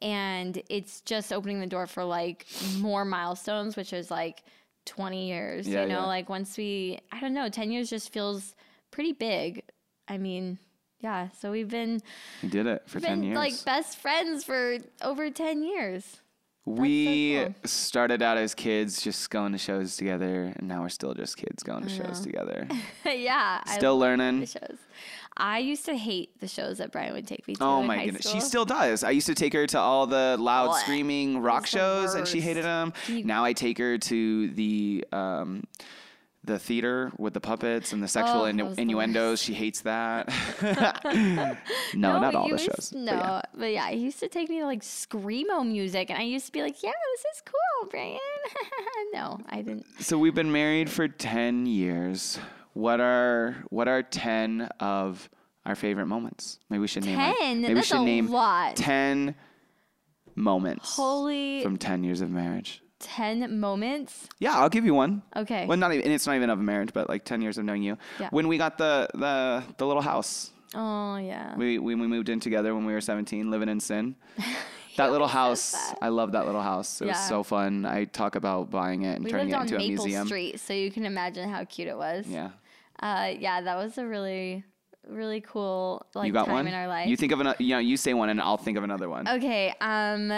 and 0.00 0.62
it's 0.70 1.00
just 1.00 1.32
opening 1.32 1.58
the 1.58 1.66
door 1.66 1.88
for 1.88 2.04
like 2.04 2.46
more 2.78 3.04
milestones 3.04 3.74
which 3.76 3.92
is 3.92 4.08
like 4.08 4.44
20 4.86 5.26
years, 5.26 5.66
Yeah, 5.66 5.82
you 5.82 5.88
know, 5.88 6.00
yeah. 6.00 6.06
like 6.06 6.28
once 6.28 6.56
we 6.56 7.00
I 7.10 7.18
don't 7.18 7.34
know, 7.34 7.48
10 7.48 7.72
years 7.72 7.90
just 7.90 8.12
feels 8.12 8.54
pretty 8.92 9.12
big. 9.12 9.64
I 10.06 10.16
mean, 10.18 10.58
yeah, 11.00 11.28
so 11.40 11.50
we've 11.50 11.68
been 11.68 12.00
we 12.40 12.48
did 12.50 12.66
it 12.68 12.82
for 12.86 13.00
10 13.00 13.24
years. 13.24 13.36
like 13.36 13.64
best 13.64 13.98
friends 13.98 14.44
for 14.44 14.78
over 15.02 15.28
10 15.28 15.64
years. 15.64 16.18
We 16.68 17.36
cool. 17.44 17.54
started 17.64 18.22
out 18.22 18.36
as 18.36 18.54
kids 18.54 19.00
just 19.00 19.30
going 19.30 19.52
to 19.52 19.58
shows 19.58 19.96
together 19.96 20.52
and 20.56 20.68
now 20.68 20.82
we're 20.82 20.88
still 20.88 21.14
just 21.14 21.36
kids 21.36 21.62
going 21.62 21.82
to 21.84 21.88
shows 21.88 22.20
together. 22.20 22.68
yeah, 23.06 23.62
Still 23.64 23.98
learning. 23.98 24.46
shows. 24.46 24.76
I 25.36 25.58
used 25.58 25.84
to 25.86 25.96
hate 25.96 26.40
the 26.40 26.48
shows 26.48 26.78
that 26.78 26.90
Bryan 26.90 27.14
would 27.14 27.26
take 27.26 27.46
me 27.46 27.54
to. 27.54 27.62
Oh 27.62 27.82
my 27.82 28.04
goodness. 28.04 28.28
She 28.28 28.40
still 28.40 28.64
does. 28.64 29.04
I 29.04 29.10
used 29.10 29.28
to 29.28 29.34
take 29.34 29.52
her 29.52 29.66
to 29.68 29.78
all 29.78 30.06
the 30.06 30.36
loud 30.38 30.72
screaming 30.80 31.38
rock 31.38 31.66
shows 31.66 32.14
and 32.14 32.26
she 32.26 32.40
hated 32.40 32.64
them. 32.64 32.92
Now 33.08 33.44
I 33.44 33.52
take 33.52 33.78
her 33.78 33.98
to 33.98 34.48
the 34.50 35.04
um 35.12 35.62
the 36.48 36.58
theater 36.58 37.12
with 37.18 37.34
the 37.34 37.40
puppets 37.40 37.92
and 37.92 38.02
the 38.02 38.08
sexual 38.08 38.42
Oh, 38.42 38.50
innu- 38.52 38.76
innuendos. 38.76 39.40
She 39.40 39.54
hates 39.54 39.82
that. 39.82 40.28
no, 41.94 42.18
not 42.18 42.34
all 42.34 42.48
the 42.48 42.58
shows. 42.58 42.92
No, 42.92 43.12
But 43.12 43.18
yeah. 43.22 43.40
but 43.54 43.72
yeah, 43.72 43.90
he 43.90 43.98
used 43.98 44.18
to 44.20 44.28
take 44.28 44.48
me 44.50 44.58
to 44.58 44.66
like 44.66 44.82
screamo 44.82 45.64
music, 45.64 46.10
and 46.10 46.18
I 46.18 46.22
used 46.24 46.46
to 46.46 46.52
be 46.52 46.62
like, 46.62 46.82
"Yeah, 46.82 46.90
this 47.14 47.36
is 47.36 47.42
cool, 47.44 47.88
Bryan." 47.90 48.18
no, 49.12 49.38
I 49.48 49.62
didn't. 49.62 49.86
So 50.00 50.18
we've 50.18 50.34
been 50.34 50.50
married 50.52 50.90
for 50.90 51.06
10 51.06 51.66
years. 51.66 52.38
What 52.72 53.00
are 53.00 53.56
what 53.70 53.86
are 53.88 54.02
10 54.02 54.62
of 54.80 55.28
our 55.66 55.74
favorite 55.74 56.06
moments? 56.06 56.58
Maybe 56.70 56.80
we 56.80 56.88
should 56.88 57.04
name 57.04 57.18
Ten? 57.18 57.60
maybe 57.62 57.68
we 57.68 57.74
That's 57.74 57.88
should 57.88 58.00
a 58.00 58.04
name 58.04 58.28
lot. 58.30 58.76
10 58.76 59.34
moments 60.34 60.94
Holy 60.96 61.62
from 61.62 61.76
10 61.76 62.04
years 62.04 62.20
of 62.20 62.30
marriage. 62.30 62.82
Ten 62.98 63.58
moments. 63.60 64.28
Yeah, 64.38 64.58
I'll 64.58 64.68
give 64.68 64.84
you 64.84 64.94
one. 64.94 65.22
Okay. 65.36 65.66
Well, 65.66 65.78
not 65.78 65.92
even, 65.92 66.04
and 66.04 66.12
it's 66.12 66.26
not 66.26 66.36
even 66.36 66.50
of 66.50 66.58
a 66.58 66.62
marriage, 66.62 66.90
but 66.92 67.08
like 67.08 67.24
10 67.24 67.42
years 67.42 67.58
of 67.58 67.64
knowing 67.64 67.82
you. 67.82 67.96
Yeah. 68.18 68.28
When 68.30 68.48
we 68.48 68.58
got 68.58 68.78
the, 68.78 69.08
the, 69.14 69.64
the 69.76 69.86
little 69.86 70.02
house, 70.02 70.50
oh 70.74 71.16
yeah. 71.16 71.56
we, 71.56 71.78
we, 71.78 71.94
we 71.94 72.06
moved 72.06 72.28
in 72.28 72.40
together 72.40 72.74
when 72.74 72.84
we 72.84 72.92
were 72.92 73.00
17, 73.00 73.50
living 73.50 73.68
in 73.68 73.80
sin. 73.80 74.16
That 74.96 75.12
little 75.12 75.28
house, 75.28 75.76
I 76.02 76.08
love 76.08 76.32
that 76.32 76.44
little 76.46 76.60
house. 76.60 77.00
It 77.00 77.06
was 77.06 77.28
so 77.28 77.44
fun. 77.44 77.86
I 77.86 78.06
talk 78.06 78.34
about 78.34 78.68
buying 78.68 79.02
it 79.02 79.14
and 79.14 79.24
we 79.24 79.30
turning 79.30 79.50
it 79.50 79.60
into 79.60 79.76
a 79.76 79.78
Maple 79.78 80.04
museum. 80.04 80.26
Street, 80.26 80.58
so 80.58 80.72
you 80.72 80.90
can 80.90 81.06
imagine 81.06 81.48
how 81.48 81.64
cute 81.66 81.86
it 81.86 81.96
was. 81.96 82.26
Yeah. 82.26 82.50
Uh, 82.98 83.32
yeah, 83.38 83.60
that 83.60 83.76
was 83.76 83.96
a 83.96 84.04
really, 84.04 84.64
really 85.06 85.40
cool 85.40 86.04
like 86.16 86.26
you 86.26 86.32
got 86.32 86.46
time 86.46 86.54
one? 86.54 86.66
in 86.66 86.74
our 86.74 86.88
life. 86.88 87.08
You 87.08 87.16
think 87.16 87.30
of 87.30 87.38
another, 87.38 87.62
you 87.62 87.76
know, 87.76 87.78
you 87.78 87.96
say 87.96 88.12
one 88.12 88.28
and 88.28 88.40
I'll 88.40 88.56
think 88.56 88.76
of 88.76 88.82
another 88.82 89.08
one. 89.08 89.28
Okay. 89.28 89.72
Um, 89.80 90.32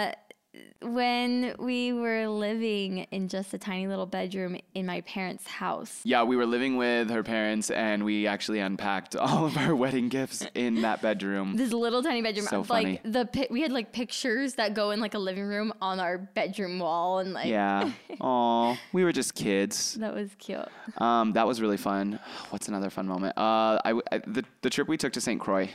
when 0.81 1.53
we 1.59 1.93
were 1.93 2.27
living 2.27 2.99
in 3.11 3.27
just 3.27 3.53
a 3.53 3.57
tiny 3.57 3.87
little 3.87 4.05
bedroom 4.05 4.57
in 4.73 4.85
my 4.85 5.01
parents' 5.01 5.47
house. 5.47 6.01
Yeah, 6.03 6.23
we 6.23 6.35
were 6.35 6.45
living 6.45 6.75
with 6.77 7.09
her 7.11 7.23
parents 7.23 7.69
and 7.69 8.03
we 8.03 8.25
actually 8.27 8.59
unpacked 8.59 9.15
all 9.25 9.45
of 9.45 9.57
our 9.57 9.75
wedding 9.75 10.09
gifts 10.09 10.45
in 10.55 10.81
that 10.81 11.01
bedroom. 11.01 11.55
This 11.61 11.71
little 11.73 12.01
tiny 12.01 12.21
bedroom, 12.21 12.45
So 12.47 12.59
like 12.61 12.67
funny. 12.67 13.01
the 13.03 13.25
pi- 13.25 13.47
we 13.51 13.61
had 13.61 13.71
like 13.71 13.91
pictures 13.91 14.55
that 14.55 14.73
go 14.73 14.91
in 14.91 14.99
like 14.99 15.13
a 15.13 15.19
living 15.19 15.45
room 15.45 15.71
on 15.81 15.99
our 15.99 16.17
bedroom 16.17 16.79
wall, 16.79 17.19
and 17.19 17.33
like 17.33 17.47
Yeah. 17.47 17.91
Oh, 18.21 18.77
we 18.93 19.03
were 19.03 19.11
just 19.11 19.35
kids. 19.35 19.93
that 19.95 20.13
was 20.13 20.29
cute. 20.39 20.59
Um, 20.97 21.33
that 21.33 21.45
was 21.47 21.61
really 21.61 21.77
fun. 21.77 22.19
What's 22.49 22.67
another 22.67 22.89
fun 22.89 23.07
moment? 23.07 23.37
Uh, 23.37 23.79
I, 23.85 23.93
I- 24.11 24.17
the 24.25 24.43
the 24.61 24.69
trip 24.69 24.87
we 24.87 24.97
took 24.97 25.13
to 25.13 25.21
St. 25.21 25.39
Croix 25.39 25.69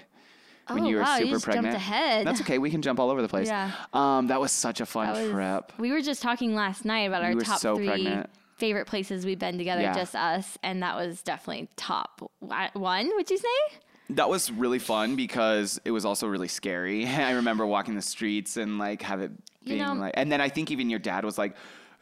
when 0.68 0.84
Oh, 0.84 0.88
you 0.88 0.96
were 0.96 1.02
wow, 1.02 1.16
you 1.16 1.26
super 1.26 1.30
jumped 1.32 1.44
pregnant. 1.44 1.74
ahead. 1.76 2.26
That's 2.26 2.40
okay. 2.40 2.58
We 2.58 2.70
can 2.70 2.82
jump 2.82 2.98
all 2.98 3.10
over 3.10 3.22
the 3.22 3.28
place. 3.28 3.46
Yeah. 3.48 3.70
Um, 3.92 4.26
that 4.28 4.40
was 4.40 4.52
such 4.52 4.80
a 4.80 4.86
fun 4.86 5.10
was- 5.10 5.30
trip. 5.30 5.72
We 5.78 5.90
were 5.92 6.00
just 6.00 6.22
talking 6.22 6.54
last 6.54 6.84
night 6.84 7.02
about 7.08 7.22
our 7.22 7.34
were 7.34 7.40
top 7.42 7.58
so 7.60 7.76
three 7.76 7.86
pregnant. 7.86 8.30
favorite 8.56 8.86
places 8.86 9.24
we've 9.26 9.38
been 9.38 9.58
together, 9.58 9.82
Yeah. 9.82 9.94
just 9.94 10.14
us, 10.16 10.58
and 10.62 10.82
that 10.82 10.96
was 10.96 11.22
definitely 11.22 11.68
top 11.76 12.30
one. 12.40 13.10
Would 13.14 13.30
you 13.30 13.38
say? 13.38 13.78
That 14.10 14.28
was 14.28 14.50
really 14.52 14.78
fun 14.78 15.16
because 15.16 15.80
it 15.84 15.90
was 15.90 16.04
also 16.04 16.26
really 16.28 16.48
scary. 16.48 17.06
I 17.06 17.32
remember 17.32 17.66
walking 17.66 17.94
the 17.96 18.02
streets 18.02 18.56
and 18.56 18.78
like 18.78 19.02
have 19.02 19.20
it 19.20 19.32
You 19.62 19.74
being 19.74 19.82
know- 19.82 19.94
like, 19.94 20.14
and 20.16 20.30
then 20.30 20.40
I 20.40 20.48
think 20.48 20.70
even 20.70 20.90
your 20.90 20.98
dad 21.00 21.24
was 21.24 21.38
like, 21.38 21.56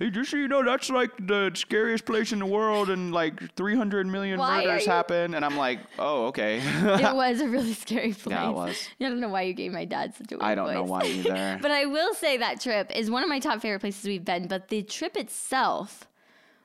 Hey, 0.04 0.10
just 0.10 0.30
so 0.30 0.36
you 0.36 0.48
know, 0.48 0.62
that's 0.62 0.90
like 0.90 1.12
the 1.26 1.50
scariest 1.54 2.04
place 2.04 2.32
in 2.32 2.38
the 2.38 2.44
world, 2.44 2.90
and 2.90 3.10
like 3.10 3.54
300 3.56 4.06
million 4.06 4.38
Why 4.38 4.62
are 4.62 4.66
murders 4.66 4.84
you- 4.84 4.92
happen. 4.92 5.32
And 5.32 5.42
I'm 5.42 5.56
like, 5.56 5.78
oh, 5.98 6.26
okay. 6.26 6.58
it 6.62 7.14
was 7.22 7.40
a 7.40 7.48
really 7.48 7.72
scary 7.72 8.12
place. 8.12 8.34
Yeah, 8.36 8.50
it 8.50 8.52
was. 8.52 8.88
I 9.00 9.08
don't 9.08 9.18
know 9.20 9.30
why 9.30 9.42
you 9.42 9.54
gave 9.54 9.72
my 9.72 9.86
dad 9.86 10.14
such 10.14 10.32
a 10.32 10.36
weird 10.36 10.42
I 10.42 10.54
don't 10.54 10.74
know 10.74 10.84
voice. 10.84 10.90
why 10.90 11.04
either. 11.06 11.58
But 11.62 11.70
I 11.70 11.86
will 11.86 12.12
say 12.12 12.36
that 12.36 12.60
trip 12.60 12.94
is 12.94 13.10
one 13.10 13.22
of 13.22 13.30
my 13.30 13.38
top 13.38 13.62
favorite 13.62 13.80
places 13.80 14.04
we've 14.04 14.24
been. 14.26 14.46
But 14.46 14.68
the 14.68 14.82
trip 14.82 15.16
itself 15.16 16.06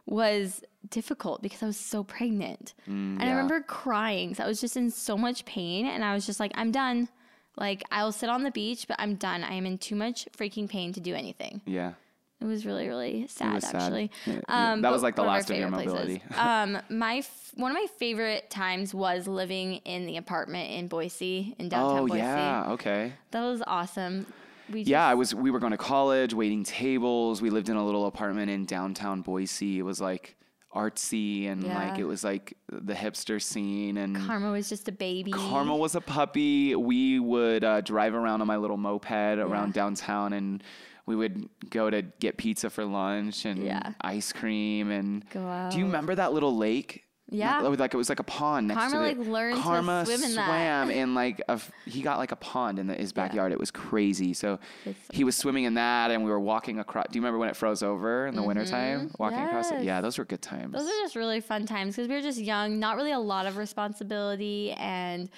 was 0.06 0.62
difficult 0.90 1.42
because 1.42 1.64
I 1.64 1.68
was 1.68 1.78
so 1.78 2.04
pregnant. 2.04 2.74
Mm, 2.90 3.14
and 3.14 3.24
I 3.24 3.28
yeah. 3.28 3.32
remember 3.32 3.62
crying. 3.62 4.36
So 4.36 4.44
I 4.44 4.48
was 4.48 4.60
just 4.60 4.76
in 4.76 4.92
so 4.92 5.18
much 5.18 5.46
pain. 5.46 5.86
And 5.86 6.04
I 6.04 6.14
was 6.14 6.26
just 6.26 6.42
like, 6.42 6.52
I'm 6.56 6.72
done. 6.72 7.08
Like, 7.56 7.84
I'll 7.90 8.12
sit 8.12 8.28
on 8.28 8.44
the 8.44 8.52
beach, 8.52 8.86
but 8.86 8.98
I'm 9.00 9.16
done. 9.16 9.46
I 9.46 9.54
am 9.54 9.66
in 9.66 9.78
too 9.78 9.96
much 9.96 10.28
freaking 10.38 10.68
pain 10.68 10.92
to 10.92 11.00
do 11.00 11.16
anything. 11.16 11.62
yeah. 11.66 11.94
It 12.42 12.46
was 12.46 12.66
really, 12.66 12.88
really 12.88 13.28
sad, 13.28 13.56
was 13.56 13.66
sad. 13.66 13.76
actually. 13.76 14.12
Yeah, 14.26 14.40
yeah. 14.48 14.76
That 14.80 14.92
was 14.92 15.04
like 15.04 15.16
the 15.16 15.24
last 15.24 15.50
of 15.50 15.58
your 15.58 15.68
favorite 15.70 15.86
mobility. 15.88 16.24
um, 16.38 16.78
my 16.90 17.18
f- 17.18 17.52
one 17.56 17.72
of 17.72 17.76
my 17.76 17.88
favorite 17.98 18.50
times 18.50 18.94
was 18.94 19.28
living 19.28 19.76
in 19.86 20.06
the 20.06 20.16
apartment 20.16 20.72
in 20.72 20.88
Boise, 20.88 21.54
in 21.60 21.68
downtown 21.68 22.00
Oh, 22.04 22.08
Boise. 22.08 22.20
yeah. 22.20 22.72
Okay. 22.72 23.12
That 23.32 23.42
was 23.42 23.62
awesome. 23.68 24.26
We 24.72 24.84
Yeah, 24.84 25.06
I 25.06 25.16
was. 25.16 25.36
We 25.36 25.52
were 25.52 25.60
going 25.60 25.72
to 25.72 25.78
college, 25.78 26.34
waiting 26.34 26.64
tables. 26.64 27.42
We 27.42 27.50
lived 27.50 27.68
in 27.68 27.76
a 27.76 27.86
little 27.86 28.06
apartment 28.06 28.50
in 28.52 28.66
downtown 28.66 29.22
Boise. 29.22 29.80
It 29.80 29.84
was 29.84 30.00
like 30.00 30.38
artsy 30.74 31.50
and 31.52 31.64
like 31.64 31.98
it 31.98 32.04
was 32.04 32.24
like 32.24 32.56
the 32.72 32.94
hipster 32.94 33.42
scene 33.42 33.98
and 33.98 34.16
Karma 34.16 34.52
was 34.52 34.70
just 34.70 34.88
a 34.88 34.92
baby. 34.92 35.32
Karma 35.32 35.76
was 35.76 35.96
a 35.96 36.02
puppy. 36.02 36.76
We 36.76 37.20
would 37.20 37.64
uh, 37.64 37.82
drive 37.82 38.14
around 38.14 38.42
on 38.42 38.48
my 38.48 38.58
little 38.58 38.78
moped 38.78 39.12
around 39.12 39.74
downtown, 39.74 40.34
and 40.34 40.64
we 41.10 41.16
would 41.16 41.50
go 41.72 41.90
to 41.90 42.04
get 42.20 42.38
pizza 42.38 42.70
for 42.70 42.86
lunch 42.86 43.44
and 43.44 43.64
Yeah. 43.64 43.94
ice 44.00 44.32
cream. 44.32 44.92
And 44.92 45.28
Go 45.32 45.42
out. 45.42 45.72
do 45.72 45.80
you 45.80 45.86
remember 45.86 46.14
that 46.14 46.34
little 46.34 46.56
lake? 46.56 47.04
Yeah. 47.32 47.62
Not- 47.62 47.80
like 47.80 47.94
it 47.96 47.98
was 47.98 48.10
like 48.10 48.20
a 48.20 48.24
pond 48.24 48.68
next 48.68 48.80
Karma, 48.80 48.96
to 48.96 49.02
like, 49.02 49.18
it. 49.28 49.32
learned 49.32 49.58
to 49.58 49.62
Karma 49.64 50.06
swim 50.06 50.24
in 50.24 50.36
that. 50.36 50.46
swam 50.46 50.92
in 51.02 51.16
like 51.16 51.42
a 51.50 51.60
he 51.88 52.02
got 52.04 52.20
like 52.20 52.32
a 52.32 52.36
pond 52.36 52.78
in 52.78 52.86
the, 52.88 52.94
his 52.94 53.12
backyard. 53.12 53.52
It 53.52 53.60
was 53.60 53.72
crazy. 53.72 54.34
So 54.34 54.60
It's 54.86 55.00
he 55.12 55.24
was 55.24 55.36
swimming 55.36 55.64
in 55.64 55.74
that, 55.76 56.12
and 56.12 56.24
we 56.24 56.30
were 56.30 56.40
walking 56.40 56.78
across. 56.80 57.06
Do 57.10 57.18
you 57.18 57.22
remember 57.24 57.40
when 57.40 57.50
it 57.50 57.56
froze 57.56 57.82
over 57.82 58.28
in 58.28 58.36
the 58.36 58.44
wintertime? 58.44 59.12
Walking 59.18 59.40
across 59.40 59.72
it. 59.72 59.84
Yeah, 59.84 60.02
those 60.02 60.20
were 60.20 60.26
good 60.26 60.42
times. 60.44 60.74
Those 60.74 60.88
are 60.88 61.00
just 61.02 61.16
really 61.16 61.40
fun 61.42 61.66
times 61.66 61.96
because 61.96 62.08
we 62.08 62.14
were 62.16 62.22
just 62.22 62.40
young, 62.40 62.78
not 62.80 62.96
really 62.98 63.12
a 63.14 63.20
lot 63.20 63.48
of 63.48 63.58
responsibility, 63.58 64.72
and 64.74 65.30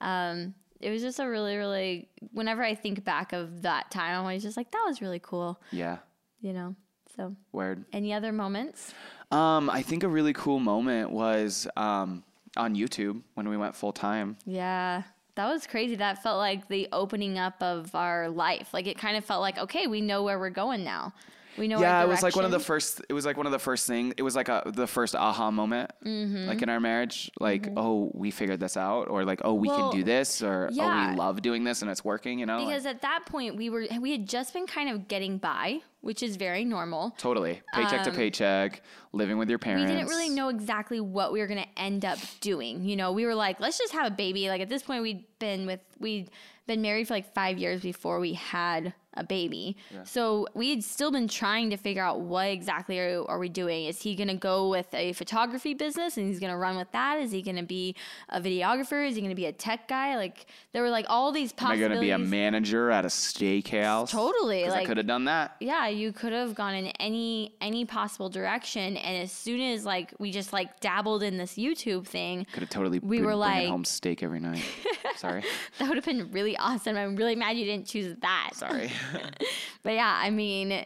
um, 0.00 0.54
it 0.80 0.90
was 0.90 1.02
just 1.02 1.18
a 1.18 1.28
really, 1.28 1.56
really. 1.56 2.08
Whenever 2.32 2.62
I 2.62 2.74
think 2.74 3.04
back 3.04 3.32
of 3.32 3.62
that 3.62 3.90
time, 3.90 4.14
I'm 4.14 4.20
always 4.20 4.42
just 4.42 4.56
like, 4.56 4.70
that 4.70 4.84
was 4.86 5.00
really 5.00 5.20
cool, 5.20 5.60
yeah. 5.70 5.98
you 6.40 6.52
know. 6.52 6.74
So, 7.16 7.34
Word. 7.52 7.84
any 7.92 8.12
other 8.12 8.32
moments? 8.32 8.94
Um, 9.30 9.68
I 9.70 9.82
think 9.82 10.04
a 10.04 10.08
really 10.08 10.32
cool 10.32 10.60
moment 10.60 11.10
was 11.10 11.66
um, 11.76 12.22
on 12.56 12.76
YouTube 12.76 13.22
when 13.34 13.48
we 13.48 13.56
went 13.56 13.74
full 13.74 13.92
time. 13.92 14.36
Yeah, 14.46 15.02
that 15.34 15.48
was 15.48 15.66
crazy. 15.66 15.96
That 15.96 16.22
felt 16.22 16.38
like 16.38 16.68
the 16.68 16.88
opening 16.92 17.38
up 17.38 17.62
of 17.62 17.94
our 17.94 18.28
life. 18.28 18.72
Like 18.72 18.86
it 18.86 18.98
kind 18.98 19.16
of 19.16 19.24
felt 19.24 19.40
like, 19.40 19.58
okay, 19.58 19.86
we 19.86 20.00
know 20.00 20.22
where 20.22 20.38
we're 20.38 20.50
going 20.50 20.84
now. 20.84 21.12
We 21.58 21.68
know. 21.68 21.80
Yeah, 21.80 22.02
it 22.02 22.08
was 22.08 22.22
like 22.22 22.36
one 22.36 22.44
of 22.44 22.50
the 22.50 22.60
first. 22.60 23.02
It 23.08 23.12
was 23.12 23.26
like 23.26 23.36
one 23.36 23.46
of 23.46 23.52
the 23.52 23.58
first 23.58 23.86
things. 23.86 24.14
It 24.16 24.22
was 24.22 24.36
like 24.36 24.48
a 24.48 24.62
the 24.66 24.86
first 24.86 25.14
aha 25.16 25.50
moment, 25.50 25.90
Mm-hmm. 26.04 26.46
like 26.48 26.62
in 26.62 26.68
our 26.68 26.80
marriage. 26.80 27.30
Like, 27.40 27.68
oh, 27.76 28.10
we 28.14 28.30
figured 28.30 28.60
this 28.60 28.76
out, 28.76 29.08
or 29.08 29.24
like, 29.24 29.40
oh, 29.44 29.54
we 29.54 29.68
Well, 29.68 29.90
can 29.90 29.98
do 29.98 30.04
this, 30.04 30.42
or 30.42 30.70
oh, 30.72 31.10
we 31.10 31.16
love 31.16 31.42
doing 31.42 31.64
this 31.64 31.82
and 31.82 31.90
it's 31.90 32.04
working. 32.04 32.38
You 32.38 32.46
know, 32.46 32.58
like, 32.58 32.68
Because 32.68 32.86
at 32.86 33.02
that 33.02 33.24
point 33.26 33.56
we 33.56 33.70
were 33.70 33.86
we 34.00 34.12
had 34.12 34.28
just 34.28 34.52
been 34.52 34.66
kind 34.66 34.88
of 34.88 35.08
getting 35.08 35.38
by, 35.38 35.80
which 36.00 36.22
is 36.22 36.36
very 36.36 36.64
normal. 36.64 37.14
totally 37.18 37.60
paycheck 37.74 38.04
to 38.04 38.10
paycheck, 38.12 38.82
living 39.12 39.38
with 39.38 39.48
your 39.50 39.58
parents. 39.58 39.90
We 39.90 39.96
didn't 39.96 40.08
really 40.08 40.28
know 40.30 40.48
exactly 40.48 41.00
what 41.00 41.32
we 41.32 41.40
were 41.40 41.46
going 41.46 41.62
to 41.62 41.80
end 41.80 42.04
up 42.04 42.18
doing. 42.40 42.84
You 42.84 42.96
know, 42.96 43.12
we 43.12 43.24
were 43.26 43.34
like, 43.34 43.60
let's 43.60 43.78
just 43.78 43.92
have 43.92 44.06
a 44.06 44.14
baby. 44.14 44.48
Like 44.48 44.60
at 44.60 44.68
this 44.68 44.82
point 44.82 45.02
we'd 45.02 45.24
been 45.38 45.66
with 45.66 45.80
we'd 45.98 46.30
been 46.66 46.82
married 46.82 47.08
for 47.08 47.14
like 47.14 47.32
5 47.34 47.56
years 47.58 47.80
before 47.80 48.20
we 48.20 48.34
had 48.34 48.92
a 49.18 49.24
baby. 49.24 49.76
So 50.04 50.46
we 50.54 50.70
had 50.70 50.82
still 50.82 51.10
been 51.10 51.28
trying 51.28 51.70
to 51.70 51.76
figure 51.76 52.02
out 52.02 52.20
what 52.20 52.46
exactly 52.48 52.98
are, 52.98 53.24
are 53.28 53.38
we 53.38 53.48
doing? 53.48 53.84
Is 53.86 54.00
he 54.00 54.14
going 54.14 54.28
to 54.28 54.34
go 54.34 54.68
with 54.70 54.92
a 54.94 55.12
photography 55.12 55.74
business 55.74 56.16
and 56.16 56.26
he's 56.28 56.40
going 56.40 56.52
to 56.52 56.56
run 56.56 56.76
with 56.76 56.90
that? 56.92 57.18
Is 57.18 57.32
he 57.32 57.42
going 57.42 57.56
to 57.56 57.62
be 57.62 57.94
a 58.30 58.40
videographer? 58.40 59.06
Is 59.06 59.14
he 59.16 59.20
going 59.20 59.30
to 59.30 59.34
be 59.36 59.46
a 59.46 59.52
tech 59.52 59.88
guy? 59.88 60.16
Like 60.16 60.46
there 60.72 60.82
were 60.82 60.90
like 60.90 61.06
all 61.08 61.32
these 61.32 61.52
Am 61.58 61.66
I 61.72 61.76
going 61.76 61.92
to 61.92 62.00
be 62.00 62.10
a 62.10 62.18
manager 62.18 62.90
at 62.90 63.04
a 63.04 63.08
steakhouse? 63.08 64.10
Totally, 64.10 64.64
'Cause 64.64 64.72
I 64.72 64.84
could 64.84 64.96
have 64.96 65.06
done 65.06 65.24
that. 65.24 65.56
yeah, 65.60 65.88
you 65.88 66.12
could 66.12 66.32
have 66.32 66.54
gone 66.54 66.74
in 66.74 66.86
any 67.00 67.54
any 67.60 67.84
possible 67.84 68.28
direction, 68.28 68.96
and 68.96 69.22
as 69.24 69.32
soon 69.32 69.60
as 69.60 69.84
like 69.84 70.14
we 70.18 70.30
just 70.30 70.52
like 70.52 70.80
dabbled 70.80 71.22
in 71.22 71.36
this 71.38 71.54
YouTube 71.54 72.06
thing, 72.06 72.46
Could 72.52 72.62
have 72.62 72.70
totally 72.70 72.98
We 73.00 73.16
been 73.18 73.26
were 73.26 73.34
like- 73.34 73.68
home 73.68 73.84
steak 73.84 74.22
every 74.22 74.40
night. 74.40 74.62
Sorry, 75.16 75.42
that 75.78 75.88
would 75.88 75.96
have 75.96 76.04
been 76.04 76.30
really 76.30 76.56
awesome. 76.56 76.96
I'm 76.96 77.16
really 77.16 77.34
mad 77.34 77.56
you 77.56 77.64
didn't 77.64 77.86
choose 77.88 78.14
that. 78.20 78.50
sorry. 78.54 78.90
But 79.82 79.94
yeah, 79.94 80.18
I 80.22 80.30
mean, 80.30 80.84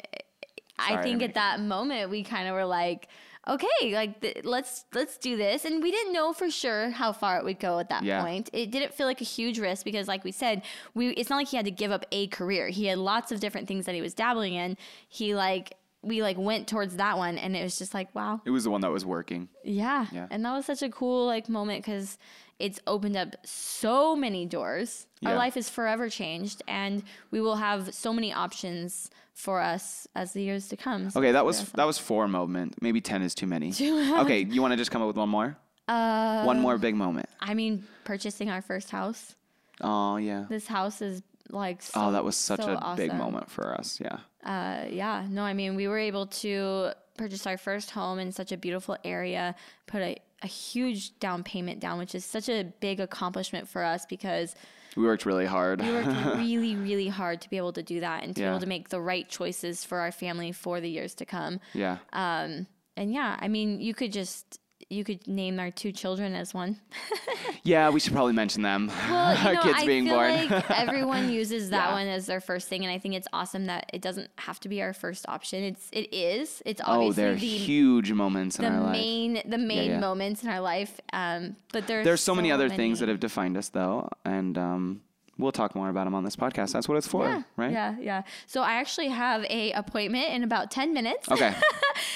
I 0.78 1.02
think 1.02 1.22
at 1.22 1.34
that 1.34 1.60
moment 1.60 2.10
we 2.10 2.22
kind 2.22 2.48
of 2.48 2.54
were 2.54 2.64
like, 2.64 3.08
okay, 3.48 3.66
like 3.94 4.20
th- 4.20 4.44
let's 4.44 4.84
let's 4.94 5.16
do 5.18 5.36
this, 5.36 5.64
and 5.64 5.82
we 5.82 5.90
didn't 5.90 6.12
know 6.12 6.32
for 6.32 6.50
sure 6.50 6.90
how 6.90 7.12
far 7.12 7.38
it 7.38 7.44
would 7.44 7.58
go 7.58 7.78
at 7.78 7.88
that 7.88 8.02
Yeah. 8.04 8.22
point. 8.22 8.50
It 8.52 8.70
didn't 8.70 8.94
feel 8.94 9.06
like 9.06 9.20
a 9.20 9.24
huge 9.24 9.58
risk 9.58 9.84
because, 9.84 10.06
like 10.08 10.24
we 10.24 10.32
said, 10.32 10.62
we 10.94 11.08
it's 11.10 11.30
not 11.30 11.36
like 11.36 11.48
he 11.48 11.56
had 11.56 11.64
to 11.66 11.72
give 11.72 11.90
up 11.90 12.04
a 12.12 12.26
career. 12.28 12.68
He 12.68 12.86
had 12.86 12.98
lots 12.98 13.32
of 13.32 13.40
different 13.40 13.66
things 13.66 13.86
that 13.86 13.94
he 13.94 14.00
was 14.02 14.14
dabbling 14.14 14.54
in. 14.54 14.76
He 15.08 15.34
like 15.34 15.74
we 16.02 16.20
like 16.22 16.36
went 16.36 16.66
towards 16.68 16.96
that 16.96 17.16
one, 17.18 17.38
and 17.38 17.56
it 17.56 17.62
was 17.62 17.78
just 17.78 17.94
like, 17.94 18.14
wow, 18.14 18.40
it 18.44 18.50
was 18.50 18.64
the 18.64 18.70
one 18.70 18.80
that 18.82 18.90
was 18.90 19.04
working. 19.04 19.48
yeah. 19.64 20.06
Yeah. 20.12 20.26
And 20.30 20.44
that 20.44 20.52
was 20.52 20.66
such 20.66 20.82
a 20.82 20.88
cool 20.90 21.26
like 21.26 21.48
moment 21.48 21.84
because 21.84 22.18
it's 22.58 22.78
opened 22.86 23.16
up 23.16 23.34
so 23.44 24.14
many 24.14 24.46
doors. 24.46 25.06
yeah. 25.20 25.30
Our 25.30 25.36
life 25.36 25.56
is 25.56 25.68
forever 25.68 26.08
changed 26.08 26.62
and 26.68 27.02
we 27.30 27.40
will 27.40 27.56
have 27.56 27.92
so 27.94 28.12
many 28.12 28.32
options 28.32 29.10
for 29.32 29.60
us 29.60 30.06
as 30.14 30.32
the 30.32 30.42
years 30.42 30.68
to 30.68 30.76
come. 30.76 31.10
So 31.10 31.18
Okay, 31.20 31.32
that 31.32 31.44
was 31.44 31.70
that 31.72 31.84
was 31.86 31.98
four 31.98 32.28
moment. 32.28 32.80
Maybe 32.80 33.00
ten 33.00 33.22
is 33.22 33.34
too 33.34 33.46
many. 33.46 33.72
Too 33.72 34.16
okay, 34.20 34.44
you 34.44 34.60
want 34.60 34.72
to 34.72 34.76
just 34.76 34.90
come 34.90 35.02
up 35.02 35.08
with 35.08 35.16
one 35.16 35.28
more? 35.28 35.56
Uh, 35.88 36.44
one 36.44 36.60
more 36.60 36.78
big 36.78 36.94
moment. 36.94 37.28
I 37.40 37.54
mean, 37.54 37.84
purchasing 38.04 38.50
our 38.50 38.62
first 38.62 38.90
house. 38.90 39.34
Oh 39.80 40.16
yeah. 40.16 40.44
This 40.48 40.66
house 40.68 41.02
is 41.02 41.22
like 41.52 41.82
so, 41.82 41.92
Oh, 41.94 42.12
that 42.12 42.24
was 42.24 42.36
such 42.36 42.60
so 42.62 42.72
a 42.80 42.94
big 42.96 43.14
moment 43.14 43.50
for 43.50 43.72
us. 43.78 44.00
Yeah. 44.00 44.18
Uh, 44.44 44.86
yeah, 44.90 45.26
no, 45.28 45.42
I 45.42 45.52
mean, 45.52 45.76
we 45.76 45.86
were 45.86 45.98
able 45.98 46.26
to 46.26 46.92
purchase 47.16 47.46
our 47.46 47.56
first 47.58 47.90
home 47.92 48.18
in 48.18 48.32
such 48.32 48.50
a 48.52 48.56
beautiful 48.56 48.96
area, 49.04 49.54
put 49.86 50.02
a, 50.02 50.16
a 50.42 50.46
huge 50.46 51.18
down 51.20 51.44
payment 51.44 51.78
down, 51.78 51.98
which 51.98 52.14
is 52.14 52.24
such 52.24 52.48
a 52.48 52.64
big 52.80 52.98
accomplishment 53.00 53.68
for 53.68 53.84
us 53.84 54.06
because 54.06 54.54
We 54.96 55.04
worked 55.04 55.26
really 55.26 55.46
hard. 55.46 55.80
we 55.80 55.92
worked 55.92 56.08
really, 56.36 56.74
really 56.74 57.08
hard 57.08 57.40
to 57.42 57.50
be 57.50 57.56
able 57.58 57.72
to 57.74 57.82
do 57.82 58.00
that 58.00 58.24
and 58.24 58.34
to 58.34 58.40
be 58.42 58.46
able 58.46 58.60
to 58.60 58.66
make 58.66 58.88
the 58.88 59.00
right 59.00 59.28
choices 59.28 59.84
for 59.84 59.98
our 59.98 60.10
family 60.10 60.52
for 60.52 60.80
the 60.80 60.88
years 60.90 61.14
to 61.16 61.24
come. 61.26 61.60
yeah. 61.74 61.98
Um, 62.12 62.66
and 62.96 63.12
yeah, 63.12 63.36
I 63.40 63.48
mean, 63.48 63.80
you 63.80 63.94
could 63.94 64.12
just 64.12 64.58
you 64.92 65.04
could 65.04 65.26
name 65.26 65.58
our 65.58 65.70
two 65.70 65.90
children 65.92 66.34
as 66.34 66.52
one. 66.54 66.78
Yeah, 67.64 67.90
we 67.90 68.00
should 68.00 68.12
probably 68.12 68.32
mention 68.32 68.62
them. 68.62 68.88
Well, 68.88 69.34
you 69.40 69.46
Our 69.48 69.54
know, 69.54 69.62
kids 69.62 69.78
I 69.78 69.86
being 69.86 70.06
feel 70.06 70.16
born. 70.16 70.48
like 70.48 70.70
everyone 70.86 71.30
uses 71.30 71.70
that 71.70 71.88
Yeah. 71.90 71.92
one 71.92 72.08
as 72.08 72.26
their 72.26 72.40
first 72.40 72.68
thing, 72.68 72.84
and 72.84 72.92
I 72.92 72.98
think 72.98 73.14
it's 73.14 73.28
awesome 73.32 73.66
that 73.66 73.88
it 73.92 74.02
doesn't 74.02 74.30
have 74.38 74.58
to 74.60 74.68
be 74.68 74.82
our 74.82 74.92
first 74.92 75.24
option. 75.28 75.62
It's 75.62 75.88
it 75.92 76.12
is. 76.12 76.60
It's 76.66 76.80
obviously 76.84 77.08
oh, 77.22 77.26
they're 77.26 77.34
the 77.36 77.46
huge 77.46 78.10
moments 78.10 78.58
in 78.58 78.64
the 78.64 78.70
our 78.72 78.80
life. 78.80 78.92
main 78.92 79.42
the 79.44 79.58
main 79.58 79.90
yeah. 79.92 80.00
moments 80.00 80.42
in 80.42 80.48
our 80.48 80.60
life. 80.60 81.00
Um, 81.12 81.54
but 81.72 81.86
there's 81.86 82.04
There's 82.04 82.20
so, 82.20 82.34
many 82.34 82.50
other 82.50 82.64
many. 82.68 82.76
things 82.76 82.98
that 82.98 83.08
have 83.08 83.20
defined 83.20 83.56
us, 83.56 83.68
though, 83.68 84.08
and 84.24 84.58
um, 84.58 85.00
we'll 85.38 85.52
talk 85.52 85.76
more 85.76 85.88
about 85.88 86.04
them 86.04 86.14
on 86.16 86.24
this 86.24 86.34
podcast. 86.36 86.72
That's 86.72 86.88
what 86.88 86.98
it's 86.98 87.06
for, 87.06 87.26
yeah, 87.26 87.42
right? 87.56 87.70
Yeah, 87.72 87.94
yeah. 88.00 88.22
So 88.48 88.62
I 88.62 88.72
actually 88.74 89.08
have 89.08 89.44
a 89.48 89.70
appointment 89.72 90.30
in 90.34 90.42
about 90.42 90.72
ten 90.72 90.92
minutes. 90.92 91.30
Okay. 91.30 91.54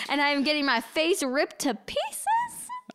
and 0.08 0.20
I'm 0.20 0.42
getting 0.42 0.64
my 0.66 0.80
face 0.80 1.22
ripped 1.22 1.60
to 1.60 1.74
pieces. 1.74 2.24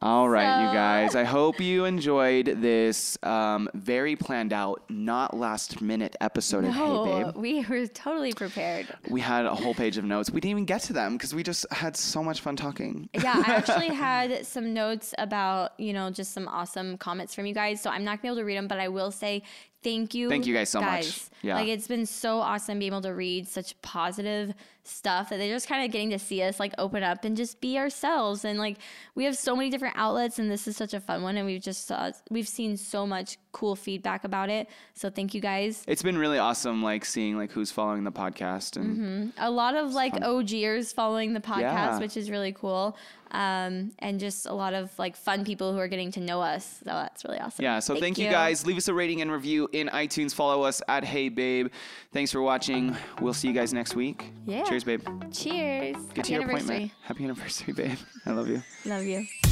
All 0.03 0.27
right, 0.27 0.65
you 0.65 0.73
guys. 0.73 1.13
I 1.15 1.23
hope 1.23 1.59
you 1.59 1.85
enjoyed 1.85 2.45
this 2.59 3.19
um, 3.21 3.69
very 3.75 4.15
planned 4.15 4.51
out, 4.51 4.81
not 4.89 5.37
last 5.37 5.79
minute 5.79 6.15
episode 6.19 6.63
of 6.65 6.73
Hey 6.73 6.79
No, 6.79 7.05
Babe. 7.05 7.35
we 7.35 7.63
were 7.65 7.85
totally 7.85 8.33
prepared. 8.33 8.87
We 9.11 9.21
had 9.21 9.45
a 9.45 9.53
whole 9.53 9.75
page 9.75 9.97
of 9.99 10.03
notes. 10.03 10.31
We 10.31 10.41
didn't 10.41 10.51
even 10.51 10.65
get 10.65 10.81
to 10.83 10.93
them 10.93 11.17
because 11.17 11.35
we 11.35 11.43
just 11.43 11.67
had 11.71 11.95
so 11.95 12.23
much 12.23 12.41
fun 12.41 12.55
talking. 12.55 13.09
Yeah, 13.13 13.43
I 13.45 13.53
actually 13.55 13.89
had 13.89 14.43
some 14.47 14.73
notes 14.73 15.13
about, 15.19 15.79
you 15.79 15.93
know, 15.93 16.09
just 16.09 16.33
some 16.33 16.47
awesome 16.47 16.97
comments 16.97 17.35
from 17.35 17.45
you 17.45 17.53
guys. 17.53 17.79
So 17.79 17.91
I'm 17.91 18.03
not 18.03 18.13
gonna 18.17 18.21
be 18.23 18.27
able 18.29 18.37
to 18.37 18.45
read 18.45 18.57
them, 18.57 18.67
but 18.67 18.79
I 18.79 18.87
will 18.87 19.11
say 19.11 19.43
thank 19.83 20.13
you. 20.13 20.29
Thank 20.29 20.45
you 20.45 20.53
guys 20.53 20.69
so 20.69 20.81
much. 20.81 21.21
Yeah. 21.41 21.55
Like 21.55 21.67
it's 21.67 21.87
been 21.87 22.05
so 22.05 22.39
awesome 22.39 22.79
being 22.79 22.91
able 22.91 23.01
to 23.01 23.13
read 23.13 23.47
such 23.47 23.79
positive 23.81 24.53
stuff 24.83 25.29
that 25.29 25.37
they're 25.37 25.53
just 25.53 25.67
kind 25.67 25.85
of 25.85 25.91
getting 25.91 26.09
to 26.11 26.19
see 26.19 26.41
us 26.41 26.59
like 26.59 26.73
open 26.77 27.03
up 27.03 27.23
and 27.25 27.35
just 27.35 27.61
be 27.61 27.77
ourselves. 27.77 28.45
And 28.45 28.59
like 28.59 28.77
we 29.15 29.25
have 29.25 29.35
so 29.35 29.55
many 29.55 29.69
different 29.69 29.95
outlets 29.97 30.39
and 30.39 30.51
this 30.51 30.67
is 30.67 30.77
such 30.77 30.93
a 30.93 30.99
fun 30.99 31.23
one 31.23 31.37
and 31.37 31.45
we've 31.45 31.61
just 31.61 31.87
saw 31.87 32.11
we've 32.29 32.47
seen 32.47 32.77
so 32.77 33.07
much 33.07 33.37
cool 33.51 33.75
feedback 33.75 34.23
about 34.23 34.49
it. 34.49 34.69
So 34.93 35.09
thank 35.09 35.33
you 35.33 35.41
guys. 35.41 35.83
It's 35.87 36.03
been 36.03 36.17
really 36.17 36.37
awesome, 36.37 36.81
like 36.81 37.03
seeing 37.05 37.37
like 37.37 37.51
who's 37.51 37.71
following 37.71 38.03
the 38.03 38.11
podcast 38.11 38.77
and 38.77 39.33
A 39.37 39.49
lot 39.51 39.75
of 39.75 39.93
like 39.93 40.13
OGers 40.15 40.93
following 40.93 41.33
the 41.33 41.39
podcast, 41.41 41.61
Yeah. 41.61 41.99
which 41.99 42.15
is 42.17 42.29
really 42.29 42.53
cool. 42.53 42.95
Um, 43.31 43.93
and 43.99 44.19
just 44.19 44.45
a 44.45 44.51
lot 44.53 44.73
of 44.73 44.91
like 44.99 45.15
fun 45.15 45.45
people 45.45 45.71
who 45.71 45.79
are 45.79 45.87
getting 45.87 46.11
to 46.13 46.19
know 46.19 46.41
us. 46.41 46.65
So 46.79 46.91
that's 46.91 47.23
really 47.23 47.39
awesome. 47.39 47.63
yeah. 47.63 47.79
So 47.79 47.95
thank, 47.97 48.17
you 48.17 48.29
guys. 48.29 48.65
Leave 48.65 48.75
us 48.77 48.89
a 48.89 48.93
rating 48.93 49.21
and 49.21 49.31
review 49.31 49.69
in 49.71 49.87
iTunes. 49.87 50.33
Follow 50.33 50.63
us 50.63 50.81
at 50.89 51.05
Hey 51.05 51.29
Babe. 51.29 51.67
Thanks 52.11 52.31
for 52.31 52.41
watching. 52.41 52.95
We'll 53.21 53.33
see 53.33 53.47
you 53.47 53.53
guys 53.53 53.73
next 53.73 53.95
week. 53.95 54.31
Yeah. 54.45 54.63
Cheers, 54.65 54.83
babe. 54.83 55.01
Cheers. 55.33 55.95
Get 55.95 56.07
Happy 56.07 56.21
to 56.23 56.31
your 56.33 56.41
anniversary. 56.41 56.65
appointment. 56.75 56.91
Happy 57.03 57.23
anniversary, 57.23 57.73
babe. 57.73 57.97
I 58.25 58.31
love 58.31 58.49
you. 58.49 58.61
Love 58.85 59.03
you. 59.03 59.50